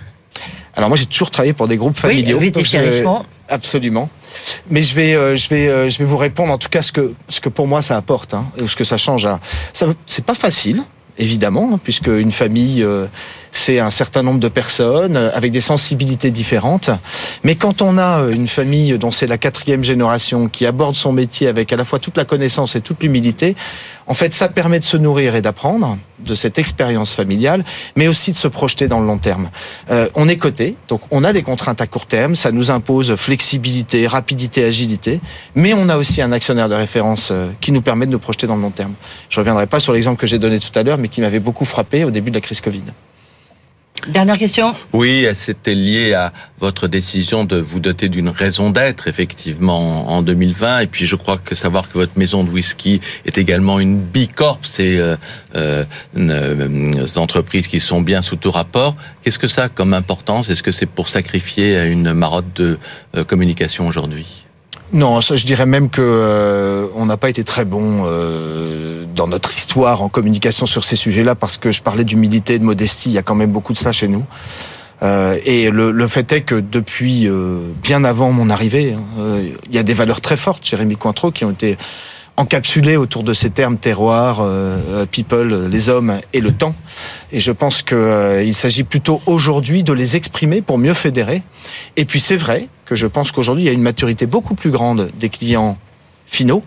Alors, 0.75 0.89
moi, 0.89 0.97
j'ai 0.97 1.05
toujours 1.05 1.29
travaillé 1.29 1.53
pour 1.53 1.67
des 1.67 1.77
groupes 1.77 1.97
familiaux. 1.97 2.39
Oui, 2.39 2.51
Absolument. 3.47 4.09
Mais 4.69 4.81
je 4.83 4.95
vais, 4.95 5.15
euh, 5.15 5.35
je 5.35 5.49
vais, 5.49 5.89
je 5.89 5.97
vais 5.99 6.05
vous 6.05 6.17
répondre 6.17 6.51
en 6.51 6.57
tout 6.57 6.69
cas 6.69 6.81
ce 6.81 6.91
que, 6.91 7.13
ce 7.29 7.39
que 7.39 7.49
pour 7.49 7.67
moi 7.67 7.81
ça 7.81 7.97
apporte, 7.97 8.33
hein, 8.33 8.47
ce 8.65 8.75
que 8.75 8.83
ça 8.83 8.97
change. 8.97 9.27
Ça, 9.73 9.87
c'est 10.05 10.25
pas 10.25 10.35
facile, 10.35 10.83
évidemment, 11.17 11.71
hein, 11.73 11.79
puisque 11.83 12.07
une 12.07 12.31
famille, 12.31 12.85
c'est 13.51 13.79
un 13.79 13.91
certain 13.91 14.23
nombre 14.23 14.39
de 14.39 14.47
personnes 14.47 15.17
euh, 15.17 15.29
avec 15.33 15.51
des 15.51 15.61
sensibilités 15.61 16.31
différentes. 16.31 16.89
Mais 17.43 17.55
quand 17.55 17.81
on 17.81 17.97
a 17.97 18.21
euh, 18.21 18.31
une 18.31 18.47
famille 18.47 18.97
dont 18.97 19.11
c'est 19.11 19.27
la 19.27 19.37
quatrième 19.37 19.83
génération 19.83 20.47
qui 20.47 20.65
aborde 20.65 20.95
son 20.95 21.11
métier 21.11 21.47
avec 21.47 21.71
à 21.73 21.75
la 21.75 21.85
fois 21.85 21.99
toute 21.99 22.17
la 22.17 22.25
connaissance 22.25 22.75
et 22.75 22.81
toute 22.81 23.01
l'humilité, 23.01 23.55
en 24.07 24.13
fait, 24.13 24.33
ça 24.33 24.47
permet 24.47 24.79
de 24.79 24.85
se 24.85 24.95
nourrir 24.95 25.35
et 25.35 25.41
d'apprendre 25.41 25.97
de 26.19 26.33
cette 26.33 26.57
expérience 26.57 27.13
familiale, 27.13 27.63
mais 27.95 28.07
aussi 28.07 28.31
de 28.31 28.37
se 28.37 28.47
projeter 28.47 28.87
dans 28.87 28.99
le 28.99 29.05
long 29.05 29.17
terme. 29.17 29.49
Euh, 29.91 30.07
on 30.15 30.27
est 30.27 30.37
coté, 30.37 30.75
donc 30.87 31.01
on 31.11 31.23
a 31.23 31.33
des 31.33 31.43
contraintes 31.43 31.81
à 31.81 31.87
court 31.87 32.05
terme, 32.05 32.35
ça 32.35 32.51
nous 32.51 32.71
impose 32.71 33.15
flexibilité, 33.15 34.07
rapidité, 34.07 34.63
agilité, 34.63 35.19
mais 35.55 35.73
on 35.73 35.89
a 35.89 35.97
aussi 35.97 36.21
un 36.21 36.31
actionnaire 36.31 36.69
de 36.69 36.75
référence 36.75 37.31
qui 37.61 37.71
nous 37.71 37.81
permet 37.81 38.05
de 38.05 38.11
nous 38.11 38.19
projeter 38.19 38.47
dans 38.47 38.55
le 38.55 38.61
long 38.61 38.71
terme. 38.71 38.93
Je 39.29 39.39
reviendrai 39.39 39.67
pas 39.67 39.79
sur 39.79 39.93
l'exemple 39.93 40.19
que 40.19 40.27
j'ai 40.27 40.39
donné 40.39 40.59
tout 40.59 40.77
à 40.77 40.83
l'heure, 40.83 40.97
mais 40.97 41.09
qui 41.09 41.21
m'avait 41.21 41.39
beaucoup 41.39 41.65
frappé 41.65 42.03
au 42.03 42.11
début 42.11 42.31
de 42.31 42.35
la 42.35 42.41
crise 42.41 42.61
Covid. 42.61 42.83
Dernière 44.05 44.37
question 44.37 44.75
Oui, 44.93 45.27
c'était 45.33 45.75
lié 45.75 46.13
à 46.13 46.31
votre 46.59 46.87
décision 46.87 47.43
de 47.43 47.57
vous 47.57 47.79
doter 47.79 48.09
d'une 48.09 48.29
raison 48.29 48.69
d'être, 48.69 49.07
effectivement, 49.07 50.09
en 50.09 50.21
2020. 50.21 50.81
Et 50.81 50.87
puis, 50.87 51.05
je 51.05 51.15
crois 51.15 51.37
que 51.37 51.55
savoir 51.55 51.89
que 51.89 51.97
votre 51.97 52.17
maison 52.17 52.43
de 52.43 52.49
whisky 52.49 53.01
est 53.25 53.37
également 53.37 53.79
une 53.79 53.99
bicorp, 53.99 54.59
c'est 54.63 54.97
euh, 54.97 55.15
euh, 55.55 55.83
euh 56.15 57.05
entreprises 57.17 57.67
qui 57.67 57.79
sont 57.79 58.01
bien 58.01 58.21
sous 58.21 58.35
tout 58.35 58.51
rapport. 58.51 58.95
Qu'est-ce 59.23 59.39
que 59.39 59.47
ça 59.47 59.63
a 59.63 59.69
comme 59.69 59.93
importance? 59.93 60.49
Est-ce 60.49 60.63
que 60.63 60.71
c'est 60.71 60.85
pour 60.85 61.09
sacrifier 61.09 61.77
à 61.77 61.85
une 61.85 62.13
marotte 62.13 62.53
de 62.55 62.77
euh, 63.15 63.23
communication 63.23 63.87
aujourd'hui? 63.87 64.46
Non, 64.93 65.19
ça, 65.21 65.35
je 65.35 65.45
dirais 65.45 65.65
même 65.65 65.89
que 65.89 66.01
euh, 66.01 66.87
on 66.95 67.05
n'a 67.05 67.17
pas 67.17 67.29
été 67.29 67.43
très 67.43 67.65
bon 67.65 68.03
euh, 68.05 69.05
dans 69.15 69.27
notre 69.27 69.55
histoire 69.55 70.01
en 70.01 70.09
communication 70.09 70.65
sur 70.65 70.85
ces 70.85 70.95
sujets-là 70.95 71.35
parce 71.35 71.57
que 71.57 71.71
je 71.71 71.81
parlais 71.81 72.05
d'humilité 72.05 72.53
et 72.55 72.59
de 72.59 72.63
modestie. 72.63 73.09
Il 73.09 73.13
y 73.13 73.17
a 73.17 73.21
quand 73.21 73.35
même 73.35 73.51
beaucoup 73.51 73.73
de 73.73 73.77
ça 73.77 73.91
chez 73.91 74.07
nous. 74.07 74.23
Euh, 75.03 75.37
et 75.45 75.69
le, 75.69 75.91
le, 75.91 76.07
fait 76.07 76.31
est 76.31 76.41
que 76.41 76.55
depuis 76.55 77.29
bien 77.83 78.03
avant 78.03 78.31
mon 78.31 78.49
arrivée, 78.49 78.93
hein, 78.93 79.41
il 79.69 79.75
y 79.75 79.77
a 79.77 79.83
des 79.83 79.93
valeurs 79.93 80.21
très 80.21 80.37
fortes 80.37 80.65
chez 80.65 80.75
Rémi 80.75 80.95
Cointreau 80.95 81.31
qui 81.31 81.45
ont 81.45 81.51
été 81.51 81.77
encapsulé 82.37 82.95
autour 82.95 83.23
de 83.23 83.33
ces 83.33 83.49
termes 83.49 83.77
terroir, 83.77 84.39
euh, 84.39 84.79
euh, 84.89 85.05
people, 85.05 85.67
les 85.67 85.89
hommes 85.89 86.19
et 86.33 86.39
le 86.39 86.51
temps. 86.51 86.75
Et 87.31 87.39
je 87.39 87.51
pense 87.51 87.81
qu'il 87.81 87.97
euh, 87.97 88.51
s'agit 88.53 88.83
plutôt 88.83 89.21
aujourd'hui 89.25 89.83
de 89.83 89.91
les 89.91 90.15
exprimer 90.15 90.61
pour 90.61 90.77
mieux 90.77 90.93
fédérer. 90.93 91.41
Et 91.97 92.05
puis 92.05 92.19
c'est 92.19 92.37
vrai 92.37 92.69
que 92.85 92.95
je 92.95 93.07
pense 93.07 93.31
qu'aujourd'hui 93.31 93.63
il 93.63 93.67
y 93.67 93.69
a 93.69 93.73
une 93.73 93.81
maturité 93.81 94.27
beaucoup 94.27 94.55
plus 94.55 94.69
grande 94.69 95.09
des 95.19 95.29
clients 95.29 95.77
finaux 96.29 96.61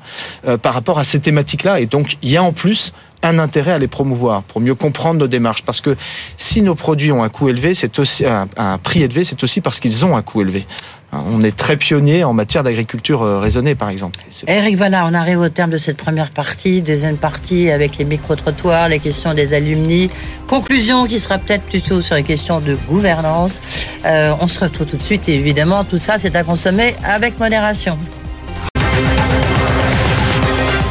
par 0.62 0.72
rapport 0.72 0.98
à 0.98 1.04
ces 1.04 1.20
thématiques-là. 1.20 1.80
Et 1.80 1.86
donc 1.86 2.16
il 2.22 2.30
y 2.30 2.36
a 2.38 2.42
en 2.42 2.52
plus 2.52 2.92
un 3.22 3.38
intérêt 3.38 3.72
à 3.72 3.78
les 3.78 3.88
promouvoir 3.88 4.42
pour 4.42 4.62
mieux 4.62 4.74
comprendre 4.74 5.20
nos 5.20 5.26
démarches. 5.26 5.62
Parce 5.62 5.82
que 5.82 5.96
si 6.38 6.62
nos 6.62 6.74
produits 6.74 7.12
ont 7.12 7.22
un 7.22 7.28
coût 7.28 7.50
élevé, 7.50 7.74
c'est 7.74 7.98
aussi 7.98 8.24
un 8.24 8.78
prix 8.78 9.02
élevé, 9.02 9.24
c'est 9.24 9.42
aussi 9.42 9.60
parce 9.60 9.78
qu'ils 9.78 10.06
ont 10.06 10.16
un 10.16 10.22
coût 10.22 10.40
élevé. 10.40 10.66
Hein, 11.12 11.24
on 11.26 11.42
est 11.42 11.56
très 11.56 11.76
pionnier 11.76 12.22
en 12.22 12.32
matière 12.32 12.62
d'agriculture 12.62 13.22
euh, 13.22 13.40
raisonnée, 13.40 13.74
par 13.74 13.88
exemple. 13.88 14.20
Eric, 14.46 14.76
voilà, 14.76 15.06
on 15.06 15.14
arrive 15.14 15.40
au 15.40 15.48
terme 15.48 15.70
de 15.70 15.76
cette 15.76 15.96
première 15.96 16.30
partie, 16.30 16.82
deuxième 16.82 17.16
partie 17.16 17.70
avec 17.70 17.98
les 17.98 18.04
micro-trottoirs, 18.04 18.88
les 18.88 19.00
questions 19.00 19.34
des 19.34 19.52
alumni. 19.52 20.08
Conclusion 20.46 21.06
qui 21.06 21.18
sera 21.18 21.38
peut-être 21.38 21.64
plutôt 21.64 22.00
sur 22.00 22.14
les 22.14 22.22
questions 22.22 22.60
de 22.60 22.76
gouvernance. 22.88 23.60
Euh, 24.04 24.32
on 24.40 24.46
se 24.46 24.60
retrouve 24.60 24.86
tout 24.86 24.96
de 24.96 25.02
suite 25.02 25.28
et 25.28 25.34
évidemment, 25.34 25.82
tout 25.84 25.98
ça, 25.98 26.18
c'est 26.18 26.36
à 26.36 26.44
consommer 26.44 26.94
avec 27.04 27.38
modération. 27.38 27.98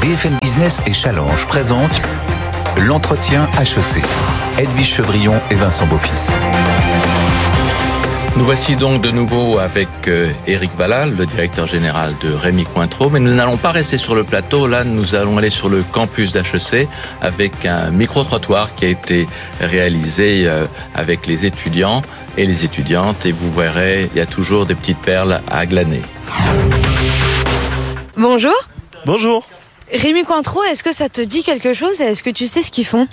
BFM 0.02 0.38
Business 0.42 0.82
et 0.86 0.94
Challenge 0.94 1.46
présentent 1.48 2.04
l'entretien 2.78 3.48
HEC. 3.60 4.04
Edwige 4.58 4.96
Chevrillon 4.96 5.40
et 5.52 5.56
Vincent 5.56 5.86
Beaufils. 5.88 6.32
Nous 8.40 8.46
voici 8.46 8.78
donc 8.78 9.02
de 9.02 9.12
nouveau 9.12 9.60
avec 9.60 9.90
Eric 10.48 10.72
euh, 10.72 10.78
Valal, 10.78 11.14
le 11.14 11.26
directeur 11.26 11.68
général 11.68 12.16
de 12.22 12.32
Rémi 12.32 12.64
Cointreau, 12.64 13.10
mais 13.10 13.20
nous 13.20 13.34
n'allons 13.34 13.58
pas 13.58 13.72
rester 13.72 13.98
sur 13.98 14.16
le 14.16 14.24
plateau. 14.24 14.66
Là, 14.66 14.86
nous 14.86 15.14
allons 15.14 15.38
aller 15.38 15.50
sur 15.50 15.68
le 15.68 15.84
campus 15.84 16.32
d'HEC 16.32 16.88
avec 17.20 17.66
un 17.66 17.92
micro-trottoir 17.92 18.74
qui 18.76 18.86
a 18.86 18.88
été 18.88 19.28
réalisé 19.60 20.44
euh, 20.46 20.68
avec 20.96 21.28
les 21.28 21.46
étudiants 21.46 22.02
et 22.38 22.46
les 22.46 22.64
étudiantes. 22.64 23.26
Et 23.26 23.34
vous 23.34 23.52
verrez, 23.52 24.10
il 24.14 24.18
y 24.18 24.22
a 24.22 24.26
toujours 24.26 24.66
des 24.66 24.76
petites 24.76 25.02
perles 25.02 25.42
à 25.52 25.66
glaner. 25.66 26.02
Bonjour. 28.16 28.56
Bonjour. 29.06 29.46
Rémi 29.92 30.24
Cointreau, 30.24 30.64
est-ce 30.64 30.82
que 30.82 30.94
ça 30.94 31.10
te 31.10 31.20
dit 31.20 31.44
quelque 31.44 31.74
chose 31.74 32.00
Est-ce 32.00 32.24
que 32.24 32.30
tu 32.30 32.46
sais 32.46 32.62
ce 32.62 32.72
qu'ils 32.72 32.86
font? 32.86 33.10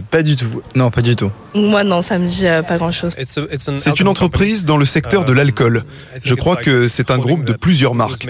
Pas 0.00 0.22
du 0.22 0.36
tout. 0.36 0.62
Non, 0.74 0.90
pas 0.90 1.02
du 1.02 1.16
tout. 1.16 1.30
Moi, 1.54 1.84
non, 1.84 2.00
ça 2.00 2.18
me 2.18 2.26
dit 2.26 2.46
euh, 2.46 2.62
pas 2.62 2.78
grand-chose. 2.78 3.14
C'est 3.24 4.00
une 4.00 4.08
entreprise 4.08 4.64
dans 4.64 4.76
le 4.76 4.84
secteur 4.84 5.24
de 5.24 5.32
l'alcool. 5.32 5.84
Je 6.24 6.34
crois 6.34 6.56
que 6.56 6.88
c'est 6.88 7.10
un 7.10 7.18
groupe 7.18 7.44
de 7.44 7.52
plusieurs 7.52 7.94
marques. 7.94 8.26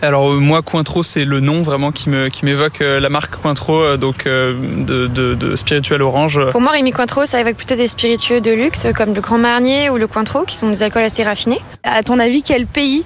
Alors 0.00 0.30
euh, 0.30 0.38
moi, 0.38 0.62
Cointreau, 0.62 1.02
c'est 1.02 1.24
le 1.24 1.40
nom 1.40 1.62
vraiment 1.62 1.90
qui 1.90 2.08
me 2.08 2.28
qui 2.28 2.44
m'évoque 2.44 2.78
la 2.80 3.08
marque 3.08 3.36
Cointreau, 3.40 3.96
donc 3.96 4.24
de, 4.26 5.06
de, 5.06 5.56
spirituel 5.56 6.02
orange. 6.02 6.40
Pour 6.52 6.60
moi, 6.60 6.72
Rémi 6.72 6.92
Cointreau, 6.92 7.26
ça 7.26 7.40
évoque 7.40 7.56
plutôt 7.56 7.74
des 7.74 7.88
spiritueux 7.88 8.40
de 8.40 8.52
luxe 8.52 8.86
comme 8.96 9.14
le 9.14 9.20
Grand 9.20 9.38
Marnier 9.38 9.90
ou 9.90 9.96
le 9.96 10.06
Cointreau, 10.06 10.44
qui 10.44 10.56
sont 10.56 10.70
des 10.70 10.82
alcools 10.82 11.02
assez 11.02 11.24
raffinés. 11.24 11.60
À 11.82 12.02
ton 12.02 12.18
avis, 12.18 12.42
quel 12.42 12.66
pays 12.66 13.04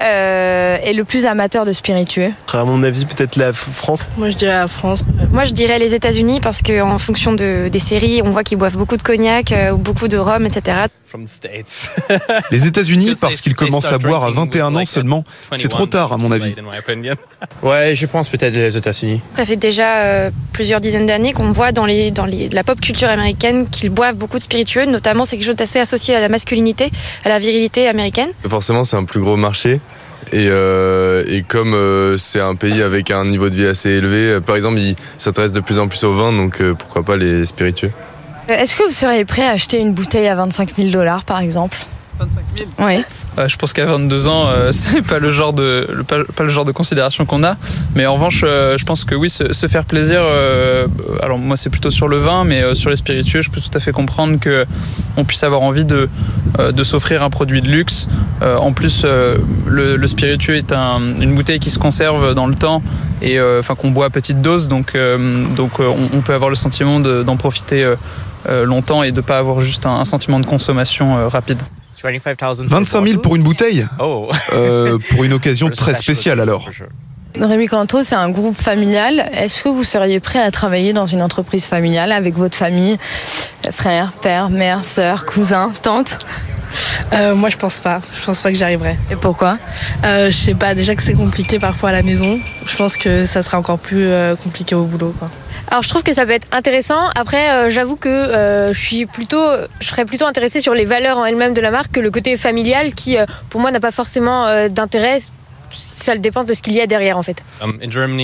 est 0.00 0.92
le 0.92 1.04
plus 1.04 1.26
amateur 1.26 1.64
de 1.64 1.72
spiritueux? 1.72 2.32
À 2.52 2.64
mon 2.64 2.82
avis, 2.82 3.04
peut-être 3.04 3.36
la 3.36 3.52
France. 3.52 4.08
Moi, 4.16 4.30
je 4.30 4.36
dirais 4.36 4.52
la 4.52 4.68
France. 4.68 5.04
Moi, 5.30 5.44
je 5.44 5.52
dirais 5.52 5.78
les 5.78 5.94
États-Unis 5.94 6.40
parce 6.40 6.62
qu'en 6.62 6.98
fonction 7.04 7.32
de, 7.32 7.68
des 7.68 7.78
séries, 7.78 8.22
on 8.24 8.30
voit 8.30 8.42
qu'ils 8.42 8.58
boivent 8.58 8.76
beaucoup 8.76 8.96
de 8.96 9.02
cognac, 9.02 9.52
euh, 9.52 9.72
beaucoup 9.72 10.08
de 10.08 10.16
rhum, 10.16 10.46
etc. 10.46 10.86
Les 12.50 12.66
États-Unis, 12.66 13.14
parce 13.20 13.40
qu'ils 13.40 13.54
commencent 13.54 13.92
à 13.92 13.98
boire 13.98 14.24
à 14.24 14.30
21 14.32 14.74
ans 14.74 14.84
seulement, 14.84 15.24
c'est 15.54 15.68
trop 15.68 15.86
tard 15.86 16.12
à 16.12 16.16
mon 16.18 16.32
avis. 16.32 16.54
Ouais, 17.62 17.94
je 17.94 18.06
pense 18.06 18.28
peut-être 18.28 18.54
les 18.54 18.76
États-Unis. 18.76 19.20
Ça 19.36 19.44
fait 19.44 19.56
déjà 19.56 19.98
euh, 19.98 20.30
plusieurs 20.52 20.80
dizaines 20.80 21.06
d'années 21.06 21.32
qu'on 21.32 21.52
voit 21.52 21.72
dans, 21.72 21.86
les, 21.86 22.10
dans 22.10 22.24
les, 22.24 22.48
la 22.48 22.64
pop 22.64 22.80
culture 22.80 23.08
américaine 23.08 23.68
qu'ils 23.68 23.90
boivent 23.90 24.16
beaucoup 24.16 24.38
de 24.38 24.42
spiritueux, 24.42 24.86
notamment 24.86 25.24
c'est 25.24 25.36
quelque 25.36 25.46
chose 25.46 25.56
d'assez 25.56 25.78
associé 25.78 26.14
à 26.14 26.20
la 26.20 26.28
masculinité, 26.28 26.90
à 27.24 27.28
la 27.28 27.38
virilité 27.38 27.86
américaine. 27.88 28.30
Forcément, 28.48 28.84
c'est 28.84 28.96
un 28.96 29.04
plus 29.04 29.20
gros 29.20 29.36
marché. 29.36 29.80
Et, 30.32 30.48
euh, 30.50 31.24
et, 31.26 31.42
comme 31.42 31.74
euh, 31.74 32.16
c'est 32.18 32.40
un 32.40 32.54
pays 32.54 32.82
avec 32.82 33.10
un 33.10 33.24
niveau 33.24 33.48
de 33.48 33.54
vie 33.54 33.66
assez 33.66 33.90
élevé, 33.90 34.28
euh, 34.28 34.40
par 34.40 34.56
exemple, 34.56 34.78
il 34.78 34.96
s'intéresse 35.18 35.52
de 35.52 35.60
plus 35.60 35.78
en 35.78 35.88
plus 35.88 36.02
au 36.04 36.12
vin, 36.12 36.32
donc 36.32 36.62
pourquoi 36.78 37.02
pas 37.02 37.16
les 37.16 37.46
spiritueux? 37.46 37.90
Est-ce 38.48 38.76
que 38.76 38.84
vous 38.84 38.90
seriez 38.90 39.24
prêt 39.24 39.46
à 39.46 39.50
acheter 39.50 39.78
une 39.78 39.94
bouteille 39.94 40.28
à 40.28 40.34
25 40.34 40.74
000 40.76 40.88
dollars, 40.90 41.24
par 41.24 41.40
exemple? 41.40 41.78
25 42.18 42.42
000 42.58 42.70
Oui. 42.86 43.04
Euh, 43.38 43.48
je 43.48 43.56
pense 43.56 43.72
qu'à 43.72 43.86
22 43.86 44.28
ans, 44.28 44.46
euh, 44.46 44.72
c'est 44.72 45.02
pas 45.02 45.18
le 45.18 45.32
genre 45.32 45.52
de 45.52 45.88
le, 45.92 46.04
pas, 46.04 46.24
pas, 46.24 46.44
le 46.44 46.48
genre 46.48 46.64
de 46.64 46.72
considération 46.72 47.26
qu'on 47.26 47.42
a. 47.44 47.56
Mais 47.94 48.06
en 48.06 48.14
revanche, 48.14 48.42
euh, 48.44 48.78
je 48.78 48.84
pense 48.84 49.04
que 49.04 49.14
oui, 49.14 49.30
se, 49.30 49.52
se 49.52 49.66
faire 49.66 49.84
plaisir. 49.84 50.20
Euh, 50.22 50.86
alors 51.22 51.38
moi, 51.38 51.56
c'est 51.56 51.70
plutôt 51.70 51.90
sur 51.90 52.08
le 52.08 52.18
vin, 52.18 52.44
mais 52.44 52.62
euh, 52.62 52.74
sur 52.74 52.90
les 52.90 52.96
spiritueux, 52.96 53.42
je 53.42 53.50
peux 53.50 53.60
tout 53.60 53.76
à 53.76 53.80
fait 53.80 53.92
comprendre 53.92 54.38
que 54.38 54.64
on 55.16 55.24
puisse 55.24 55.42
avoir 55.44 55.62
envie 55.62 55.84
de 55.84 56.08
de 56.72 56.84
s'offrir 56.84 57.24
un 57.24 57.30
produit 57.30 57.60
de 57.62 57.68
luxe. 57.68 58.06
en 58.40 58.72
plus, 58.72 59.04
le, 59.04 59.96
le, 59.96 60.06
spiritueux 60.06 60.54
est 60.54 60.70
un, 60.70 61.00
une 61.20 61.34
bouteille 61.34 61.58
qui 61.58 61.70
se 61.70 61.80
conserve 61.80 62.32
dans 62.34 62.46
le 62.46 62.54
temps 62.54 62.80
et 63.22 63.40
enfin 63.40 63.74
qu'on 63.74 63.90
boit 63.90 64.06
à 64.06 64.10
petite 64.10 64.40
dose, 64.40 64.68
donc 64.68 64.96
donc 65.56 65.80
on, 65.80 65.96
on, 66.12 66.20
peut 66.20 66.32
avoir 66.32 66.50
le 66.50 66.56
sentiment 66.56 67.00
d'en 67.00 67.36
profiter 67.36 67.92
longtemps 68.48 69.02
et 69.02 69.10
de 69.10 69.20
pas 69.20 69.38
avoir 69.38 69.62
juste 69.62 69.84
un, 69.84 69.96
un 69.96 70.04
sentiment 70.04 70.38
de 70.38 70.46
consommation 70.46 71.28
rapide. 71.28 71.58
25 72.68 73.06
000 73.06 73.20
pour 73.20 73.34
une 73.36 73.42
bouteille 73.42 73.86
euh, 74.52 74.98
Pour 75.10 75.24
une 75.24 75.32
occasion 75.32 75.70
très 75.74 75.94
spéciale 75.94 76.40
alors. 76.40 76.68
Rémi 77.40 77.66
Canto, 77.66 78.02
c'est 78.02 78.14
un 78.14 78.28
groupe 78.30 78.56
familial. 78.56 79.28
Est-ce 79.32 79.62
que 79.64 79.68
vous 79.68 79.82
seriez 79.82 80.20
prêt 80.20 80.38
à 80.38 80.50
travailler 80.50 80.92
dans 80.92 81.06
une 81.06 81.22
entreprise 81.22 81.66
familiale 81.66 82.12
avec 82.12 82.34
votre 82.34 82.56
famille 82.56 82.96
Frère, 83.70 84.12
père, 84.12 84.50
mère, 84.50 84.84
sœur, 84.84 85.24
cousin, 85.24 85.72
tante? 85.82 86.18
Euh, 87.12 87.34
moi, 87.34 87.48
je 87.48 87.56
pense 87.56 87.80
pas. 87.80 88.00
Je 88.20 88.26
pense 88.26 88.42
pas 88.42 88.50
que 88.50 88.56
j'y 88.56 88.64
arriverai. 88.64 88.96
Et 89.10 89.16
pourquoi? 89.16 89.58
Euh, 90.04 90.26
Je 90.26 90.36
sais 90.36 90.54
pas. 90.54 90.74
Déjà 90.74 90.94
que 90.94 91.02
c'est 91.02 91.14
compliqué 91.14 91.58
parfois 91.58 91.88
à 91.88 91.92
la 91.92 92.02
maison. 92.02 92.38
Je 92.66 92.76
pense 92.76 92.96
que 92.96 93.24
ça 93.24 93.42
sera 93.42 93.58
encore 93.58 93.78
plus 93.78 94.08
compliqué 94.42 94.74
au 94.74 94.84
boulot. 94.84 95.14
Quoi. 95.18 95.30
Alors 95.68 95.82
je 95.82 95.88
trouve 95.88 96.02
que 96.02 96.12
ça 96.12 96.24
peut 96.26 96.32
être 96.32 96.46
intéressant. 96.52 97.08
Après, 97.14 97.50
euh, 97.50 97.70
j'avoue 97.70 97.96
que 97.96 98.08
euh, 98.08 98.72
je 98.72 98.80
suis 98.80 99.06
plutôt, 99.06 99.42
je 99.80 99.86
serais 99.86 100.04
plutôt 100.04 100.26
intéressée 100.26 100.60
sur 100.60 100.74
les 100.74 100.84
valeurs 100.84 101.18
en 101.18 101.24
elles-mêmes 101.24 101.54
de 101.54 101.60
la 101.60 101.70
marque 101.70 101.92
que 101.92 102.00
le 102.00 102.10
côté 102.10 102.36
familial 102.36 102.94
qui, 102.94 103.16
euh, 103.16 103.26
pour 103.50 103.60
moi, 103.60 103.70
n'a 103.70 103.80
pas 103.80 103.90
forcément 103.90 104.68
d'intérêt. 104.68 105.20
Ça 105.72 106.16
dépend 106.16 106.44
de 106.44 106.54
ce 106.54 106.62
qu'il 106.62 106.74
y 106.74 106.80
a 106.80 106.86
derrière 106.86 107.18
en 107.18 107.22
fait. 107.22 107.42
Um, 107.60 107.80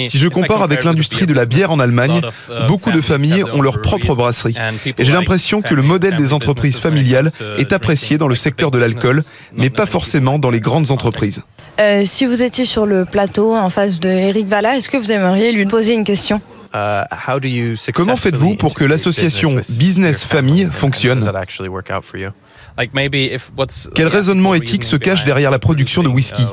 si 0.07 0.19
je 0.19 0.29
compare 0.29 0.63
avec 0.63 0.85
l'industrie 0.85 1.27
de 1.27 1.35
la 1.35 1.47
bière 1.47 1.73
en 1.73 1.81
Allemagne, 1.81 2.21
uh, 2.49 2.69
beaucoup 2.69 2.93
de 2.93 3.01
familles 3.01 3.43
ont 3.43 3.61
leur 3.61 3.81
propre 3.81 4.15
brasserie. 4.15 4.55
Et 4.97 5.05
j'ai 5.05 5.13
l'impression 5.13 5.61
que 5.61 5.75
le 5.75 5.83
modèle 5.83 6.17
des 6.17 6.33
entreprises 6.33 6.79
familiales 6.79 7.33
uh, 7.41 7.61
est 7.61 7.73
apprécié 7.73 8.19
dans 8.19 8.29
le 8.29 8.37
secteur 8.37 8.71
de 8.71 8.79
l'alcool, 8.79 9.23
mais 9.57 9.69
pas 9.69 9.87
forcément 9.87 10.39
dans 10.39 10.51
les 10.51 10.61
grandes 10.61 10.93
entreprises. 10.93 11.43
Euh, 11.81 12.03
si 12.05 12.27
vous 12.27 12.43
étiez 12.43 12.67
sur 12.67 12.87
le 12.87 13.05
plateau 13.05 13.57
en 13.57 13.71
face 13.71 13.99
de 13.99 14.09
Eric 14.09 14.47
Valla, 14.47 14.77
est-ce 14.77 14.89
que 14.89 14.97
vous 14.97 15.11
aimeriez 15.11 15.51
lui 15.51 15.67
poser 15.67 15.95
une 15.95 16.05
question? 16.05 16.41
Comment 17.95 18.17
faites-vous 18.17 18.57
pour 18.57 18.75
que 18.75 18.85
l'association 18.85 19.61
Business 19.71 20.25
Famille 20.25 20.69
fonctionne 20.71 21.29
Quel 23.95 24.09
raisonnement 24.09 24.55
éthique 24.55 24.85
se 24.85 24.97
cache 24.97 25.25
derrière 25.25 25.51
la 25.51 25.59
production 25.59 26.03
de 26.03 26.09
whisky? 26.09 26.45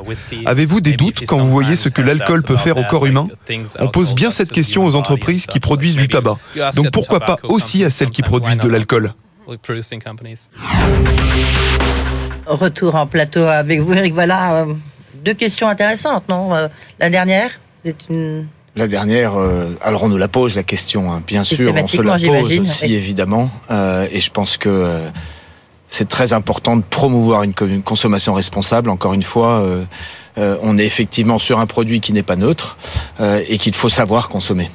Avez-vous 0.44 0.80
des 0.80 0.94
doutes 0.94 1.24
quand 1.26 1.38
vous 1.38 1.48
voyez 1.48 1.76
ce 1.76 1.88
que 1.88 2.02
l'alcool 2.02 2.42
peut 2.42 2.56
faire 2.56 2.76
au 2.76 2.84
corps 2.84 3.06
humain? 3.06 3.28
On 3.78 3.88
pose 3.88 4.14
bien 4.14 4.30
cette 4.30 4.50
question 4.50 4.84
aux 4.84 4.94
entreprises 4.96 5.46
qui 5.46 5.60
produisent 5.60 5.96
du 5.96 6.08
tabac. 6.08 6.38
Donc 6.74 6.90
pourquoi 6.90 7.20
pas 7.20 7.36
aussi 7.44 7.84
à 7.84 7.90
celles 7.90 8.10
qui 8.10 8.22
produisent 8.22 8.58
de 8.58 8.68
l'alcool? 8.68 9.12
Retour 12.46 12.94
en 12.94 13.06
plateau 13.06 13.40
avec 13.40 13.80
vous, 13.80 13.92
Eric. 13.92 14.14
Voilà 14.14 14.62
euh, 14.62 14.74
deux 15.22 15.34
questions 15.34 15.68
intéressantes, 15.68 16.28
non? 16.28 16.54
Euh, 16.54 16.68
La 16.98 17.10
dernière, 17.10 17.50
c'est 17.84 18.08
une 18.08 18.46
la 18.78 18.86
dernière, 18.86 19.36
euh, 19.36 19.70
alors 19.82 20.04
on 20.04 20.08
nous 20.08 20.16
la 20.16 20.28
pose 20.28 20.54
la 20.54 20.62
question, 20.62 21.12
hein. 21.12 21.20
bien 21.26 21.42
sûr, 21.42 21.74
on 21.82 21.88
se 21.88 22.00
la 22.00 22.16
pose 22.16 22.60
aussi 22.60 22.94
évidemment, 22.94 23.50
euh, 23.72 24.06
et 24.12 24.20
je 24.20 24.30
pense 24.30 24.56
que 24.56 24.68
euh, 24.68 25.08
c'est 25.88 26.08
très 26.08 26.32
important 26.32 26.76
de 26.76 26.82
promouvoir 26.88 27.42
une, 27.42 27.54
une, 27.62 27.82
consommation 27.82 28.34
responsable. 28.34 28.88
Encore 28.88 29.14
une 29.14 29.22
fois, 29.22 29.66
on 30.36 30.76
est 30.76 30.84
effectivement 30.84 31.38
sur 31.38 31.58
un 31.58 31.66
produit 31.66 32.00
qui 32.00 32.12
n'est 32.12 32.22
pas 32.22 32.36
neutre 32.36 32.76
et 33.48 33.56
qu'il 33.56 33.74
faut 33.74 33.88
savoir 33.88 34.28
consommer. 34.28 34.70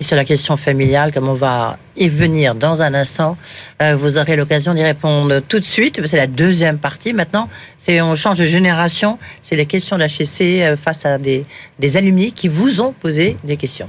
Et 0.00 0.04
sur 0.04 0.16
la 0.16 0.24
question 0.24 0.56
familiale, 0.56 1.12
comme 1.12 1.28
on 1.28 1.34
va 1.34 1.78
y 1.96 2.08
venir 2.08 2.56
dans 2.56 2.82
un 2.82 2.94
instant, 2.94 3.36
euh, 3.80 3.94
vous 3.94 4.18
aurez 4.18 4.34
l'occasion 4.34 4.74
d'y 4.74 4.82
répondre 4.82 5.40
tout 5.48 5.60
de 5.60 5.64
suite. 5.64 6.04
C'est 6.06 6.16
la 6.16 6.26
deuxième 6.26 6.78
partie 6.78 7.12
maintenant. 7.12 7.48
C'est 7.78 8.00
on 8.00 8.16
change 8.16 8.38
de 8.38 8.44
génération. 8.44 9.18
C'est 9.42 9.54
les 9.54 9.66
questions 9.66 9.96
d'HEC 9.96 10.40
euh, 10.40 10.76
face 10.76 11.06
à 11.06 11.18
des, 11.18 11.46
des 11.78 11.96
alumni 11.96 12.32
qui 12.32 12.48
vous 12.48 12.80
ont 12.80 12.92
posé 12.92 13.36
des 13.44 13.56
questions. 13.56 13.88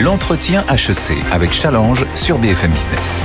L'entretien 0.00 0.64
HEC 0.68 1.16
avec 1.30 1.52
Challenge 1.52 2.04
sur 2.16 2.38
BFM 2.38 2.72
Business. 2.72 3.22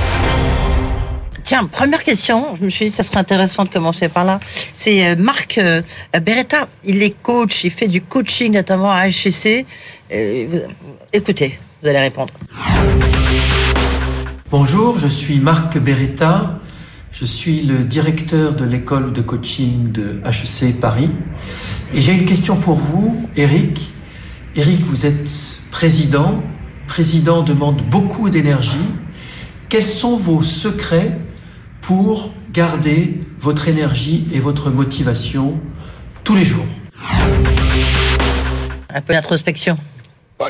Tiens, 1.42 1.66
première 1.66 2.02
question, 2.02 2.56
je 2.58 2.64
me 2.64 2.70
suis 2.70 2.86
dit 2.86 2.90
que 2.90 2.96
ça 2.96 3.04
serait 3.04 3.18
intéressant 3.18 3.64
de 3.64 3.68
commencer 3.68 4.08
par 4.08 4.24
là. 4.24 4.40
C'est 4.74 5.06
euh, 5.06 5.16
Marc 5.16 5.60
Beretta, 6.22 6.68
il 6.84 7.02
est 7.02 7.14
coach, 7.22 7.64
il 7.64 7.70
fait 7.70 7.88
du 7.88 8.00
coaching 8.00 8.52
notamment 8.52 8.92
à 8.92 9.08
HEC. 9.08 9.64
Écoutez, 11.12 11.58
vous 11.82 11.88
allez 11.88 11.98
répondre. 11.98 12.32
Bonjour, 14.50 14.98
je 14.98 15.08
suis 15.08 15.38
Marc 15.38 15.78
Beretta, 15.78 16.60
je 17.12 17.24
suis 17.24 17.62
le 17.62 17.84
directeur 17.84 18.54
de 18.54 18.64
l'école 18.64 19.12
de 19.12 19.22
coaching 19.22 19.92
de 19.92 20.20
HEC 20.24 20.80
Paris. 20.80 21.10
Et 21.94 22.00
j'ai 22.00 22.12
une 22.12 22.24
question 22.24 22.56
pour 22.56 22.76
vous, 22.76 23.28
Eric. 23.36 23.92
Eric, 24.54 24.80
vous 24.80 25.06
êtes 25.06 25.60
président 25.70 26.42
président 26.86 27.42
demande 27.42 27.82
beaucoup 27.82 28.30
d'énergie. 28.30 28.88
Quels 29.68 29.82
sont 29.82 30.16
vos 30.16 30.42
secrets 30.42 31.18
pour 31.80 32.32
garder 32.52 33.20
votre 33.40 33.68
énergie 33.68 34.26
et 34.32 34.40
votre 34.40 34.70
motivation 34.70 35.60
tous 36.24 36.34
les 36.34 36.44
jours? 36.44 36.66
Un 38.88 39.00
peu 39.02 39.12
d'introspection. 39.12 39.76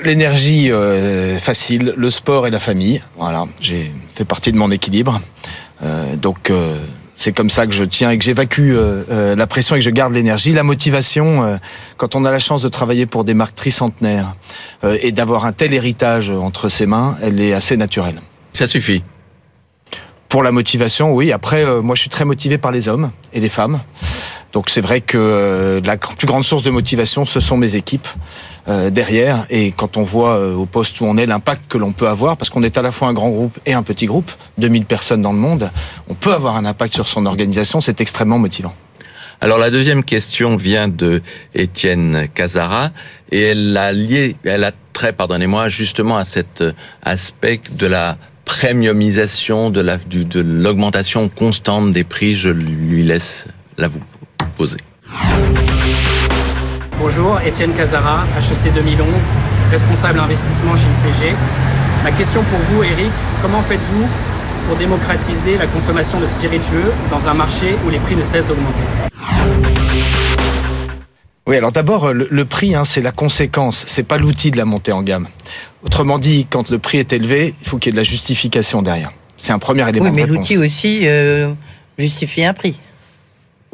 L'énergie 0.03 0.73
euh, 0.73 1.39
facile, 1.39 1.95
le 1.97 2.11
sport 2.11 2.47
et 2.47 2.51
la 2.51 2.59
famille. 2.59 3.03
Voilà, 3.17 3.47
j'ai 3.61 3.93
fait 4.15 4.25
partie 4.25 4.51
de 4.51 4.57
mon 4.57 4.71
équilibre. 4.71 5.21
Euh, 5.83 6.17
donc 6.17 6.51
euh, 6.51 6.77
c'est 7.17 7.33
comme 7.33 7.51
ça 7.51 7.67
que 7.67 7.73
je 7.73 7.85
tiens 7.85 8.11
et 8.11 8.19
que 8.19 8.25
j'évacue 8.25 8.75
la 9.09 9.47
pression 9.47 9.77
et 9.77 9.79
que 9.79 9.85
je 9.85 9.91
garde 9.91 10.13
l'énergie. 10.13 10.53
La 10.53 10.65
motivation, 10.65 11.59
quand 11.97 12.15
on 12.15 12.27
a 12.27 12.31
la 12.31 12.39
chance 12.41 12.61
de 12.61 12.69
travailler 12.69 13.07
pour 13.07 13.25
des 13.25 13.33
marques 13.33 13.55
tricentenaires 13.55 14.35
et 14.83 15.13
d'avoir 15.13 15.47
un 15.47 15.53
tel 15.53 15.73
héritage 15.73 16.31
entre 16.31 16.69
ses 16.69 16.85
mains, 16.85 17.17
elle 17.23 17.41
est 17.41 17.55
assez 17.55 17.79
naturelle. 17.79 18.21
Ça 18.53 18.67
suffit. 18.67 19.03
Pour 20.29 20.43
la 20.43 20.53
motivation, 20.53 21.15
oui. 21.15 21.33
Après, 21.33 21.65
moi, 21.81 21.95
je 21.95 22.03
suis 22.03 22.11
très 22.11 22.27
motivé 22.27 22.59
par 22.59 22.71
les 22.71 22.87
hommes 22.87 23.13
et 23.33 23.41
les 23.41 23.49
femmes. 23.49 23.81
Donc 24.53 24.69
c'est 24.69 24.83
vrai 24.83 25.01
que 25.01 25.81
la 25.83 25.97
plus 25.97 26.27
grande 26.27 26.45
source 26.45 26.65
de 26.65 26.71
motivation, 26.71 27.25
ce 27.25 27.41
sont 27.41 27.57
mes 27.57 27.77
équipes. 27.77 28.09
Euh, 28.69 28.91
derrière. 28.91 29.47
Et 29.49 29.71
quand 29.71 29.97
on 29.97 30.03
voit 30.03 30.39
euh, 30.39 30.55
au 30.55 30.67
poste 30.67 31.01
où 31.01 31.05
on 31.05 31.17
est 31.17 31.27
l'impact 31.27 31.63
que 31.69 31.79
l'on 31.79 31.93
peut 31.93 32.09
avoir, 32.09 32.37
parce 32.37 32.51
qu'on 32.51 32.65
est 32.65 32.77
à 32.77 32.83
la 32.83 32.91
fois 32.91 33.07
un 33.07 33.13
grand 33.13 33.31
groupe 33.31 33.57
et 33.65 33.75
un 33.75 33.85
petit 33.85 34.07
groupe, 34.07 34.33
2000 34.59 34.87
personnes 34.87 35.23
dans 35.23 35.33
le 35.33 35.39
monde, 35.39 35.71
on 36.09 36.15
peut 36.15 36.33
avoir 36.33 36.57
un 36.57 36.65
impact 36.65 36.93
sur 36.93 37.07
son 37.07 37.27
organisation, 37.27 37.81
c'est 37.81 38.01
extrêmement 38.01 38.41
motivant. 38.41 38.75
Alors 39.41 39.59
la 39.59 39.71
deuxième 39.71 40.03
question 40.03 40.57
vient 40.57 40.89
de 40.89 41.23
Étienne 41.55 42.27
Casara 42.35 42.91
et 43.31 43.41
elle 43.41 43.77
a 43.77 43.93
lié, 43.93 44.35
elle 44.43 44.65
a 44.65 44.73
trait, 44.93 45.13
pardonnez-moi, 45.13 45.69
justement 45.69 46.17
à 46.17 46.25
cet 46.25 46.65
aspect 47.05 47.61
de 47.71 47.87
la 47.87 48.17
premiumisation, 48.47 49.71
de 49.71 49.81
la, 49.81 49.97
de 49.97 50.41
l'augmentation 50.41 51.29
constante 51.29 51.93
des 51.93 52.03
prix. 52.03 52.35
Je 52.35 52.49
lui 52.49 53.05
laisse 53.05 53.45
la 53.79 53.87
vous 53.87 54.01
poser. 54.57 54.79
Bonjour, 56.99 57.39
Étienne 57.45 57.75
Casara, 57.75 58.25
HEC 58.39 58.73
2011, 58.73 59.07
responsable 59.71 60.19
investissement 60.19 60.75
chez 60.75 60.87
ICG. 60.89 61.37
Ma 62.03 62.11
question 62.11 62.43
pour 62.45 62.59
vous, 62.59 62.83
Eric, 62.85 63.13
comment 63.43 63.61
faites-vous 63.61 64.09
pour 64.67 64.79
démocratiser 64.79 65.59
la 65.59 65.67
consommation 65.67 66.19
de 66.21 66.27
spiritueux 66.27 66.91
dans 67.11 67.29
un 67.29 67.35
marché 67.35 67.77
où 67.87 67.91
les 67.91 67.99
prix 67.99 68.17
ne 68.17 68.23
cessent 68.23 68.47
d'augmenter? 68.47 68.83
Oui, 71.47 71.57
alors 71.57 71.71
d'abord, 71.71 72.15
le, 72.15 72.45
prix, 72.47 72.75
hein, 72.75 72.87
c'est 72.87 73.03
la 73.03 73.13
conséquence, 73.13 73.85
c'est 73.87 74.03
pas 74.03 74.17
l'outil 74.17 74.51
de 74.51 74.57
la 74.57 74.65
montée 74.65 74.93
en 74.93 75.03
gamme. 75.03 75.29
Autrement 75.85 76.19
dit, 76.19 76.47
quand 76.49 76.71
le 76.71 76.79
prix 76.79 76.97
est 76.97 77.13
élevé, 77.13 77.55
il 77.61 77.69
faut 77.69 77.77
qu'il 77.77 77.91
y 77.91 77.93
ait 77.93 77.93
de 77.93 77.99
la 77.99 78.05
justification 78.05 78.81
derrière. 78.81 79.13
C'est 79.37 79.53
un 79.53 79.59
premier 79.59 79.87
élément. 79.87 80.07
Oui, 80.07 80.13
mais 80.15 80.25
l'outil 80.25 80.57
aussi 80.57 81.01
euh, 81.03 81.53
justifie 81.99 82.43
un 82.43 82.55
prix. 82.55 82.81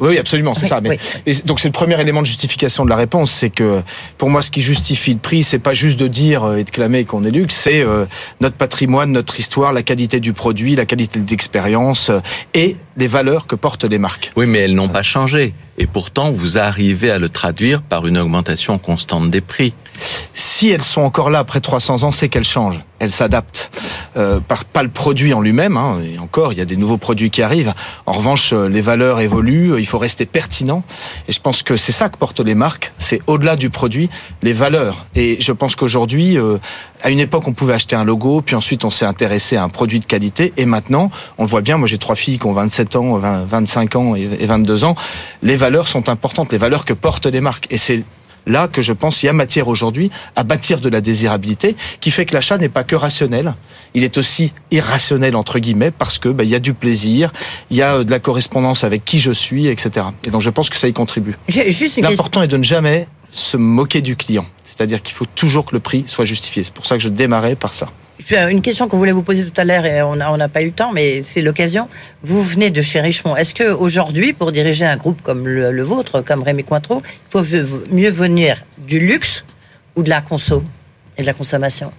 Oui, 0.03 0.17
absolument, 0.17 0.53
c'est 0.53 0.67
ça. 0.67 0.81
Mais, 0.81 0.99
donc 1.45 1.59
c'est 1.61 1.69
le 1.69 1.73
premier 1.73 1.99
élément 1.99 2.21
de 2.21 2.25
justification 2.25 2.83
de 2.83 2.89
la 2.89 2.97
réponse, 2.97 3.31
c'est 3.31 3.49
que 3.49 3.81
pour 4.17 4.29
moi, 4.29 4.41
ce 4.41 4.51
qui 4.51 4.61
justifie 4.61 5.13
le 5.13 5.19
prix, 5.19 5.43
c'est 5.43 5.59
pas 5.59 5.73
juste 5.73 5.97
de 5.97 6.07
dire 6.07 6.43
euh, 6.43 6.57
et 6.57 6.65
de 6.65 6.69
clamer 6.69 7.05
qu'on 7.05 7.23
est 7.23 7.31
luxe, 7.31 7.55
c'est 7.55 7.81
euh, 7.81 8.05
notre 8.41 8.55
patrimoine, 8.55 9.11
notre 9.11 9.39
histoire, 9.39 9.71
la 9.71 9.81
qualité 9.81 10.19
du 10.19 10.33
produit, 10.33 10.75
la 10.75 10.85
qualité 10.85 11.19
d'expérience 11.19 12.09
euh, 12.09 12.19
et 12.53 12.75
les 12.97 13.07
valeurs 13.07 13.47
que 13.47 13.55
portent 13.55 13.85
les 13.85 13.97
marques. 13.97 14.31
Oui, 14.35 14.45
mais 14.45 14.59
elles 14.59 14.75
n'ont 14.75 14.89
pas 14.89 15.03
changé. 15.03 15.53
Et 15.77 15.87
pourtant, 15.87 16.31
vous 16.31 16.57
arrivez 16.57 17.09
à 17.09 17.17
le 17.17 17.29
traduire 17.29 17.81
par 17.81 18.05
une 18.05 18.17
augmentation 18.17 18.77
constante 18.77 19.31
des 19.31 19.41
prix. 19.41 19.73
Si 20.33 20.69
elles 20.69 20.83
sont 20.83 21.01
encore 21.01 21.29
là 21.29 21.39
après 21.39 21.61
300 21.61 22.03
ans, 22.03 22.11
c'est 22.11 22.29
qu'elles 22.29 22.43
changent, 22.43 22.81
elles 22.99 23.11
s'adaptent. 23.11 23.71
Euh, 24.15 24.39
pas 24.39 24.83
le 24.83 24.89
produit 24.89 25.33
en 25.33 25.41
lui-même, 25.41 25.77
hein, 25.77 25.99
et 26.03 26.19
encore, 26.19 26.53
il 26.53 26.59
y 26.59 26.61
a 26.61 26.65
des 26.65 26.77
nouveaux 26.77 26.97
produits 26.97 27.29
qui 27.29 27.41
arrivent. 27.41 27.73
En 28.05 28.13
revanche, 28.13 28.53
euh, 28.53 28.69
les 28.69 28.81
valeurs 28.81 29.19
évoluent, 29.19 29.79
il 29.79 29.85
faut 29.85 29.97
rester 29.97 30.25
pertinent. 30.25 30.83
Et 31.27 31.31
je 31.31 31.39
pense 31.39 31.63
que 31.63 31.75
c'est 31.75 31.91
ça 31.91 32.09
que 32.09 32.17
portent 32.17 32.39
les 32.39 32.55
marques, 32.55 32.93
c'est 32.97 33.21
au-delà 33.27 33.55
du 33.55 33.69
produit, 33.69 34.09
les 34.41 34.53
valeurs. 34.53 35.05
Et 35.15 35.37
je 35.41 35.51
pense 35.51 35.75
qu'aujourd'hui, 35.75 36.37
euh, 36.37 36.57
à 37.01 37.09
une 37.09 37.19
époque, 37.19 37.47
on 37.47 37.53
pouvait 37.53 37.73
acheter 37.73 37.95
un 37.95 38.03
logo, 38.03 38.41
puis 38.41 38.55
ensuite 38.55 38.85
on 38.85 38.91
s'est 38.91 39.05
intéressé 39.05 39.57
à 39.57 39.63
un 39.63 39.69
produit 39.69 39.99
de 39.99 40.05
qualité, 40.05 40.53
et 40.57 40.65
maintenant, 40.65 41.11
on 41.37 41.43
le 41.43 41.49
voit 41.49 41.61
bien, 41.61 41.77
moi 41.77 41.87
j'ai 41.87 41.97
trois 41.97 42.15
filles 42.15 42.39
qui 42.39 42.45
ont 42.45 42.53
27 42.53 42.95
ans, 42.95 43.17
25 43.17 43.95
ans 43.95 44.15
et 44.15 44.45
22 44.45 44.83
ans, 44.83 44.95
les 45.41 45.55
valeurs 45.55 45.87
sont 45.87 46.09
importantes, 46.09 46.51
les 46.51 46.57
valeurs 46.57 46.85
que 46.85 46.93
portent 46.93 47.25
les 47.25 47.41
marques. 47.41 47.67
Et 47.69 47.77
c'est 47.77 48.03
là 48.45 48.67
que 48.67 48.81
je 48.81 48.93
pense 48.93 49.23
il 49.23 49.27
y 49.27 49.29
a 49.29 49.33
matière 49.33 49.67
aujourd'hui 49.67 50.11
à 50.35 50.43
bâtir 50.43 50.79
de 50.79 50.89
la 50.89 51.01
désirabilité 51.01 51.75
qui 52.01 52.11
fait 52.11 52.25
que 52.25 52.33
l'achat 52.33 52.57
n'est 52.57 52.69
pas 52.69 52.83
que 52.83 52.95
rationnel, 52.95 53.53
il 53.93 54.03
est 54.03 54.17
aussi 54.17 54.53
irrationnel 54.71 55.35
entre 55.35 55.59
guillemets 55.59 55.91
parce 55.91 56.17
que 56.17 56.29
ben, 56.29 56.43
il 56.43 56.49
y 56.49 56.55
a 56.55 56.59
du 56.59 56.73
plaisir, 56.73 57.31
il 57.69 57.77
y 57.77 57.81
a 57.81 57.95
euh, 57.95 58.03
de 58.03 58.11
la 58.11 58.19
correspondance 58.19 58.83
avec 58.83 59.05
qui 59.05 59.19
je 59.19 59.31
suis, 59.31 59.67
etc. 59.67 60.07
Et 60.25 60.29
donc 60.29 60.41
je 60.41 60.49
pense 60.49 60.69
que 60.69 60.77
ça 60.77 60.87
y 60.87 60.93
contribue. 60.93 61.37
L'important 61.97 62.41
est 62.41 62.47
de 62.47 62.57
ne 62.57 62.63
jamais 62.63 63.07
se 63.31 63.57
moquer 63.57 64.01
du 64.01 64.15
client, 64.15 64.45
c'est-à-dire 64.63 65.01
qu'il 65.01 65.15
faut 65.15 65.25
toujours 65.25 65.65
que 65.65 65.75
le 65.75 65.79
prix 65.79 66.05
soit 66.07 66.25
justifié. 66.25 66.63
C'est 66.63 66.73
pour 66.73 66.85
ça 66.85 66.95
que 66.95 67.01
je 67.01 67.09
démarrais 67.09 67.55
par 67.55 67.73
ça. 67.73 67.89
Une 68.31 68.61
question 68.61 68.87
qu'on 68.87 68.97
voulait 68.97 69.11
vous 69.11 69.23
poser 69.23 69.43
tout 69.43 69.59
à 69.59 69.63
l'heure 69.63 69.85
et 69.85 70.01
on 70.01 70.15
n'a 70.15 70.47
pas 70.47 70.61
eu 70.61 70.67
le 70.67 70.71
temps, 70.71 70.91
mais 70.93 71.23
c'est 71.23 71.41
l'occasion. 71.41 71.89
Vous 72.23 72.43
venez 72.43 72.69
de 72.69 72.81
chez 72.81 73.01
Richemont. 73.01 73.35
Est-ce 73.35 73.55
que 73.55 73.71
aujourd'hui, 73.71 74.33
pour 74.33 74.51
diriger 74.51 74.85
un 74.85 74.97
groupe 74.97 75.21
comme 75.23 75.47
le, 75.47 75.81
vôtre, 75.81 76.21
comme 76.21 76.43
Rémi 76.43 76.63
Cointreau, 76.63 77.01
il 77.05 77.31
faut 77.31 77.43
mieux 77.91 78.11
venir 78.11 78.63
du 78.77 78.99
luxe 78.99 79.43
ou 79.95 80.03
de 80.03 80.09
la 80.09 80.21
conso 80.21 80.63
et 81.17 81.21
de 81.21 81.27
la 81.27 81.33
consommation? 81.33 81.91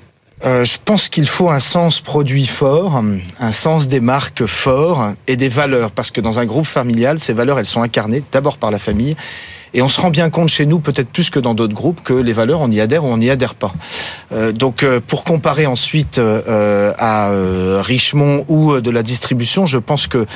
Euh, 0.45 0.65
je 0.65 0.79
pense 0.85 1.09
qu'il 1.09 1.27
faut 1.27 1.51
un 1.51 1.61
sens 1.61 2.01
produit 2.01 2.47
fort, 2.47 3.03
un 3.41 3.53
sens 3.53 3.89
des 3.89 4.01
marques 4.01 4.47
fort 4.47 5.13
et 5.27 5.37
des 5.37 5.49
valeurs, 5.49 5.91
parce 5.91 6.11
que 6.11 6.21
dans 6.21 6.39
un 6.39 6.45
groupe 6.45 6.67
familial, 6.67 7.19
ces 7.19 7.33
valeurs, 7.33 7.59
elles 7.59 7.67
sont 7.67 7.83
incarnées 7.83 8.23
d'abord 8.33 8.59
par 8.59 8.71
la 8.71 8.79
famille 8.79 9.17
et 9.75 9.83
on 9.83 9.89
se 9.89 10.01
rend 10.01 10.11
bien 10.11 10.31
compte 10.31 10.49
chez 10.49 10.67
nous, 10.67 10.79
peut-être 10.79 11.09
plus 11.09 11.31
que 11.31 11.41
dans 11.41 11.53
d'autres 11.53 11.75
groupes, 11.75 12.01
que 12.03 12.15
les 12.15 12.33
valeurs, 12.33 12.61
on 12.61 12.71
y 12.71 12.81
adhère 12.81 13.05
ou 13.05 13.09
on 13.09 13.19
n'y 13.19 13.29
adhère 13.29 13.57
pas. 13.57 13.75
Euh, 14.33 14.53
donc, 14.53 14.85
euh, 14.85 15.01
pour 15.05 15.25
comparer 15.25 15.67
ensuite 15.67 16.19
euh, 16.19 16.93
à 16.97 17.31
Richemont 17.83 18.45
ou 18.49 18.81
de 18.81 18.91
la 18.91 19.03
distribution, 19.03 19.67
je 19.67 19.79
pense 19.79 20.07
que 20.07 20.27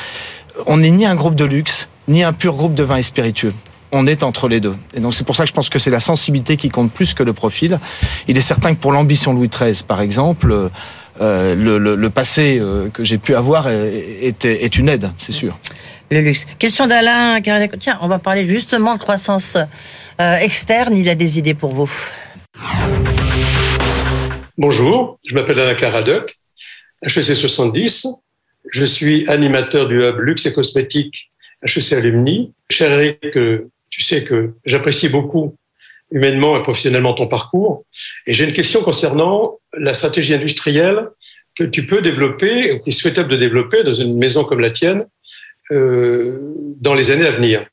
on 0.66 0.78
n'est 0.78 0.90
ni 0.90 1.06
un 1.06 1.14
groupe 1.14 1.36
de 1.36 1.44
luxe, 1.44 1.88
ni 2.08 2.24
un 2.24 2.32
pur 2.32 2.54
groupe 2.54 2.74
de 2.74 2.82
vins 2.82 2.96
et 2.96 3.02
spiritueux 3.02 3.54
on 3.90 4.06
est 4.06 4.22
entre 4.22 4.48
les 4.48 4.60
deux. 4.60 4.76
Et 4.92 5.00
donc 5.00 5.14
c'est 5.14 5.24
pour 5.24 5.34
ça 5.34 5.44
que 5.44 5.48
je 5.48 5.54
pense 5.54 5.70
que 5.70 5.78
c'est 5.78 5.90
la 5.90 5.98
sensibilité 5.98 6.58
qui 6.58 6.68
compte 6.68 6.92
plus 6.92 7.14
que 7.14 7.22
le 7.22 7.32
profil. 7.32 7.80
Il 8.26 8.36
est 8.36 8.42
certain 8.42 8.74
que 8.74 8.78
pour 8.78 8.92
l'ambition 8.92 9.32
Louis 9.32 9.48
XIII, 9.48 9.82
par 9.82 10.02
exemple, 10.02 10.68
le, 11.18 12.08
passé 12.08 12.62
que 12.92 13.02
j'ai 13.02 13.16
pu 13.16 13.34
avoir 13.34 13.68
est, 13.70 14.44
est 14.44 14.76
une 14.76 14.90
aide, 14.90 15.10
c'est 15.16 15.32
sûr 15.32 15.56
le 16.10 16.20
luxe. 16.20 16.46
Question 16.58 16.86
d'Alain. 16.86 17.40
Tiens, 17.80 17.98
on 18.02 18.08
va 18.08 18.18
parler 18.18 18.46
justement 18.46 18.94
de 18.94 18.98
croissance 18.98 19.56
euh, 20.20 20.36
externe. 20.36 20.96
Il 20.96 21.08
a 21.08 21.14
des 21.14 21.38
idées 21.38 21.54
pour 21.54 21.74
vous. 21.74 21.90
Bonjour, 24.56 25.18
je 25.26 25.34
m'appelle 25.34 25.60
Alain 25.60 25.74
Caradoc, 25.74 26.34
HEC 27.02 27.36
70. 27.36 28.06
Je 28.70 28.84
suis 28.84 29.28
animateur 29.28 29.86
du 29.86 30.02
hub 30.02 30.18
luxe 30.18 30.46
et 30.46 30.52
cosmétique 30.52 31.30
HEC 31.62 31.92
Alumni. 31.92 32.52
Cher 32.68 32.90
Eric, 32.92 33.20
tu 33.30 34.02
sais 34.02 34.24
que 34.24 34.54
j'apprécie 34.64 35.08
beaucoup 35.08 35.56
humainement 36.10 36.56
et 36.56 36.62
professionnellement 36.62 37.12
ton 37.12 37.26
parcours. 37.26 37.84
Et 38.26 38.32
j'ai 38.32 38.44
une 38.44 38.52
question 38.52 38.82
concernant 38.82 39.58
la 39.76 39.94
stratégie 39.94 40.34
industrielle 40.34 41.08
que 41.56 41.64
tu 41.64 41.86
peux 41.86 42.00
développer, 42.00 42.72
ou 42.72 42.78
qui 42.78 42.90
est 42.90 42.92
souhaitable 42.92 43.28
de 43.28 43.36
développer 43.36 43.82
dans 43.82 43.94
une 43.94 44.16
maison 44.16 44.44
comme 44.44 44.60
la 44.60 44.70
tienne, 44.70 45.00
euh, 45.00 45.06
dans 45.70 46.94
les 46.94 47.10
années 47.10 47.26
à 47.26 47.30
venir. 47.30 47.66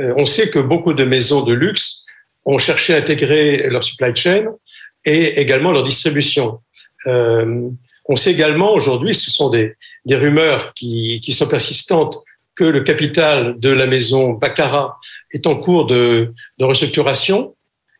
Euh, 0.00 0.14
on 0.16 0.26
sait 0.26 0.50
que 0.50 0.58
beaucoup 0.58 0.94
de 0.94 1.04
maisons 1.04 1.42
de 1.42 1.52
luxe 1.52 2.04
ont 2.44 2.58
cherché 2.58 2.94
à 2.94 2.98
intégrer 2.98 3.68
leur 3.70 3.84
supply 3.84 4.14
chain 4.14 4.46
et 5.04 5.40
également 5.40 5.72
leur 5.72 5.84
distribution. 5.84 6.60
Euh, 7.06 7.68
on 8.06 8.16
sait 8.16 8.32
également 8.32 8.72
aujourd'hui, 8.72 9.14
ce 9.14 9.30
sont 9.30 9.50
des, 9.50 9.74
des 10.04 10.16
rumeurs 10.16 10.74
qui, 10.74 11.20
qui, 11.22 11.32
sont 11.32 11.48
persistantes, 11.48 12.18
que 12.54 12.64
le 12.64 12.80
capital 12.80 13.58
de 13.58 13.70
la 13.70 13.86
maison 13.86 14.30
Baccarat 14.30 14.96
est 15.32 15.46
en 15.46 15.56
cours 15.56 15.86
de, 15.86 16.32
de 16.58 16.64
restructuration. 16.64 17.54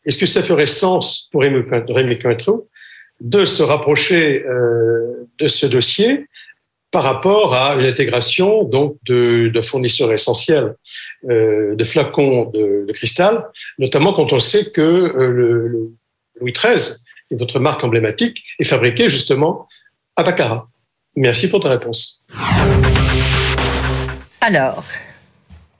Est-ce 0.04 0.18
que 0.18 0.26
ça 0.26 0.42
ferait 0.42 0.66
sens 0.66 1.28
pour 1.32 1.42
Rémi 1.42 2.18
Cointreau 2.18 2.68
de 3.20 3.44
se 3.44 3.62
rapprocher 3.62 4.44
euh, 4.44 5.26
de 5.38 5.48
ce 5.48 5.66
dossier 5.66 6.26
par 6.94 7.02
rapport 7.02 7.54
à 7.54 7.74
une 7.74 7.86
intégration 7.86 8.62
donc 8.62 8.98
de, 9.04 9.60
fournisseurs 9.62 10.12
essentiels 10.12 10.76
euh, 11.28 11.74
de 11.74 11.82
flacons 11.82 12.52
de, 12.54 12.86
cristal, 12.92 13.44
notamment 13.80 14.12
quand 14.12 14.32
on 14.32 14.38
sait 14.38 14.70
que 14.70 14.80
euh, 14.80 15.32
le, 15.32 15.90
Louis 16.40 16.52
XIII, 16.52 16.94
qui 17.26 17.34
est 17.34 17.36
votre 17.36 17.58
marque 17.58 17.82
emblématique, 17.82 18.44
est 18.60 18.64
fabriqué 18.64 19.10
justement 19.10 19.66
à 20.14 20.22
Baccarat. 20.22 20.68
Merci 21.16 21.50
pour 21.50 21.58
ta 21.58 21.68
réponse. 21.68 22.24
Alors? 24.40 24.84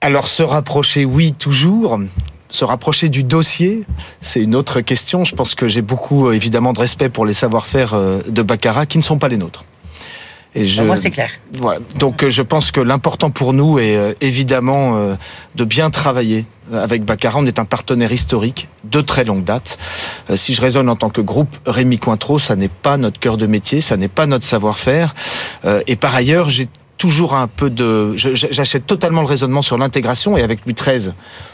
Alors 0.00 0.26
se 0.26 0.42
rapprocher, 0.42 1.04
oui, 1.04 1.32
toujours. 1.32 1.96
se 2.50 2.64
rapprocher 2.64 3.08
du 3.08 3.22
dossier, 3.22 3.84
c'est 4.20 4.40
une 4.40 4.56
autre 4.56 4.80
question. 4.80 5.22
Je 5.22 5.36
pense 5.36 5.54
que 5.54 5.68
j'ai 5.68 5.82
beaucoup, 5.82 6.32
évidemment, 6.32 6.72
de 6.72 6.80
respect 6.80 7.08
pour 7.08 7.24
les 7.24 7.34
savoir-faire 7.34 7.94
de 8.26 8.42
Baccarat 8.42 8.86
qui 8.86 8.98
ne 8.98 9.04
sont 9.04 9.18
pas 9.18 9.28
les 9.28 9.36
nôtres. 9.36 9.64
Et 10.54 10.66
je, 10.66 10.82
moi, 10.82 10.96
c'est 10.96 11.10
clair. 11.10 11.30
Voilà. 11.52 11.80
Donc, 11.96 12.28
je 12.28 12.42
pense 12.42 12.70
que 12.70 12.80
l'important 12.80 13.30
pour 13.30 13.52
nous 13.52 13.78
est 13.78 14.16
évidemment 14.20 15.16
de 15.56 15.64
bien 15.64 15.90
travailler 15.90 16.46
avec 16.72 17.04
Baccarat. 17.04 17.40
On 17.40 17.46
est 17.46 17.58
un 17.58 17.64
partenaire 17.64 18.12
historique 18.12 18.68
de 18.84 19.00
très 19.00 19.24
longue 19.24 19.42
date. 19.42 19.78
Si 20.36 20.54
je 20.54 20.60
raisonne 20.60 20.88
en 20.88 20.94
tant 20.96 21.10
que 21.10 21.20
groupe 21.20 21.56
Rémi 21.66 21.98
Cointreau, 21.98 22.38
ça 22.38 22.54
n'est 22.54 22.68
pas 22.68 22.96
notre 22.96 23.18
cœur 23.18 23.36
de 23.36 23.46
métier, 23.46 23.80
ça 23.80 23.96
n'est 23.96 24.08
pas 24.08 24.26
notre 24.26 24.44
savoir-faire. 24.44 25.14
Et 25.88 25.96
par 25.96 26.14
ailleurs, 26.14 26.50
j'ai 26.50 26.68
toujours 26.96 27.34
un 27.34 27.48
peu 27.48 27.70
de... 27.70 28.16
J'achète 28.16 28.86
totalement 28.86 29.20
le 29.20 29.26
raisonnement 29.26 29.62
sur 29.62 29.78
l'intégration 29.78 30.36
et 30.36 30.42
avec 30.42 30.64
Louis 30.64 30.74
XIII, 30.74 31.12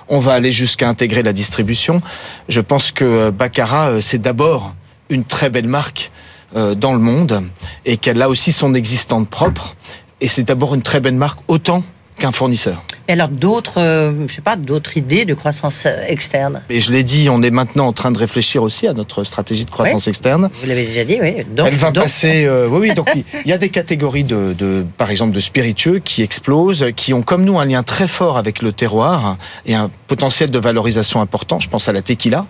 on 0.09 0.19
va 0.19 0.35
aller 0.35 0.53
jusqu'à 0.53 0.89
intégrer 0.89 1.23
la 1.23 1.33
distribution. 1.33 2.03
Je 2.49 2.61
pense 2.61 2.93
que 2.93 3.31
Baccarat, 3.31 3.91
euh, 3.91 4.01
c'est 4.01 4.19
d'abord 4.19 4.75
une 5.09 5.25
très 5.25 5.51
belle 5.51 5.67
marque 5.67 6.11
euh, 6.15 6.30
dans 6.55 6.93
le 6.93 6.99
monde 6.99 7.45
et 7.85 7.97
qu'elle 7.97 8.21
a 8.23 8.29
aussi 8.29 8.53
son 8.53 8.75
existante 8.75 9.29
propre. 9.29 9.77
Et 10.21 10.29
c'est 10.29 10.43
d'abord 10.43 10.75
une 10.75 10.83
très 10.83 11.01
belle 11.01 11.15
marque 11.15 11.41
autant 11.49 11.83
qu'un 12.19 12.33
fournisseur. 12.33 12.83
Et 13.09 13.15
alors 13.15 13.29
d'autres, 13.29 13.81
euh, 13.81 14.29
je 14.29 14.35
sais 14.35 14.41
pas, 14.41 14.55
d'autres 14.55 14.97
idées 14.97 15.25
de 15.25 15.35
croissance 15.35 15.85
euh, 15.87 16.05
externe? 16.07 16.63
Et 16.71 16.79
je 16.79 16.93
l'ai 16.93 17.03
dit, 17.03 17.29
on 17.29 17.43
est 17.43 17.51
maintenant 17.51 17.89
en 17.89 17.93
train 17.93 18.13
de 18.13 18.19
réfléchir 18.19 18.63
aussi 18.63 18.87
à 18.87 18.93
notre 18.93 19.25
stratégie 19.25 19.65
de 19.65 19.71
croissance 19.71 20.07
externe. 20.07 20.49
Vous 20.61 20.67
l'avez 20.69 20.87
déjà 20.87 21.05
dit, 21.05 21.19
oui. 21.21 21.45
Donc, 21.57 21.67
Elle 21.67 21.75
va 21.75 21.91
passer. 21.91 22.45
Euh, 22.45 22.69
oui, 22.69 22.89
oui. 22.89 22.95
Donc 22.95 23.11
il 23.15 23.49
y 23.49 23.53
a 23.53 23.59
des 23.59 23.71
catégories 23.71 24.23
de, 24.23 24.55
de, 24.57 24.87
par 24.97 25.11
exemple, 25.11 25.35
de 25.35 25.41
spiritueux 25.41 25.99
qui 25.99 26.23
explosent, 26.23 26.87
qui 26.95 27.13
ont 27.13 27.23
comme 27.23 27.45
nous 27.45 27.59
un 27.59 27.65
lien 27.65 27.83
très 27.83 28.07
fort 28.07 28.39
avec 28.39 28.63
le 28.63 28.73
terroir 28.73 29.37
et 29.67 29.75
un 29.75 29.91
potentiel 30.07 30.51
de 30.51 30.59
valorisation 30.61 31.21
important. 31.21 31.59
Je 31.59 31.69
pense 31.69 31.89
à 31.89 31.93
la 31.93 32.03
tequila, 32.03 32.47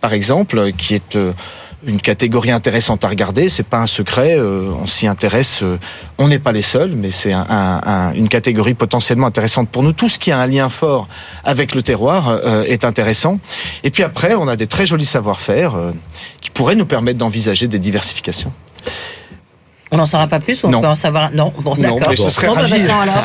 par 0.00 0.12
exemple, 0.12 0.70
qui 0.76 0.94
est 0.94 1.18
une 1.86 2.00
catégorie 2.00 2.50
intéressante 2.50 3.04
à 3.04 3.08
regarder. 3.08 3.48
C'est 3.48 3.66
pas 3.66 3.78
un 3.78 3.86
secret, 3.86 4.36
euh, 4.38 4.72
on 4.80 4.86
s'y 4.86 5.06
intéresse. 5.06 5.62
Euh, 5.62 5.78
on 6.18 6.28
n'est 6.28 6.38
pas 6.38 6.52
les 6.52 6.62
seuls, 6.62 6.92
mais 6.92 7.10
c'est 7.10 7.32
un, 7.32 7.46
un, 7.48 8.12
une 8.14 8.28
catégorie 8.28 8.74
potentiellement 8.74 9.26
intéressante 9.26 9.68
pour 9.68 9.82
nous. 9.82 9.92
Tout 9.92 10.08
ce 10.08 10.18
qui 10.18 10.32
a 10.32 10.38
un 10.38 10.46
lien 10.46 10.68
fort 10.68 11.08
avec 11.44 11.74
le 11.74 11.82
terroir 11.82 12.28
euh, 12.28 12.64
est 12.64 12.84
intéressant. 12.84 13.38
Et 13.82 13.90
puis 13.90 14.02
après, 14.02 14.34
on 14.34 14.48
a 14.48 14.56
des 14.56 14.66
très 14.66 14.86
jolis 14.86 15.04
savoir-faire 15.04 15.92
qui 16.40 16.50
pourraient 16.50 16.76
nous 16.76 16.86
permettre 16.86 17.18
d'envisager 17.18 17.68
des 17.68 17.78
diversifications. 17.78 18.52
On 19.94 19.98
n'en 19.98 20.06
saura 20.06 20.26
pas 20.26 20.40
plus 20.40 20.62
ou 20.64 20.68
on 20.68 20.80
peut 20.80 20.86
en 20.86 20.94
savoir 20.94 21.30
Non, 21.32 21.52
bon, 21.58 21.74
d'accord. 21.76 22.00
Mais 22.10 22.16
je 22.16 22.28
serais 22.28 22.48
ravi, 22.48 22.82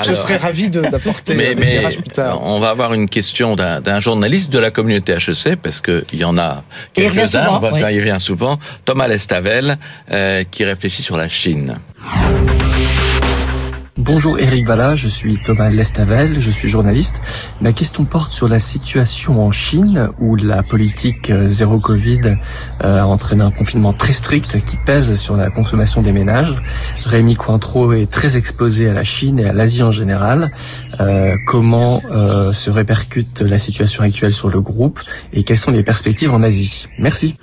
je 0.08 0.16
serais 0.16 0.38
ravi 0.38 0.70
d'apporter 0.70 1.34
mais, 1.34 1.56
mais 1.56 1.82
plus 1.90 2.04
tard. 2.04 2.42
On 2.44 2.60
va 2.60 2.70
avoir 2.70 2.94
une 2.94 3.10
question 3.10 3.56
d'un 3.56 4.00
journaliste 4.00 4.52
de 4.52 4.60
la 4.60 4.72
communauté 4.72 5.14
HEC, 5.14 5.56
parce 5.56 5.82
qu'il 5.82 6.04
y 6.14 6.24
en 6.24 6.38
a 6.38 6.64
quelques-uns, 6.94 7.60
ça 7.74 7.92
y 7.92 8.00
vient 8.00 8.20
souvent, 8.20 8.60
Thomas 8.86 9.08
Lestavel, 9.08 9.78
euh, 10.12 10.44
qui 10.50 10.64
réfléchit 10.64 11.02
sur 11.02 11.18
la 11.18 11.30
Chine. 11.30 11.80
Bonjour 14.00 14.40
Eric 14.40 14.66
Valla, 14.66 14.96
je 14.96 15.10
suis 15.10 15.38
Thomas 15.40 15.70
Lestavel, 15.70 16.40
je 16.40 16.52
suis 16.52 16.70
journaliste. 16.70 17.20
Ma 17.60 17.74
question 17.74 18.06
porte 18.06 18.32
sur 18.32 18.48
la 18.48 18.62
situation 18.62 19.46
en 19.46 19.52
Chine 19.52 20.10
où 20.20 20.38
la 20.38 20.64
politique 20.64 21.30
euh, 21.30 21.50
zéro 21.50 21.80
Covid 21.80 22.22
euh, 22.82 23.02
a 23.02 23.06
entraîné 23.06 23.44
un 23.44 23.52
confinement 23.52 23.92
très 23.92 24.14
strict 24.14 24.64
qui 24.64 24.78
pèse 24.86 25.20
sur 25.20 25.36
la 25.36 25.50
consommation 25.50 26.02
des 26.02 26.14
ménages. 26.14 26.56
Rémi 27.04 27.36
Cointreau 27.36 27.92
est 27.92 28.10
très 28.10 28.38
exposé 28.38 28.88
à 28.88 28.94
la 28.94 29.04
Chine 29.04 29.38
et 29.38 29.50
à 29.50 29.52
l'Asie 29.52 29.84
en 29.84 29.92
général. 29.92 30.50
Euh, 31.02 31.36
comment 31.46 32.02
se 32.54 32.70
répercute 32.70 33.42
la 33.42 33.60
situation 33.60 34.04
actuelle 34.04 34.34
sur 34.34 34.50
le 34.50 34.62
groupe 34.62 35.02
et 35.34 35.44
quelles 35.44 35.58
sont 35.58 35.72
les 35.72 35.84
perspectives 35.84 36.34
en 36.34 36.42
Asie? 36.42 36.88
Merci. 37.00 37.36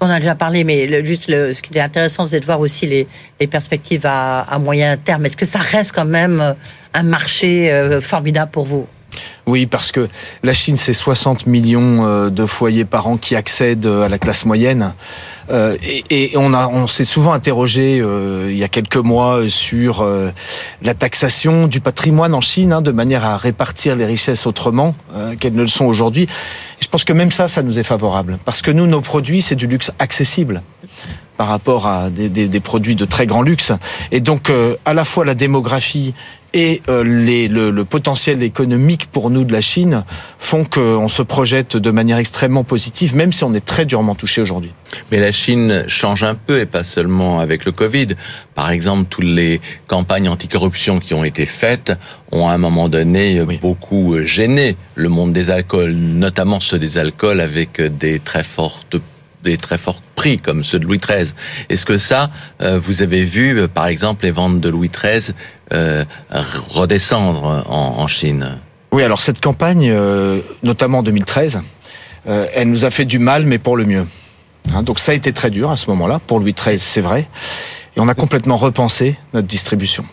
On 0.00 0.10
a 0.10 0.18
déjà 0.18 0.34
parlé, 0.34 0.64
mais 0.64 1.04
juste 1.04 1.26
ce 1.28 1.62
qui 1.62 1.76
est 1.78 1.80
intéressant, 1.80 2.26
c'est 2.26 2.40
de 2.40 2.44
voir 2.44 2.60
aussi 2.60 2.86
les, 2.86 3.06
perspectives 3.46 4.04
à, 4.04 4.58
moyen 4.58 4.96
terme. 4.96 5.26
Est-ce 5.26 5.36
que 5.36 5.46
ça 5.46 5.60
reste 5.60 5.92
quand 5.92 6.04
même 6.04 6.40
euh, 6.40 6.52
un 6.94 7.02
marché 7.02 7.70
euh, 7.70 8.00
formidable 8.00 8.50
pour 8.50 8.64
vous? 8.64 8.86
Oui, 9.46 9.66
parce 9.66 9.92
que 9.92 10.08
la 10.42 10.52
Chine, 10.54 10.76
c'est 10.76 10.92
60 10.92 11.46
millions 11.46 12.06
euh, 12.06 12.30
de 12.30 12.46
foyers 12.46 12.84
par 12.84 13.06
an 13.06 13.16
qui 13.16 13.36
accèdent 13.36 13.86
à 13.86 14.08
la 14.08 14.18
classe 14.18 14.44
moyenne. 14.44 14.94
Et, 16.10 16.32
on, 16.36 16.54
a, 16.54 16.68
on 16.68 16.86
s'est 16.86 17.04
souvent 17.04 17.32
interrogé 17.32 17.98
il 17.98 18.56
y 18.56 18.64
a 18.64 18.68
quelques 18.68 18.96
mois 18.96 19.42
sur 19.48 20.02
la 20.80 20.94
taxation 20.94 21.66
du 21.66 21.80
patrimoine 21.80 22.32
en 22.32 22.40
Chine, 22.40 22.72
hein, 22.72 22.80
de 22.80 22.90
manière 22.90 23.26
à 23.26 23.36
répartir 23.36 23.94
les 23.94 24.06
richesses 24.06 24.46
autrement 24.46 24.94
qu'elles 25.38 25.52
ne 25.52 25.60
le 25.60 25.68
sont 25.68 25.84
aujourd'hui. 25.84 26.28
Je 26.84 26.88
pense 26.90 27.04
que 27.04 27.14
même 27.14 27.30
ça, 27.30 27.48
ça 27.48 27.62
nous 27.62 27.78
est 27.78 27.82
favorable. 27.82 28.38
Parce 28.44 28.60
que 28.60 28.70
nous, 28.70 28.86
nos 28.86 29.00
produits, 29.00 29.40
c'est 29.40 29.54
du 29.54 29.66
luxe 29.66 29.90
accessible 29.98 30.62
par 31.38 31.48
rapport 31.48 31.86
à 31.86 32.10
des, 32.10 32.60
produits 32.60 32.94
de 32.94 33.06
très 33.06 33.26
grand 33.26 33.40
luxe. 33.40 33.72
Et 34.12 34.20
donc, 34.20 34.50
euh, 34.50 34.76
à 34.84 34.92
la 34.92 35.06
fois 35.06 35.24
la 35.24 35.34
démographie 35.34 36.12
et 36.52 36.82
euh, 36.90 37.02
les, 37.02 37.48
le, 37.48 37.84
potentiel 37.86 38.42
économique 38.42 39.06
pour 39.10 39.30
nous 39.30 39.44
de 39.44 39.52
la 39.52 39.62
Chine 39.62 40.04
font 40.38 40.64
qu'on 40.64 41.08
se 41.08 41.22
projette 41.22 41.78
de 41.78 41.90
manière 41.90 42.18
extrêmement 42.18 42.64
positive, 42.64 43.16
même 43.16 43.32
si 43.32 43.44
on 43.44 43.54
est 43.54 43.64
très 43.64 43.86
durement 43.86 44.14
touché 44.14 44.42
aujourd'hui. 44.42 44.72
Mais 45.10 45.18
la 45.18 45.32
Chine 45.32 45.84
change 45.88 46.22
un 46.22 46.34
peu, 46.34 46.60
et 46.60 46.66
pas 46.66 46.84
seulement 46.84 47.40
avec 47.40 47.64
le 47.64 47.72
Covid. 47.72 48.08
Par 48.54 48.70
exemple, 48.70 49.06
toutes 49.10 49.24
les 49.24 49.60
campagnes 49.86 50.28
anticorruption 50.28 51.00
qui 51.00 51.14
ont 51.14 51.24
été 51.24 51.46
faites 51.46 51.92
ont 52.32 52.48
à 52.48 52.52
un 52.52 52.58
moment 52.58 52.88
donné 52.88 53.44
beaucoup 53.60 54.16
gêné 54.24 54.76
le 54.94 55.08
monde 55.08 55.32
des 55.32 55.50
alcools, 55.50 55.92
notamment 55.92 56.60
ceux 56.60 56.78
des 56.78 56.98
alcools 56.98 57.40
avec 57.40 57.80
des 57.80 58.18
très 58.18 58.44
fortes 58.44 58.96
des 59.44 59.58
très 59.58 59.78
forts 59.78 60.02
prix 60.16 60.38
comme 60.38 60.64
ceux 60.64 60.80
de 60.80 60.84
Louis 60.84 60.98
XIII. 60.98 61.32
Est-ce 61.68 61.86
que 61.86 61.98
ça, 61.98 62.30
euh, 62.62 62.80
vous 62.82 63.02
avez 63.02 63.24
vu, 63.24 63.60
euh, 63.60 63.68
par 63.68 63.86
exemple, 63.86 64.24
les 64.24 64.32
ventes 64.32 64.60
de 64.60 64.68
Louis 64.68 64.88
XIII 64.88 65.34
euh, 65.72 66.04
redescendre 66.30 67.64
en, 67.68 68.06
Chine? 68.08 68.58
Oui, 68.90 69.02
alors 69.02 69.20
cette 69.20 69.40
campagne, 69.40 69.92
notamment 70.62 70.98
en 70.98 71.02
2013, 71.02 71.62
elle 72.26 72.70
nous 72.70 72.84
a 72.84 72.90
fait 72.90 73.04
du 73.04 73.18
mal, 73.18 73.44
mais 73.44 73.58
pour 73.58 73.76
le 73.76 73.84
mieux. 73.84 74.06
Hein, 74.72 74.82
donc 74.82 74.98
ça 74.98 75.12
a 75.12 75.14
été 75.14 75.32
très 75.32 75.50
dur 75.50 75.70
à 75.70 75.76
ce 75.76 75.88
moment-là, 75.90 76.20
pour 76.26 76.40
Louis 76.40 76.54
XIII, 76.54 76.78
c'est 76.78 77.00
vrai. 77.00 77.28
Et 77.96 78.00
on 78.00 78.08
a 78.08 78.14
complètement 78.14 78.56
repensé 78.56 79.16
notre 79.32 79.46
distribution 79.46 80.04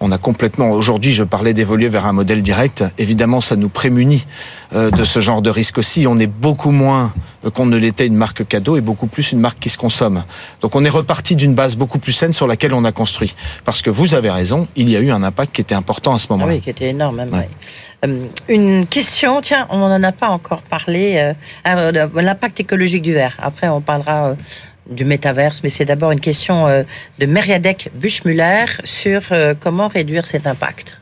on 0.00 0.12
a 0.12 0.18
complètement, 0.18 0.70
aujourd'hui 0.70 1.12
je 1.12 1.24
parlais 1.24 1.54
d'évoluer 1.54 1.88
vers 1.88 2.06
un 2.06 2.12
modèle 2.12 2.42
direct, 2.42 2.84
évidemment 2.98 3.40
ça 3.40 3.56
nous 3.56 3.68
prémunit 3.68 4.26
euh, 4.74 4.90
de 4.90 5.04
ce 5.04 5.20
genre 5.20 5.42
de 5.42 5.50
risque 5.50 5.78
aussi, 5.78 6.06
on 6.06 6.18
est 6.18 6.26
beaucoup 6.26 6.70
moins 6.70 7.12
qu'on 7.54 7.66
ne 7.66 7.76
l'était 7.76 8.06
une 8.06 8.16
marque 8.16 8.46
cadeau 8.46 8.76
et 8.76 8.80
beaucoup 8.80 9.06
plus 9.06 9.32
une 9.32 9.40
marque 9.40 9.58
qui 9.58 9.68
se 9.68 9.78
consomme. 9.78 10.24
Donc 10.60 10.74
on 10.76 10.84
est 10.84 10.90
reparti 10.90 11.36
d'une 11.36 11.54
base 11.54 11.76
beaucoup 11.76 11.98
plus 11.98 12.12
saine 12.12 12.32
sur 12.32 12.46
laquelle 12.46 12.74
on 12.74 12.84
a 12.84 12.92
construit. 12.92 13.34
Parce 13.64 13.82
que 13.82 13.90
vous 13.90 14.14
avez 14.14 14.30
raison, 14.30 14.68
il 14.76 14.90
y 14.90 14.96
a 14.96 15.00
eu 15.00 15.10
un 15.10 15.22
impact 15.22 15.54
qui 15.54 15.60
était 15.62 15.74
important 15.74 16.14
à 16.14 16.18
ce 16.18 16.26
moment-là. 16.30 16.52
Ah 16.52 16.54
oui, 16.56 16.60
qui 16.60 16.70
était 16.70 16.90
énorme. 16.90 17.16
Même, 17.16 17.44
euh, 18.04 18.26
une 18.48 18.86
question, 18.86 19.40
tiens, 19.40 19.66
on 19.70 19.78
n'en 19.78 20.02
a 20.02 20.12
pas 20.12 20.28
encore 20.28 20.62
parlé, 20.62 21.34
euh, 21.66 22.08
l'impact 22.14 22.60
écologique 22.60 23.02
du 23.02 23.14
verre. 23.14 23.36
Après 23.42 23.68
on 23.68 23.80
parlera 23.80 24.34
du 24.90 25.04
métaverse, 25.04 25.60
mais 25.62 25.70
c'est 25.70 25.84
d'abord 25.84 26.10
une 26.10 26.20
question 26.20 26.66
euh, 26.66 26.82
de 27.18 27.26
Meriadec 27.26 27.90
Buchmuller 27.94 28.64
sur 28.84 29.22
euh, 29.30 29.54
comment 29.58 29.88
réduire 29.88 30.26
cet 30.26 30.46
impact. 30.46 30.98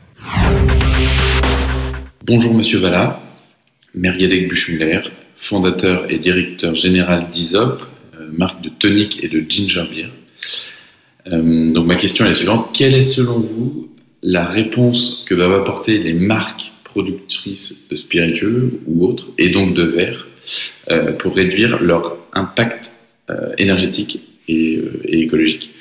Bonjour 2.25 2.53
Monsieur 2.53 2.77
Valla, 2.77 3.21
Meriadec 3.95 4.47
Buchmuller, 4.47 5.01
fondateur 5.35 6.05
et 6.11 6.19
directeur 6.19 6.75
général 6.75 7.29
d'Isop, 7.31 7.81
euh, 8.19 8.29
marque 8.31 8.61
de 8.61 8.69
tonic 8.69 9.23
et 9.23 9.27
de 9.27 9.43
ginger 9.49 9.83
beer. 9.91 10.11
donc 11.73 11.85
ma 11.85 11.95
question 11.95 12.25
est 12.25 12.29
la 12.29 12.35
suivante 12.35 12.69
quelle 12.73 12.93
est 12.93 13.03
selon 13.03 13.39
vous 13.39 13.89
la 14.21 14.45
réponse 14.45 15.25
que 15.27 15.33
doivent 15.33 15.53
apporter 15.53 15.97
les 15.97 16.13
marques 16.13 16.71
productrices 16.83 17.87
de 17.89 17.95
spiritueux 17.95 18.81
ou 18.87 19.05
autres, 19.05 19.27
et 19.37 19.49
donc 19.49 19.73
de 19.73 19.83
verre, 19.83 20.27
pour 21.19 21.35
réduire 21.35 21.81
leur 21.81 22.17
impact 22.33 22.91
énergétique 23.57 24.19
euh, 24.49 25.01
et, 25.05 25.21
écologique. 25.21 25.71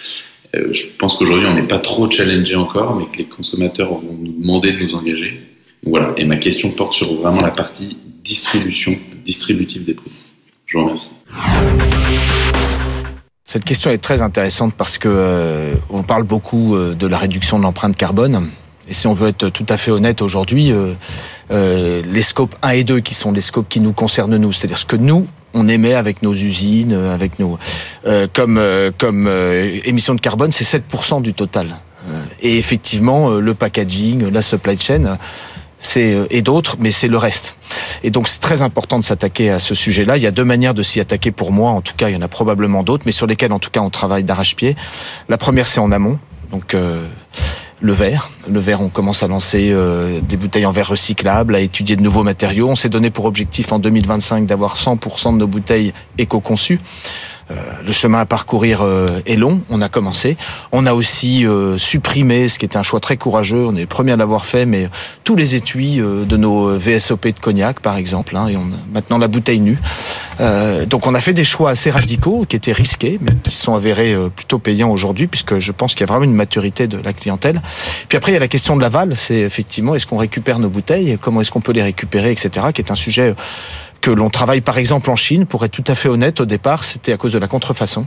Euh, 0.56 0.72
je 0.72 0.84
pense 0.98 1.16
qu'aujourd'hui, 1.16 1.48
on 1.48 1.54
n'est 1.54 1.62
pas 1.62 1.78
trop 1.78 2.10
challengé 2.10 2.54
encore, 2.54 2.96
mais 2.96 3.04
que 3.06 3.18
les 3.18 3.24
consommateurs 3.24 3.92
vont 3.94 4.16
nous 4.20 4.32
demander 4.32 4.72
de 4.72 4.78
nous 4.78 4.94
engager. 4.94 5.40
voilà. 5.84 6.14
Et 6.18 6.24
ma 6.24 6.36
question 6.36 6.70
porte 6.70 6.94
sur 6.94 7.12
vraiment 7.14 7.40
la 7.40 7.50
partie 7.50 7.96
distribution, 8.24 8.96
distributive 9.24 9.84
des 9.84 9.94
produits. 9.94 10.18
Je 10.66 10.76
vous 10.76 10.84
remercie. 10.84 11.10
Cette 13.44 13.64
question 13.64 13.90
est 13.90 13.98
très 13.98 14.20
intéressante 14.20 14.74
parce 14.76 14.98
que 14.98 15.72
on 15.88 16.02
parle 16.02 16.24
beaucoup 16.24 16.76
de 16.76 17.06
la 17.06 17.16
réduction 17.16 17.58
de 17.58 17.62
l'empreinte 17.62 17.96
carbone. 17.96 18.50
Et 18.86 18.92
si 18.92 19.06
on 19.06 19.14
veut 19.14 19.28
être 19.28 19.48
tout 19.48 19.64
à 19.70 19.78
fait 19.78 19.90
honnête 19.90 20.20
aujourd'hui, 20.20 20.72
les 21.50 22.22
scopes 22.22 22.54
1 22.60 22.68
et 22.70 22.84
2 22.84 23.00
qui 23.00 23.14
sont 23.14 23.32
les 23.32 23.40
scopes 23.40 23.68
qui 23.70 23.80
nous 23.80 23.94
concernent 23.94 24.36
nous, 24.36 24.52
c'est-à-dire 24.52 24.76
ce 24.76 24.84
que 24.84 24.96
nous, 24.96 25.26
on 25.58 25.68
émet 25.68 25.94
avec 25.94 26.22
nos 26.22 26.34
usines, 26.34 26.92
euh, 26.92 27.14
avec 27.14 27.38
nos 27.38 27.58
euh, 28.06 28.26
comme 28.32 28.58
euh, 28.58 28.90
comme 28.96 29.28
émission 29.84 30.14
de 30.14 30.20
carbone, 30.20 30.52
c'est 30.52 30.64
7% 30.64 31.22
du 31.22 31.34
total. 31.34 31.76
Et 32.40 32.56
effectivement, 32.56 33.32
le 33.32 33.52
packaging, 33.52 34.30
la 34.30 34.40
supply 34.40 34.80
chain 34.80 35.18
c'est 35.80 36.26
et 36.30 36.40
d'autres, 36.40 36.76
mais 36.80 36.90
c'est 36.90 37.06
le 37.06 37.18
reste. 37.18 37.54
Et 38.02 38.10
donc 38.10 38.28
c'est 38.28 38.40
très 38.40 38.62
important 38.62 38.98
de 38.98 39.04
s'attaquer 39.04 39.50
à 39.50 39.58
ce 39.58 39.74
sujet-là. 39.74 40.16
Il 40.16 40.22
y 40.22 40.26
a 40.26 40.30
deux 40.30 40.44
manières 40.44 40.72
de 40.72 40.82
s'y 40.82 41.00
attaquer 41.00 41.32
pour 41.32 41.52
moi. 41.52 41.70
En 41.70 41.82
tout 41.82 41.92
cas, 41.96 42.08
il 42.08 42.14
y 42.14 42.16
en 42.16 42.22
a 42.22 42.28
probablement 42.28 42.82
d'autres, 42.82 43.02
mais 43.04 43.12
sur 43.12 43.26
lesquelles 43.26 43.52
en 43.52 43.58
tout 43.58 43.70
cas 43.70 43.80
on 43.80 43.90
travaille 43.90 44.24
d'arrache-pied. 44.24 44.74
La 45.28 45.36
première, 45.36 45.68
c'est 45.68 45.80
en 45.80 45.92
amont. 45.92 46.18
Donc 46.50 46.74
le 47.80 47.92
verre. 47.92 48.30
Le 48.48 48.60
verre, 48.60 48.80
on 48.80 48.88
commence 48.88 49.22
à 49.22 49.28
lancer 49.28 49.70
euh, 49.72 50.20
des 50.20 50.36
bouteilles 50.36 50.66
en 50.66 50.72
verre 50.72 50.88
recyclable, 50.88 51.54
à 51.54 51.60
étudier 51.60 51.96
de 51.96 52.02
nouveaux 52.02 52.22
matériaux. 52.22 52.68
On 52.68 52.76
s'est 52.76 52.88
donné 52.88 53.10
pour 53.10 53.24
objectif 53.24 53.72
en 53.72 53.78
2025 53.78 54.46
d'avoir 54.46 54.76
100% 54.76 55.32
de 55.32 55.38
nos 55.38 55.46
bouteilles 55.46 55.92
éco-conçues. 56.18 56.80
Euh, 57.50 57.54
le 57.86 57.92
chemin 57.92 58.20
à 58.20 58.26
parcourir 58.26 58.82
euh, 58.82 59.20
est 59.26 59.36
long, 59.36 59.62
on 59.70 59.80
a 59.80 59.88
commencé. 59.88 60.36
On 60.72 60.84
a 60.86 60.92
aussi 60.92 61.46
euh, 61.46 61.78
supprimé, 61.78 62.48
ce 62.48 62.58
qui 62.58 62.66
est 62.66 62.76
un 62.76 62.82
choix 62.82 63.00
très 63.00 63.16
courageux, 63.16 63.64
on 63.66 63.74
est 63.74 63.80
les 63.80 63.86
premiers 63.86 64.12
à 64.12 64.16
l'avoir 64.16 64.44
fait, 64.44 64.66
mais 64.66 64.90
tous 65.24 65.36
les 65.36 65.54
étuis 65.54 65.96
de 65.98 66.36
nos 66.36 66.76
VSOP 66.76 67.28
de 67.28 67.38
cognac, 67.40 67.80
par 67.80 67.96
exemple, 67.96 68.36
hein, 68.36 68.48
et 68.48 68.56
on 68.56 68.62
a 68.62 68.78
maintenant 68.92 69.18
la 69.18 69.28
bouteille 69.28 69.60
nue. 69.60 69.78
donc 70.86 71.06
on 71.06 71.14
a 71.14 71.20
fait 71.20 71.32
des 71.32 71.44
choix 71.44 71.70
assez 71.70 71.90
radicaux, 71.90 72.44
qui 72.48 72.56
étaient 72.56 72.72
risqués, 72.72 73.18
mais 73.20 73.32
qui 73.42 73.54
sont 73.54 73.74
avérés 73.74 74.16
plutôt 74.34 74.58
payants 74.58 74.90
aujourd'hui, 74.90 75.26
puisque 75.26 75.58
je 75.58 75.72
pense 75.72 75.94
qu'il 75.94 76.00
y 76.00 76.04
a 76.04 76.06
vraiment 76.06 76.24
une 76.24 76.34
maturité 76.34 76.86
de 76.86 76.98
la 76.98 77.12
clientèle. 77.12 77.62
Puis 78.08 78.18
après, 78.18 78.32
il 78.32 78.34
y 78.34 78.38
a 78.38 78.40
la 78.40 78.48
question 78.48 78.76
de 78.76 78.82
l'aval, 78.82 79.14
c'est 79.16 79.38
effectivement, 79.38 79.94
est-ce 79.94 80.06
qu'on 80.06 80.16
récupère 80.18 80.58
nos 80.58 80.70
bouteilles, 80.70 81.18
comment 81.20 81.40
est-ce 81.40 81.50
qu'on 81.50 81.60
peut 81.60 81.72
les 81.72 81.82
récupérer, 81.82 82.32
etc., 82.32 82.66
qui 82.74 82.82
est 82.82 82.90
un 82.90 82.96
sujet 82.96 83.34
que 84.00 84.10
l'on 84.10 84.30
travaille 84.30 84.60
par 84.60 84.78
exemple 84.78 85.10
en 85.10 85.16
Chine. 85.16 85.46
Pour 85.46 85.64
être 85.64 85.72
tout 85.72 85.84
à 85.86 85.94
fait 85.94 86.08
honnête, 86.08 86.40
au 86.40 86.46
départ, 86.46 86.84
c'était 86.84 87.12
à 87.12 87.16
cause 87.16 87.32
de 87.32 87.38
la 87.38 87.48
contrefaçon. 87.48 88.06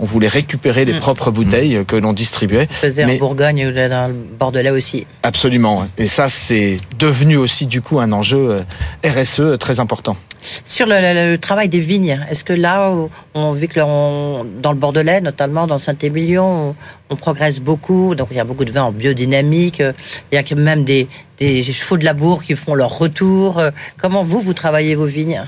On 0.00 0.04
voulait 0.04 0.28
récréer 0.28 0.84
les 0.84 0.94
mm. 0.94 1.00
propres 1.00 1.30
bouteilles 1.30 1.84
que 1.86 1.96
l'on 1.96 2.12
distribuait. 2.12 2.68
Faisait 2.70 3.04
en 3.04 3.16
Bourgogne 3.16 3.66
ou 3.66 3.72
dans 3.72 4.08
le 4.08 4.14
Bordelais 4.14 4.70
aussi. 4.70 5.06
Absolument. 5.22 5.86
Et 5.98 6.06
ça, 6.06 6.28
c'est 6.28 6.78
devenu 6.98 7.36
aussi 7.36 7.66
du 7.66 7.82
coup 7.82 8.00
un 8.00 8.12
enjeu 8.12 8.64
euh, 9.04 9.22
RSE 9.22 9.58
très 9.58 9.80
important. 9.80 10.16
Sur 10.64 10.86
le, 10.88 11.36
travail 11.36 11.68
des 11.68 11.80
vignes, 11.80 12.20
est-ce 12.30 12.44
que 12.44 12.52
là, 12.52 12.92
on 13.34 13.52
vit 13.52 13.68
que 13.68 13.80
dans 13.80 14.72
le 14.72 14.78
Bordelais, 14.78 15.20
notamment 15.20 15.66
dans 15.66 15.78
Saint-Émilion, 15.78 16.74
on, 17.10 17.16
progresse 17.16 17.60
beaucoup. 17.60 18.14
Donc 18.14 18.28
il 18.30 18.36
y 18.36 18.40
a 18.40 18.44
beaucoup 18.44 18.64
de 18.64 18.72
vins 18.72 18.84
en 18.84 18.92
biodynamique. 18.92 19.82
Il 20.32 20.34
y 20.34 20.38
a 20.38 20.56
même 20.56 20.84
des, 20.84 21.08
chevaux 21.40 21.96
de 21.96 22.04
labour 22.04 22.42
qui 22.42 22.54
font 22.56 22.74
leur 22.74 22.98
retour. 22.98 23.62
Comment 24.00 24.24
vous, 24.24 24.40
vous 24.40 24.54
travaillez 24.54 24.94
vos 24.94 25.06
vignes? 25.06 25.44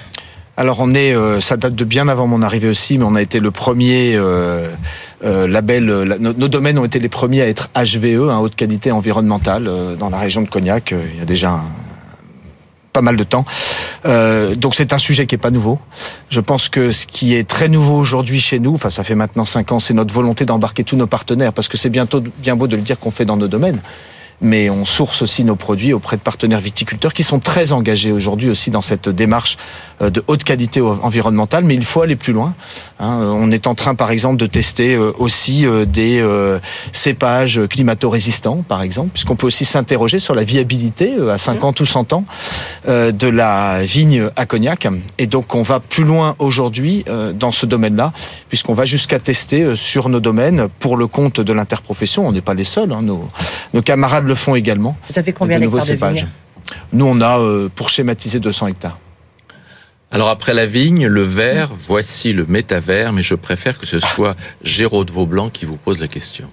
Alors 0.58 0.78
on 0.80 0.92
est, 0.92 1.14
euh, 1.14 1.40
ça 1.40 1.56
date 1.56 1.76
de 1.76 1.84
bien 1.84 2.08
avant 2.08 2.26
mon 2.26 2.42
arrivée 2.42 2.68
aussi, 2.68 2.98
mais 2.98 3.04
on 3.04 3.14
a 3.14 3.22
été 3.22 3.38
le 3.38 3.52
premier 3.52 4.16
euh, 4.16 4.70
euh, 5.22 5.46
label. 5.46 5.84
nos, 5.84 6.48
domaines 6.48 6.80
ont 6.80 6.84
été 6.84 6.98
les 6.98 7.08
premiers 7.08 7.42
à 7.42 7.46
être 7.46 7.70
HVE, 7.76 8.28
hein, 8.28 8.40
haute 8.40 8.56
qualité 8.56 8.90
environnementale, 8.90 9.70
dans 10.00 10.10
la 10.10 10.18
région 10.18 10.42
de 10.42 10.48
Cognac. 10.48 10.90
il 10.90 11.16
y 11.16 11.22
a 11.22 11.24
déjà 11.24 11.50
un, 11.50 11.62
pas 12.98 13.02
mal 13.02 13.16
de 13.16 13.22
temps. 13.22 13.44
Euh, 14.06 14.56
donc 14.56 14.74
c'est 14.74 14.92
un 14.92 14.98
sujet 14.98 15.26
qui 15.26 15.36
est 15.36 15.38
pas 15.38 15.52
nouveau. 15.52 15.78
Je 16.30 16.40
pense 16.40 16.68
que 16.68 16.90
ce 16.90 17.06
qui 17.06 17.36
est 17.36 17.48
très 17.48 17.68
nouveau 17.68 17.96
aujourd'hui 17.96 18.40
chez 18.40 18.58
nous, 18.58 18.74
enfin 18.74 18.90
ça 18.90 19.04
fait 19.04 19.14
maintenant 19.14 19.44
cinq 19.44 19.70
ans, 19.70 19.78
c'est 19.78 19.94
notre 19.94 20.12
volonté 20.12 20.44
d'embarquer 20.44 20.82
tous 20.82 20.96
nos 20.96 21.06
partenaires, 21.06 21.52
parce 21.52 21.68
que 21.68 21.76
c'est 21.76 21.90
bientôt 21.90 22.20
bien 22.38 22.56
beau 22.56 22.66
de 22.66 22.74
le 22.74 22.82
dire 22.82 22.98
qu'on 22.98 23.12
fait 23.12 23.24
dans 23.24 23.36
nos 23.36 23.46
domaines 23.46 23.80
mais 24.40 24.70
on 24.70 24.84
source 24.84 25.22
aussi 25.22 25.42
nos 25.42 25.56
produits 25.56 25.92
auprès 25.92 26.16
de 26.16 26.22
partenaires 26.22 26.60
viticulteurs 26.60 27.12
qui 27.12 27.24
sont 27.24 27.40
très 27.40 27.72
engagés 27.72 28.12
aujourd'hui 28.12 28.48
aussi 28.48 28.70
dans 28.70 28.82
cette 28.82 29.08
démarche 29.08 29.56
de 30.00 30.22
haute 30.26 30.44
qualité 30.44 30.80
environnementale, 30.80 31.64
mais 31.64 31.74
il 31.74 31.84
faut 31.84 32.02
aller 32.02 32.16
plus 32.16 32.32
loin. 32.32 32.54
Hein. 33.00 33.20
Euh, 33.20 33.32
on 33.34 33.50
est 33.50 33.66
en 33.66 33.74
train, 33.74 33.94
par 33.94 34.10
exemple, 34.10 34.36
de 34.36 34.46
tester 34.46 34.94
euh, 34.94 35.12
aussi 35.18 35.66
des 35.86 36.24
cépages 36.92 37.60
climato-résistants, 37.68 38.64
par 38.66 38.82
exemple, 38.82 39.10
puisqu'on 39.12 39.36
peut 39.36 39.46
aussi 39.46 39.64
s'interroger 39.64 40.18
sur 40.18 40.34
la 40.34 40.44
viabilité 40.44 41.14
à 41.30 41.38
50 41.38 41.80
mmh. 41.80 41.82
ou 41.82 41.86
100 41.86 42.12
ans 42.12 42.24
de 42.86 43.28
la 43.28 43.82
vigne 43.84 44.28
à 44.36 44.46
Cognac. 44.46 44.86
Et 45.18 45.26
donc, 45.26 45.54
on 45.54 45.62
va 45.62 45.80
plus 45.80 46.04
loin 46.04 46.34
aujourd'hui 46.38 47.04
dans 47.34 47.52
ce 47.52 47.66
domaine-là, 47.66 48.12
puisqu'on 48.48 48.74
va 48.74 48.84
jusqu'à 48.84 49.18
tester 49.18 49.76
sur 49.76 50.08
nos 50.08 50.20
domaines 50.20 50.68
pour 50.78 50.96
le 50.96 51.06
compte 51.06 51.40
de 51.40 51.52
l'interprofession. 51.52 52.26
On 52.26 52.32
n'est 52.32 52.40
pas 52.40 52.54
les 52.54 52.64
seuls. 52.64 52.92
Hein. 52.92 53.02
Nos, 53.02 53.28
nos 53.74 53.82
camarades 53.82 54.26
le 54.26 54.34
font 54.34 54.54
également. 54.54 54.96
Vous 55.10 55.18
avez 55.18 55.32
combien 55.32 55.58
de 55.58 55.66
vignes? 55.66 56.28
Nous, 56.92 57.06
on 57.06 57.20
a, 57.20 57.38
euh, 57.38 57.68
pour 57.74 57.88
schématiser, 57.88 58.40
200 58.40 58.68
hectares. 58.68 58.98
Alors 60.10 60.30
après 60.30 60.54
la 60.54 60.64
vigne, 60.64 61.06
le 61.06 61.22
verre, 61.22 61.70
voici 61.86 62.32
le 62.32 62.46
métavers, 62.46 63.12
mais 63.12 63.22
je 63.22 63.34
préfère 63.34 63.76
que 63.76 63.86
ce 63.86 64.00
soit 64.00 64.36
Géraud 64.62 65.04
Vaublanc 65.04 65.50
qui 65.50 65.66
vous 65.66 65.76
pose 65.76 66.00
la 66.00 66.08
question. 66.08 66.50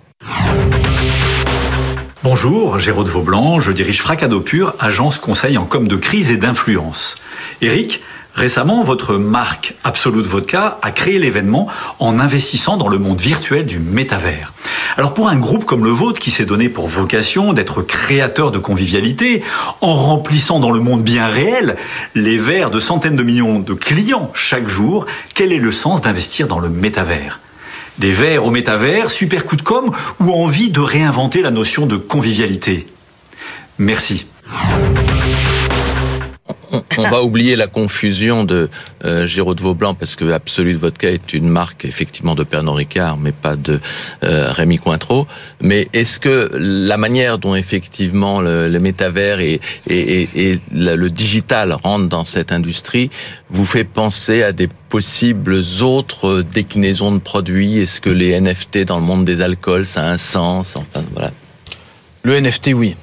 Bonjour, 2.21 2.79
Géraud 2.79 3.05
Vaublanc, 3.05 3.61
je 3.61 3.71
dirige 3.71 4.01
Fracado 4.01 4.41
Pur, 4.41 4.73
agence 4.79 5.19
conseil 5.19 5.57
en 5.57 5.63
com 5.63 5.87
de 5.87 5.95
crise 5.95 6.31
et 6.31 6.37
d'influence. 6.37 7.15
Eric, 7.61 8.01
Récemment, 8.35 8.83
votre 8.83 9.15
marque 9.15 9.75
Absolute 9.85 10.25
Vodka 10.25 10.77
a 10.81 10.91
créé 10.91 11.19
l'événement 11.19 11.67
en 11.99 12.19
investissant 12.19 12.75
dans 12.75 12.89
le 12.89 12.97
monde 12.97 13.19
virtuel 13.19 13.65
du 13.65 13.79
métavers. 13.79 14.51
Alors 14.97 15.13
pour 15.13 15.29
un 15.29 15.37
groupe 15.37 15.63
comme 15.63 15.85
le 15.85 15.89
vôtre 15.89 16.19
qui 16.19 16.31
s'est 16.31 16.45
donné 16.45 16.67
pour 16.67 16.89
vocation 16.89 17.53
d'être 17.53 17.81
créateur 17.81 18.51
de 18.51 18.59
convivialité, 18.59 19.41
en 19.79 19.95
remplissant 19.95 20.59
dans 20.59 20.71
le 20.71 20.81
monde 20.81 21.01
bien 21.01 21.27
réel 21.27 21.77
les 22.13 22.37
verres 22.37 22.71
de 22.71 22.79
centaines 22.79 23.15
de 23.15 23.23
millions 23.23 23.59
de 23.59 23.73
clients 23.73 24.29
chaque 24.33 24.67
jour, 24.67 25.05
quel 25.33 25.53
est 25.53 25.57
le 25.57 25.71
sens 25.71 26.01
d'investir 26.01 26.49
dans 26.49 26.59
le 26.59 26.69
métavers? 26.69 27.39
Des 27.99 28.11
verres 28.11 28.45
au 28.45 28.51
métavers, 28.51 29.11
super 29.11 29.45
coup 29.45 29.55
de 29.55 29.61
com 29.61 29.91
ou 30.19 30.33
envie 30.33 30.69
de 30.69 30.81
réinventer 30.81 31.41
la 31.41 31.51
notion 31.51 31.85
de 31.85 31.95
convivialité? 31.95 32.85
Merci 33.79 34.27
on, 36.97 37.09
va 37.09 37.23
oublier 37.23 37.55
la 37.55 37.67
confusion 37.67 38.43
de 38.43 38.69
euh, 39.03 39.25
de 39.25 39.61
Vaublanc 39.61 39.93
parce 39.93 40.15
que 40.15 40.31
Absolute 40.31 40.77
Vodka 40.77 41.09
est 41.09 41.33
une 41.33 41.47
marque 41.47 41.85
effectivement 41.85 42.35
de 42.35 42.43
Pernod 42.43 42.75
Ricard, 42.75 43.17
mais 43.17 43.31
pas 43.31 43.55
de 43.55 43.79
euh, 44.23 44.51
Rémi 44.51 44.77
Cointreau. 44.77 45.27
Mais 45.61 45.87
est-ce 45.93 46.19
que 46.19 46.51
la 46.53 46.97
manière 46.97 47.37
dont 47.37 47.55
effectivement 47.55 48.41
le, 48.41 48.69
métavers 48.79 49.39
et, 49.39 49.59
le 49.87 51.07
digital 51.07 51.73
rentrent 51.73 52.09
dans 52.09 52.25
cette 52.25 52.51
industrie 52.51 53.09
vous 53.49 53.65
fait 53.65 53.83
penser 53.83 54.43
à 54.43 54.51
des 54.51 54.67
possibles 54.67 55.61
autres 55.81 56.41
déclinaisons 56.41 57.11
de 57.11 57.19
produits? 57.19 57.79
Est-ce 57.79 58.01
que 58.01 58.09
les 58.09 58.39
NFT 58.39 58.85
dans 58.85 58.99
le 58.99 59.05
monde 59.05 59.25
des 59.25 59.41
alcools, 59.41 59.85
ça 59.85 60.03
a 60.03 60.11
un 60.11 60.17
sens? 60.17 60.75
Enfin 60.75 61.03
voilà. 61.13 61.31
Le 62.23 62.39
NFT, 62.39 62.71
oui. 62.73 62.95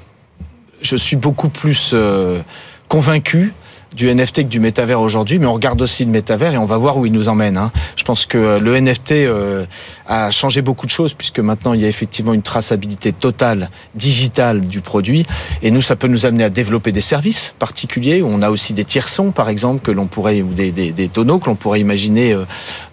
Je 0.80 0.96
suis 0.96 1.16
beaucoup 1.16 1.48
plus 1.48 1.92
euh, 1.94 2.42
convaincu 2.88 3.52
du 3.94 4.12
NFT 4.12 4.42
que 4.44 4.48
du 4.48 4.60
métavers 4.60 5.00
aujourd'hui, 5.00 5.38
mais 5.38 5.46
on 5.46 5.54
regarde 5.54 5.80
aussi 5.82 6.04
le 6.04 6.10
métavers 6.10 6.54
et 6.54 6.58
on 6.58 6.64
va 6.64 6.76
voir 6.76 6.96
où 6.96 7.06
il 7.06 7.12
nous 7.12 7.28
emmène. 7.28 7.56
Hein. 7.56 7.70
Je 7.96 8.04
pense 8.04 8.26
que 8.26 8.58
le 8.58 8.80
NFT 8.80 9.12
euh, 9.12 9.64
a 10.06 10.30
changé 10.30 10.62
beaucoup 10.62 10.86
de 10.86 10.90
choses 10.90 11.14
puisque 11.14 11.40
maintenant 11.40 11.74
il 11.74 11.80
y 11.80 11.84
a 11.84 11.88
effectivement 11.88 12.34
une 12.34 12.42
traçabilité 12.42 13.12
totale 13.12 13.70
digitale 13.94 14.60
du 14.60 14.80
produit 14.80 15.26
et 15.62 15.70
nous 15.70 15.80
ça 15.80 15.96
peut 15.96 16.08
nous 16.08 16.26
amener 16.26 16.44
à 16.44 16.50
développer 16.50 16.92
des 16.92 17.00
services 17.00 17.54
particuliers. 17.58 18.22
On 18.22 18.42
a 18.42 18.50
aussi 18.50 18.72
des 18.72 18.84
tierçons 18.84 19.30
par 19.30 19.48
exemple 19.48 19.82
que 19.82 19.90
l'on 19.90 20.06
pourrait 20.06 20.42
ou 20.42 20.52
des, 20.54 20.70
des, 20.70 20.92
des 20.92 21.08
tonneaux 21.08 21.38
que 21.38 21.46
l'on 21.46 21.56
pourrait 21.56 21.80
imaginer 21.80 22.32
euh, 22.32 22.44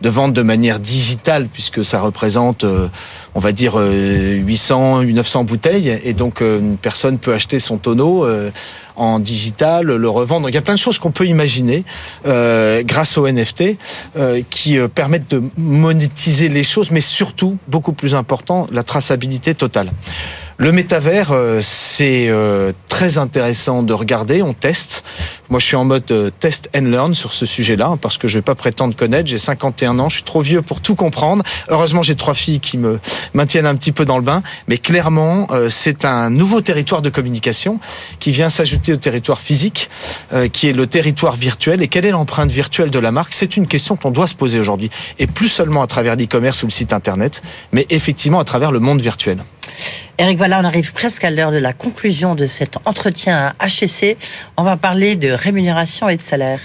de 0.01 0.09
vendre 0.09 0.33
de 0.33 0.41
manière 0.41 0.79
digitale 0.79 1.47
puisque 1.51 1.85
ça 1.85 2.01
représente 2.01 2.63
euh, 2.63 2.89
on 3.35 3.39
va 3.39 3.51
dire 3.51 3.77
800 3.77 5.03
900 5.03 5.43
bouteilles 5.43 5.99
et 6.03 6.13
donc 6.13 6.41
une 6.41 6.77
personne 6.77 7.17
peut 7.17 7.33
acheter 7.33 7.59
son 7.59 7.77
tonneau 7.77 8.25
en 8.99 9.19
digital, 9.19 9.85
le 9.85 10.09
revendre. 10.09 10.49
il 10.49 10.55
y 10.55 10.57
a 10.57 10.61
plein 10.61 10.73
de 10.73 10.79
choses 10.79 10.99
qu'on 10.99 11.11
peut 11.11 11.25
imaginer 11.25 11.83
euh, 12.25 12.83
grâce 12.83 13.17
aux 13.17 13.27
NFT 13.27 13.77
euh, 14.17 14.41
qui 14.49 14.77
euh, 14.77 14.87
permettent 14.87 15.31
de 15.31 15.41
monétiser 15.57 16.49
les 16.49 16.63
choses, 16.63 16.91
mais 16.91 17.01
surtout, 17.01 17.57
beaucoup 17.67 17.93
plus 17.93 18.13
important, 18.13 18.67
la 18.71 18.83
traçabilité 18.83 19.55
totale. 19.55 19.91
Le 20.61 20.73
métavers, 20.73 21.31
euh, 21.31 21.61
c'est 21.63 22.27
euh, 22.27 22.73
très 22.89 23.17
intéressant 23.17 23.81
de 23.81 23.93
regarder. 23.93 24.41
On 24.41 24.53
teste. 24.53 25.05
Moi, 25.47 25.61
je 25.61 25.65
suis 25.65 25.77
en 25.77 25.85
mode 25.85 26.11
euh, 26.11 26.31
test 26.37 26.69
and 26.75 26.81
learn 26.81 27.15
sur 27.15 27.31
ce 27.31 27.45
sujet-là 27.45 27.87
hein, 27.87 27.97
parce 27.97 28.17
que 28.17 28.27
je 28.27 28.39
vais 28.39 28.41
pas 28.41 28.55
prétendre 28.55 28.93
connaître. 28.93 29.29
J'ai 29.29 29.37
51 29.37 29.97
ans, 29.99 30.09
je 30.09 30.15
suis 30.15 30.23
trop 30.23 30.41
vieux 30.41 30.61
pour 30.61 30.81
tout 30.81 30.95
comprendre. 30.95 31.43
Heureusement, 31.69 32.01
j'ai 32.01 32.15
trois 32.15 32.33
filles 32.33 32.59
qui 32.59 32.77
me 32.77 32.99
maintiennent 33.33 33.67
un 33.67 33.75
petit 33.77 33.93
peu 33.93 34.03
dans 34.03 34.17
le 34.17 34.23
bain. 34.23 34.43
Mais 34.67 34.79
clairement, 34.79 35.47
c'est 35.69 36.03
un 36.03 36.29
nouveau 36.29 36.59
territoire 36.59 37.01
de 37.01 37.09
communication 37.09 37.79
qui 38.19 38.31
vient 38.31 38.49
s'ajouter 38.49 38.91
au 38.91 38.97
territoire 38.97 39.39
physique, 39.39 39.89
qui 40.51 40.67
est 40.67 40.73
le 40.73 40.87
territoire 40.87 41.37
virtuel. 41.37 41.81
Et 41.81 41.87
quelle 41.87 42.05
est 42.05 42.11
l'empreinte 42.11 42.51
virtuelle 42.51 42.91
de 42.91 42.99
la 42.99 43.13
marque? 43.13 43.33
C'est 43.33 43.55
une 43.55 43.65
question 43.65 43.95
qu'on 43.95 44.11
doit 44.11 44.27
se 44.27 44.35
poser 44.35 44.59
aujourd'hui. 44.59 44.89
Et 45.19 45.27
plus 45.27 45.47
seulement 45.47 45.81
à 45.81 45.87
travers 45.87 46.17
l'e-commerce 46.17 46.63
ou 46.63 46.65
le 46.65 46.71
site 46.71 46.91
internet, 46.91 47.41
mais 47.71 47.85
effectivement 47.89 48.41
à 48.41 48.43
travers 48.43 48.73
le 48.73 48.79
monde 48.79 49.01
virtuel. 49.01 49.45
Eric, 50.17 50.37
voilà, 50.37 50.59
on 50.59 50.65
arrive 50.65 50.91
presque 50.91 51.23
à 51.23 51.31
l'heure 51.31 51.51
de 51.51 51.57
la 51.57 51.73
conclusion 51.73 52.35
de 52.35 52.45
cet 52.45 52.77
entretien 52.85 53.53
à 53.59 53.67
HEC. 53.67 54.17
On 54.57 54.63
va 54.63 54.75
parler 54.75 55.15
de 55.15 55.31
rémunération 55.31 56.09
et 56.09 56.17
de 56.17 56.21
salaire. 56.21 56.59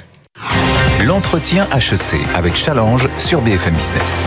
L'entretien 1.05 1.69
HEC 1.73 2.19
avec 2.35 2.57
Challenge 2.57 3.09
sur 3.19 3.41
BFM 3.43 3.75
Business. 3.75 4.25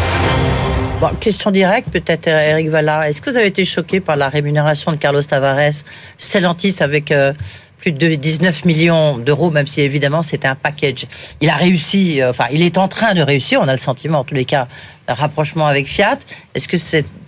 Bon, 1.02 1.10
question 1.20 1.52
directe, 1.52 1.90
peut-être, 1.90 2.28
Eric 2.28 2.70
Valla. 2.70 3.10
Est-ce 3.10 3.22
que 3.22 3.30
vous 3.30 3.38
avez 3.38 3.48
été 3.48 3.66
choqué 3.66 4.00
par 4.00 4.16
la 4.16 4.30
rémunération 4.30 4.92
de 4.92 4.98
Carlos 4.98 5.22
Tavares, 5.22 5.84
Stellantis 6.18 6.78
avec 6.80 7.12
euh, 7.12 7.34
plus 7.80 7.92
de 7.92 8.16
19 8.16 8.66
millions 8.66 9.18
d'euros, 9.18 9.52
même 9.52 9.68
si 9.68 9.82
évidemment 9.82 10.24
c'était 10.24 10.48
un 10.48 10.56
package? 10.56 11.06
Il 11.42 11.50
a 11.50 11.56
réussi, 11.56 12.20
enfin 12.24 12.46
il 12.52 12.62
est 12.62 12.78
en 12.78 12.88
train 12.88 13.14
de 13.14 13.22
réussir, 13.22 13.60
on 13.62 13.68
a 13.68 13.74
le 13.74 13.80
sentiment 13.80 14.20
en 14.20 14.24
tous 14.24 14.36
les 14.36 14.46
cas, 14.46 14.68
un 15.08 15.14
rapprochement 15.14 15.68
avec 15.68 15.86
Fiat. 15.86 16.18
Est-ce 16.56 16.68
que 16.68 16.78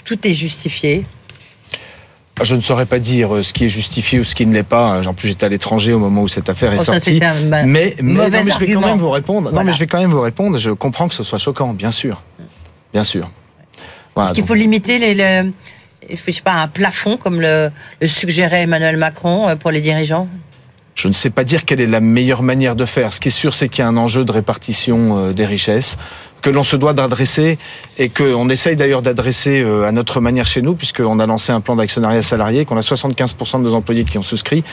tout 0.04 0.28
est 0.28 0.34
justifié? 0.34 1.04
Je 2.44 2.56
ne 2.56 2.62
saurais 2.62 2.86
pas 2.86 3.00
dire 3.00 3.36
euh, 3.36 3.44
ce 3.44 3.54
qui 3.54 3.66
est 3.66 3.70
justifié 3.70 4.20
ou 4.20 4.24
ce 4.24 4.36
qui 4.36 4.46
ne 4.46 4.54
l'est 4.54 4.64
pas. 4.64 5.02
En 5.06 5.14
plus, 5.14 5.30
j'étais 5.30 5.46
à 5.46 5.50
l'étranger 5.50 5.94
au 5.94 6.00
moment 6.00 6.22
où 6.24 6.28
cette 6.28 6.50
affaire 6.50 6.74
est 6.74 6.80
oh, 6.80 6.84
sortie. 6.84 7.20
mais, 7.66 7.96
mais, 8.02 8.26
je 8.26 8.60
vais 8.60 8.74
quand 8.74 8.82
même 8.82 8.98
vous 8.98 9.10
répondre. 9.10 9.52
Non, 9.52 9.64
mais 9.64 9.74
je 9.74 9.80
vais 9.80 9.88
quand 9.88 10.00
même 10.00 10.12
vous 10.12 10.22
répondre. 10.22 10.58
Je 10.58 10.72
comprends 10.72 11.08
que 11.08 11.16
ce 11.16 11.24
soit 11.24 11.40
choquant, 11.40 11.74
bien 11.74 11.92
sûr, 11.92 12.22
bien 12.94 13.04
sûr. 13.04 13.30
Est-ce 14.18 14.34
qu'il 14.34 14.46
faut 14.46 14.54
limiter 14.54 15.00
les, 15.00 15.16
je 16.10 16.32
sais 16.32 16.42
pas, 16.42 16.54
un 16.54 16.68
plafond 16.68 17.18
comme 17.18 17.42
le, 17.42 17.72
le 18.02 18.08
suggérait 18.08 18.64
Emmanuel 18.64 18.98
Macron 18.98 19.48
euh, 19.48 19.56
pour 19.56 19.72
les 19.72 19.82
dirigeants? 19.82 20.28
Je 20.96 21.08
ne 21.08 21.14
sais 21.14 21.30
pas 21.30 21.44
dire 21.44 21.64
quelle 21.64 21.80
est 21.80 21.88
la 21.88 22.02
meilleure 22.02 22.44
manière 22.44 22.76
de 22.76 22.86
faire. 22.86 23.14
Ce 23.14 23.20
qui 23.20 23.30
est 23.30 23.32
sûr, 23.32 23.54
c'est 23.54 23.70
qu'il 23.70 23.84
y 23.84 23.86
a 23.86 23.88
un 23.88 23.96
enjeu 23.96 24.26
de 24.26 24.32
répartition 24.32 25.18
euh, 25.18 25.34
des 25.34 25.46
richesses 25.46 25.98
que 26.42 26.50
l'on 26.50 26.64
se 26.64 26.76
doit 26.76 26.94
d'adresser 26.94 27.58
et 27.98 28.10
qu'on 28.10 28.50
essaye 28.50 28.76
d'ailleurs 28.76 29.02
d'adresser 29.02 29.62
euh, 29.62 29.88
à 29.88 29.92
notre 29.92 30.22
manière 30.22 30.48
chez 30.48 30.62
nous, 30.62 30.76
puisqu'on 30.76 31.20
a 31.20 31.26
lancé 31.26 31.52
un 31.52 31.62
plan 31.62 31.76
d'actionnariat 31.76 32.24
salarié, 32.24 32.66
qu'on 32.66 32.78
a 32.78 32.82
75% 32.82 33.60
de 33.60 33.64
nos 33.64 33.74
employés 33.74 34.06
qui 34.06 34.18
ont 34.18 34.24
souscrit 34.24 34.64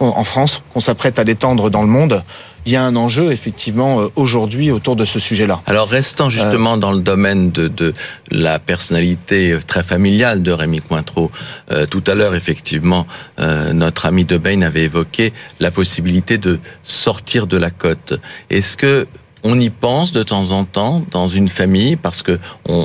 en 0.00 0.24
France, 0.24 0.62
qu'on 0.72 0.80
s'apprête 0.80 1.18
à 1.18 1.24
l'étendre 1.24 1.70
dans 1.70 1.82
le 1.82 1.88
monde. 1.88 2.24
Il 2.66 2.72
y 2.72 2.76
a 2.76 2.82
un 2.82 2.96
enjeu 2.96 3.30
effectivement 3.30 4.00
euh, 4.00 4.08
aujourd'hui 4.16 4.70
autour 4.70 4.96
de 4.96 5.04
ce 5.04 5.18
sujet-là. 5.18 5.60
Alors 5.66 5.88
restant 5.88 6.30
justement 6.30 6.76
dans 6.76 6.92
le 6.92 7.00
domaine 7.00 7.50
de, 7.50 7.68
de, 7.68 7.92
la 8.30 8.58
personnalité 8.58 9.58
très 9.66 9.82
familiale 9.82 10.42
de 10.42 10.50
Rémi 10.50 10.80
Cointreau, 10.80 11.30
tout 11.90 12.02
à 12.06 12.14
l'heure 12.14 12.34
effectivement 12.34 13.06
notre 13.38 14.06
ami 14.06 14.24
Debain 14.24 14.62
avait 14.62 14.84
évoqué 14.84 15.32
la 15.60 15.70
possibilité 15.70 16.38
de 16.38 16.58
sortir 16.82 17.46
de 17.46 17.56
la 17.56 17.70
cote. 17.70 18.14
Est-ce 18.50 18.76
que 18.76 19.06
on 19.44 19.60
y 19.60 19.68
pense 19.68 20.12
de 20.12 20.22
temps 20.22 20.50
en 20.50 20.64
temps 20.64 21.04
dans 21.10 21.28
une 21.28 21.48
famille 21.48 21.96
parce 21.96 22.22
que 22.22 22.40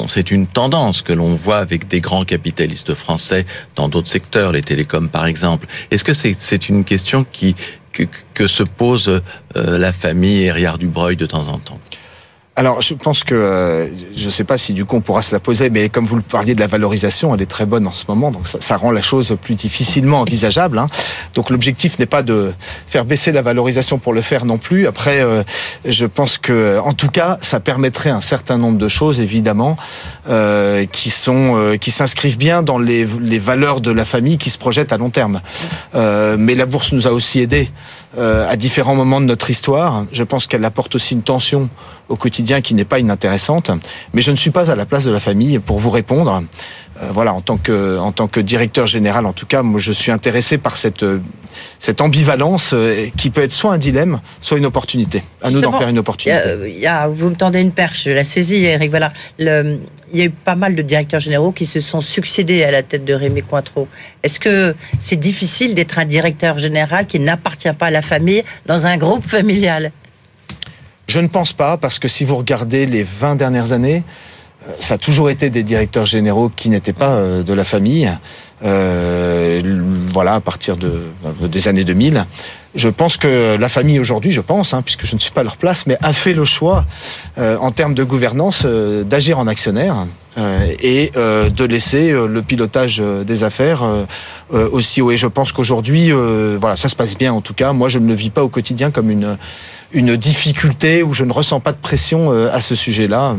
c'est 0.07 0.29
une 0.29 0.45
tendance 0.45 1.01
que 1.01 1.13
l'on 1.13 1.35
voit 1.35 1.57
avec 1.57 1.87
des 1.87 2.01
grands 2.01 2.25
capitalistes 2.25 2.93
français 2.93 3.45
dans 3.75 3.87
d'autres 3.87 4.09
secteurs, 4.09 4.51
les 4.51 4.61
télécoms 4.61 5.07
par 5.07 5.25
exemple. 5.25 5.67
Est-ce 5.89 6.03
que 6.03 6.13
c'est 6.13 6.69
une 6.69 6.83
question 6.83 7.25
qui 7.31 7.55
que, 8.33 8.47
se 8.47 8.63
pose 8.63 9.21
euh, 9.57 9.77
la 9.77 9.91
famille 9.91 10.43
Herriard 10.43 10.77
Dubreuil 10.77 11.15
de 11.15 11.25
temps 11.25 11.47
en 11.47 11.57
temps? 11.57 11.79
Alors, 12.59 12.81
je 12.81 12.93
pense 12.93 13.23
que 13.23 13.35
euh, 13.35 13.87
je 14.17 14.25
ne 14.25 14.29
sais 14.29 14.43
pas 14.43 14.57
si 14.57 14.73
du 14.73 14.83
coup 14.83 14.97
on 14.97 14.99
pourra 14.99 15.21
se 15.21 15.33
la 15.33 15.39
poser, 15.39 15.69
mais 15.69 15.87
comme 15.87 16.05
vous 16.05 16.17
le 16.17 16.21
parliez 16.21 16.55
de 16.55 16.59
la 16.59 16.67
valorisation, 16.67 17.33
elle 17.33 17.41
est 17.41 17.45
très 17.45 17.65
bonne 17.65 17.87
en 17.87 17.93
ce 17.93 18.03
moment, 18.09 18.31
donc 18.31 18.47
ça, 18.47 18.75
rend 18.75 18.91
la 18.91 19.01
chose 19.01 19.37
plus 19.41 19.55
difficilement 19.55 20.19
envisageable. 20.19 20.77
Hein. 20.77 20.87
Donc 21.35 21.51
l'objectif 21.51 21.97
n'est 21.99 22.05
pas 22.05 22.21
de 22.21 22.51
faire 22.85 23.05
baisser 23.05 23.31
la 23.31 23.41
valorisation 23.41 23.97
pour 23.97 24.11
le 24.11 24.21
faire 24.21 24.43
non 24.43 24.57
plus. 24.57 24.87
Après, 24.87 25.21
euh, 25.21 25.43
je 25.85 26.05
pense 26.05 26.37
que, 26.37 26.77
en 26.79 26.91
tout 26.91 27.07
cas, 27.07 27.37
ça 27.41 27.61
permettrait 27.61 28.09
un 28.09 28.19
certain 28.19 28.57
nombre 28.57 28.77
de 28.77 28.89
choses, 28.89 29.21
évidemment, 29.21 29.77
euh, 30.27 30.85
qui 30.85 31.11
sont 31.11 31.77
qui 31.79 31.91
s'inscrivent 31.91 32.37
bien 32.37 32.61
dans 32.61 32.77
les, 32.77 33.07
les, 33.21 33.39
valeurs 33.39 33.79
de 33.79 33.91
la 33.91 34.03
famille 34.03 34.37
qui 34.37 34.49
se 34.49 34.57
projettent 34.57 34.91
à 34.91 34.97
long 34.97 35.11
terme. 35.11 35.39
mais 35.93 36.55
la 36.55 36.65
bourse 36.65 36.91
nous 36.91 37.07
a 37.07 37.11
aussi 37.11 37.39
aidés 37.39 37.71
à 38.17 38.55
différents 38.55 38.95
moments 38.95 39.21
de 39.21 39.25
notre 39.25 39.49
histoire. 39.49 40.05
Je 40.11 40.23
pense 40.23 40.47
qu'elle 40.47 40.65
apporte 40.65 40.95
aussi 40.95 41.13
une 41.13 41.21
tension 41.21 41.69
au 42.09 42.15
quotidien 42.15 42.61
qui 42.61 42.73
n'est 42.73 42.85
pas 42.85 42.99
inintéressante. 42.99 43.71
Mais 44.13 44.21
je 44.21 44.31
ne 44.31 44.35
suis 44.35 44.49
pas 44.49 44.71
à 44.71 44.75
la 44.75 44.85
place 44.85 45.03
de 45.03 45.11
la 45.11 45.19
famille 45.19 45.59
pour 45.59 45.79
vous 45.79 45.91
répondre. 45.91 46.43
Euh, 47.01 47.11
voilà, 47.11 47.33
en 47.33 47.41
tant 47.41 47.57
que 47.57 47.97
en 47.97 48.11
tant 48.11 48.27
que 48.27 48.39
directeur 48.39 48.85
général, 48.85 49.25
en 49.25 49.33
tout 49.33 49.45
cas, 49.45 49.61
moi, 49.61 49.79
je 49.79 49.91
suis 49.91 50.11
intéressé 50.11 50.57
par 50.57 50.77
cette 50.77 51.05
cette 51.79 52.01
ambivalence 52.01 52.71
euh, 52.73 53.07
qui 53.17 53.29
peut 53.29 53.41
être 53.41 53.53
soit 53.53 53.73
un 53.73 53.77
dilemme, 53.77 54.19
soit 54.41 54.57
une 54.57 54.65
opportunité. 54.65 55.23
À 55.41 55.49
nous 55.49 55.61
d'en 55.61 55.71
faire 55.71 55.89
une 55.89 55.99
opportunité. 55.99 56.41
Y 56.77 56.87
a, 56.87 57.07
vous 57.07 57.29
me 57.29 57.35
tendez 57.35 57.59
une 57.59 57.71
perche, 57.71 58.03
je 58.05 58.11
la 58.11 58.23
saisis, 58.23 58.65
Eric. 58.65 58.89
Voilà, 58.89 59.11
il 59.37 59.79
y 60.13 60.21
a 60.21 60.25
eu 60.25 60.29
pas 60.29 60.55
mal 60.55 60.75
de 60.75 60.81
directeurs 60.81 61.19
généraux 61.19 61.51
qui 61.51 61.65
se 61.65 61.79
sont 61.79 62.01
succédés 62.01 62.63
à 62.63 62.71
la 62.71 62.83
tête 62.83 63.05
de 63.05 63.13
Rémi 63.13 63.43
Cointreau. 63.43 63.87
Est-ce 64.23 64.39
que 64.39 64.75
c'est 64.99 65.15
difficile 65.15 65.75
d'être 65.75 65.99
un 65.99 66.05
directeur 66.05 66.57
général 66.57 67.07
qui 67.07 67.19
n'appartient 67.19 67.73
pas 67.73 67.87
à 67.87 67.91
la 67.91 68.01
famille 68.01 68.43
dans 68.65 68.85
un 68.85 68.97
groupe 68.97 69.27
familial? 69.27 69.91
Je 71.07 71.19
ne 71.19 71.27
pense 71.27 71.53
pas, 71.53 71.77
parce 71.77 71.97
que 71.97 72.07
si 72.07 72.23
vous 72.23 72.35
regardez 72.35 72.85
les 72.85 73.03
20 73.03 73.35
dernières 73.35 73.71
années, 73.71 74.03
euh, 74.03 74.38
ça 74.79 74.95
a 74.95 74.97
toujours 74.97 75.29
été 75.29 75.49
des 75.49 75.63
directeurs 75.63 76.05
généraux 76.05 76.49
qui 76.55 76.69
n'étaient 76.69 76.93
pas 76.93 77.15
euh, 77.15 77.43
de 77.43 77.53
la 77.53 77.63
famille. 77.63 78.11
Euh, 78.63 79.61
voilà, 80.11 80.35
à 80.35 80.39
partir 80.41 80.75
de, 80.75 81.03
des 81.41 81.67
années 81.69 81.85
2000. 81.85 82.25
Je 82.75 82.89
pense 82.89 83.15
que 83.15 83.55
la 83.55 83.69
famille 83.69 83.99
aujourd'hui, 83.99 84.31
je 84.31 84.41
pense, 84.41 84.73
hein, 84.73 84.81
puisque 84.81 85.05
je 85.05 85.15
ne 85.15 85.19
suis 85.19 85.31
pas 85.31 85.41
à 85.41 85.43
leur 85.45 85.55
place, 85.55 85.87
mais 85.87 85.97
a 86.01 86.11
fait 86.11 86.33
le 86.33 86.43
choix, 86.43 86.83
en 87.37 87.71
termes 87.71 87.93
de 87.93 88.03
gouvernance, 88.03 88.65
d'agir 88.65 89.39
en 89.39 89.47
actionnaire 89.47 90.05
et 90.83 91.11
de 91.15 91.63
laisser 91.63 92.11
le 92.11 92.41
pilotage 92.41 93.01
des 93.25 93.43
affaires 93.43 93.83
aussi 94.51 95.01
haut. 95.01 95.09
Et 95.09 95.17
je 95.17 95.27
pense 95.27 95.53
qu'aujourd'hui, 95.53 96.11
voilà, 96.11 96.75
ça 96.75 96.89
se 96.89 96.97
passe 96.97 97.17
bien 97.17 97.31
en 97.31 97.41
tout 97.41 97.53
cas. 97.53 97.71
Moi, 97.71 97.87
je 97.87 97.97
ne 97.97 98.07
le 98.07 98.13
vis 98.13 98.29
pas 98.29 98.43
au 98.43 98.49
quotidien 98.49 98.91
comme 98.91 99.09
une 99.09 99.37
une 99.91 100.15
difficulté 100.15 101.03
où 101.03 101.13
je 101.13 101.23
ne 101.23 101.33
ressens 101.33 101.59
pas 101.59 101.71
de 101.71 101.77
pression 101.77 102.31
euh, 102.31 102.49
à 102.51 102.61
ce 102.61 102.75
sujet-là. 102.75 103.35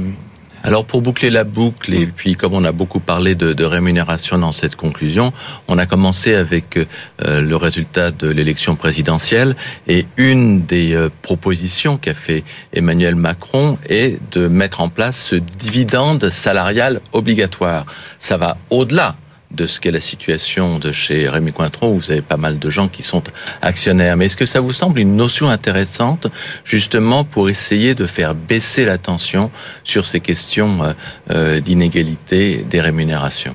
Alors 0.62 0.84
pour 0.84 1.00
boucler 1.00 1.30
la 1.30 1.44
boucle, 1.44 1.94
et 1.94 2.06
puis 2.06 2.36
comme 2.36 2.52
on 2.52 2.64
a 2.64 2.72
beaucoup 2.72 3.00
parlé 3.00 3.34
de, 3.34 3.64
rémunération 3.64 4.38
dans 4.38 4.52
cette 4.52 4.76
conclusion, 4.76 5.32
on 5.68 5.78
a 5.78 5.86
commencé 5.86 6.34
avec 6.34 6.76
euh, 6.76 7.40
le 7.40 7.56
résultat 7.56 8.10
de 8.10 8.28
l'élection 8.28 8.76
présidentielle, 8.76 9.56
et 9.86 10.06
une 10.16 10.66
des 10.66 10.92
euh, 10.92 11.08
propositions 11.22 11.96
qu'a 11.96 12.14
fait 12.14 12.44
Emmanuel 12.72 13.14
Macron 13.14 13.78
est 13.88 14.18
de 14.32 14.48
mettre 14.48 14.80
en 14.80 14.88
place 14.88 15.28
ce 15.30 15.36
dividende 15.36 16.28
salarial 16.30 17.00
obligatoire. 17.12 17.86
Ça 18.18 18.36
va 18.36 18.58
au-delà 18.70 19.16
de 19.50 19.66
ce 19.66 19.80
qu'est 19.80 19.90
la 19.90 20.00
situation 20.00 20.78
de 20.78 20.92
chez 20.92 21.28
Rémi 21.28 21.52
Cointreau, 21.52 21.92
où 21.92 21.98
vous 21.98 22.10
avez 22.10 22.22
pas 22.22 22.36
mal 22.36 22.58
de 22.58 22.70
gens 22.70 22.88
qui 22.88 23.02
sont 23.02 23.22
actionnaires. 23.62 24.16
Mais 24.16 24.26
est-ce 24.26 24.36
que 24.36 24.46
ça 24.46 24.60
vous 24.60 24.72
semble 24.72 25.00
une 25.00 25.16
notion 25.16 25.48
intéressante, 25.48 26.28
justement, 26.64 27.24
pour 27.24 27.48
essayer 27.48 27.94
de 27.94 28.06
faire 28.06 28.34
baisser 28.34 28.84
la 28.84 28.98
tension 28.98 29.50
sur 29.84 30.06
ces 30.06 30.20
questions 30.20 30.82
euh, 30.82 30.92
euh, 31.30 31.60
d'inégalité 31.60 32.64
des 32.68 32.80
rémunérations? 32.80 33.54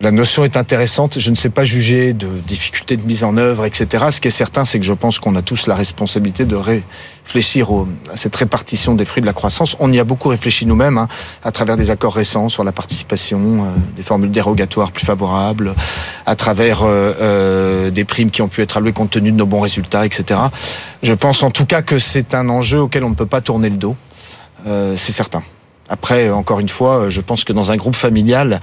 La 0.00 0.10
notion 0.10 0.44
est 0.44 0.56
intéressante. 0.56 1.18
Je 1.18 1.30
ne 1.30 1.34
sais 1.34 1.50
pas 1.50 1.64
juger 1.64 2.14
de 2.14 2.26
difficultés 2.26 2.96
de 2.96 3.02
mise 3.06 3.22
en 3.22 3.36
œuvre, 3.36 3.66
etc. 3.66 4.06
Ce 4.10 4.20
qui 4.20 4.28
est 4.28 4.32
certain, 4.32 4.64
c'est 4.64 4.78
que 4.78 4.86
je 4.86 4.94
pense 4.94 5.18
qu'on 5.18 5.36
a 5.36 5.42
tous 5.42 5.66
la 5.66 5.74
responsabilité 5.74 6.46
de 6.46 6.56
réfléchir 6.56 7.68
à 8.10 8.16
cette 8.16 8.34
répartition 8.34 8.94
des 8.94 9.04
fruits 9.04 9.20
de 9.20 9.26
la 9.26 9.34
croissance. 9.34 9.76
On 9.78 9.92
y 9.92 9.98
a 9.98 10.04
beaucoup 10.04 10.28
réfléchi 10.28 10.64
nous-mêmes, 10.64 10.96
hein, 10.96 11.08
à 11.44 11.52
travers 11.52 11.76
des 11.76 11.90
accords 11.90 12.14
récents 12.14 12.48
sur 12.48 12.64
la 12.64 12.72
participation, 12.72 13.64
euh, 13.64 13.66
des 13.94 14.02
formules 14.02 14.30
dérogatoires 14.30 14.90
plus 14.90 15.04
favorables, 15.04 15.74
à 16.24 16.34
travers 16.34 16.82
euh, 16.82 17.12
euh, 17.20 17.90
des 17.90 18.06
primes 18.06 18.30
qui 18.30 18.40
ont 18.40 18.48
pu 18.48 18.62
être 18.62 18.78
allouées 18.78 18.92
compte 18.92 19.10
tenu 19.10 19.32
de 19.32 19.36
nos 19.36 19.46
bons 19.46 19.60
résultats, 19.60 20.06
etc. 20.06 20.40
Je 21.02 21.12
pense 21.12 21.42
en 21.42 21.50
tout 21.50 21.66
cas 21.66 21.82
que 21.82 21.98
c'est 21.98 22.32
un 22.32 22.48
enjeu 22.48 22.80
auquel 22.80 23.04
on 23.04 23.10
ne 23.10 23.14
peut 23.14 23.26
pas 23.26 23.42
tourner 23.42 23.68
le 23.68 23.76
dos. 23.76 23.96
c'est 24.64 25.12
certain. 25.12 25.42
Après, 25.90 26.30
encore 26.30 26.60
une 26.60 26.68
fois, 26.68 27.10
je 27.10 27.20
pense 27.20 27.42
que 27.42 27.52
dans 27.52 27.72
un 27.72 27.76
groupe 27.76 27.96
familial, 27.96 28.60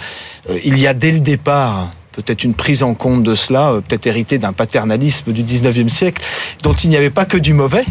euh, 0.49 0.57
il 0.63 0.79
y 0.79 0.87
a 0.87 0.93
dès 0.93 1.11
le 1.11 1.19
départ 1.19 1.89
peut-être 2.13 2.45
une 2.45 2.55
prise 2.55 2.81
en 2.81 2.95
compte 2.95 3.21
de 3.21 3.35
cela, 3.35 3.73
euh, 3.73 3.81
peut-être 3.81 4.07
hérité 4.07 4.37
d'un 4.37 4.53
paternalisme 4.53 5.33
du 5.33 5.43
19e 5.43 5.89
siècle, 5.89 6.23
dont 6.63 6.73
il 6.73 6.89
n'y 6.89 6.95
avait 6.95 7.09
pas 7.09 7.25
que 7.25 7.37
du 7.37 7.53
mauvais. 7.53 7.83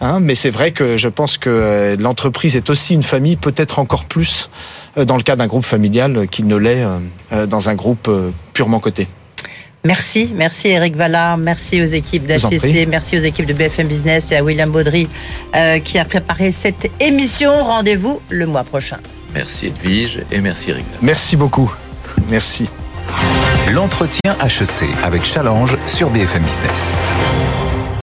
Hein, 0.00 0.20
mais 0.20 0.34
c'est 0.34 0.50
vrai 0.50 0.72
que 0.72 0.96
je 0.96 1.08
pense 1.08 1.36
que 1.36 1.50
euh, 1.50 1.96
l'entreprise 1.98 2.56
est 2.56 2.70
aussi 2.70 2.94
une 2.94 3.02
famille, 3.02 3.36
peut-être 3.36 3.78
encore 3.78 4.06
plus 4.06 4.48
dans 4.96 5.18
le 5.18 5.22
cas 5.22 5.36
d'un 5.36 5.46
groupe 5.46 5.66
familial 5.66 6.26
qu'il 6.28 6.46
ne 6.46 6.56
l'est 6.56 6.84
dans 7.46 7.68
un 7.68 7.74
groupe 7.74 8.10
purement 8.54 8.80
coté. 8.80 9.06
Merci, 9.88 10.34
merci 10.36 10.68
Eric 10.68 10.96
Vallard, 10.96 11.38
merci 11.38 11.80
aux 11.80 11.86
équipes 11.86 12.26
d'HPC, 12.26 12.84
merci 12.84 13.16
aux 13.16 13.22
équipes 13.22 13.46
de 13.46 13.54
BFM 13.54 13.86
Business 13.86 14.30
et 14.30 14.36
à 14.36 14.44
William 14.44 14.70
Baudry 14.70 15.08
euh, 15.56 15.78
qui 15.78 15.98
a 15.98 16.04
préparé 16.04 16.52
cette 16.52 16.90
émission. 17.00 17.50
Rendez-vous 17.64 18.20
le 18.28 18.44
mois 18.44 18.64
prochain. 18.64 18.98
Merci 19.32 19.68
Edwige 19.68 20.20
et 20.30 20.42
merci 20.42 20.72
Eric. 20.72 20.84
Merci 21.00 21.36
beaucoup. 21.36 21.72
Merci. 22.28 22.68
L'entretien 23.72 24.36
HEC 24.44 24.90
avec 25.02 25.24
Challenge 25.24 25.78
sur 25.86 26.10
BFM 26.10 26.42
Business. 26.42 26.92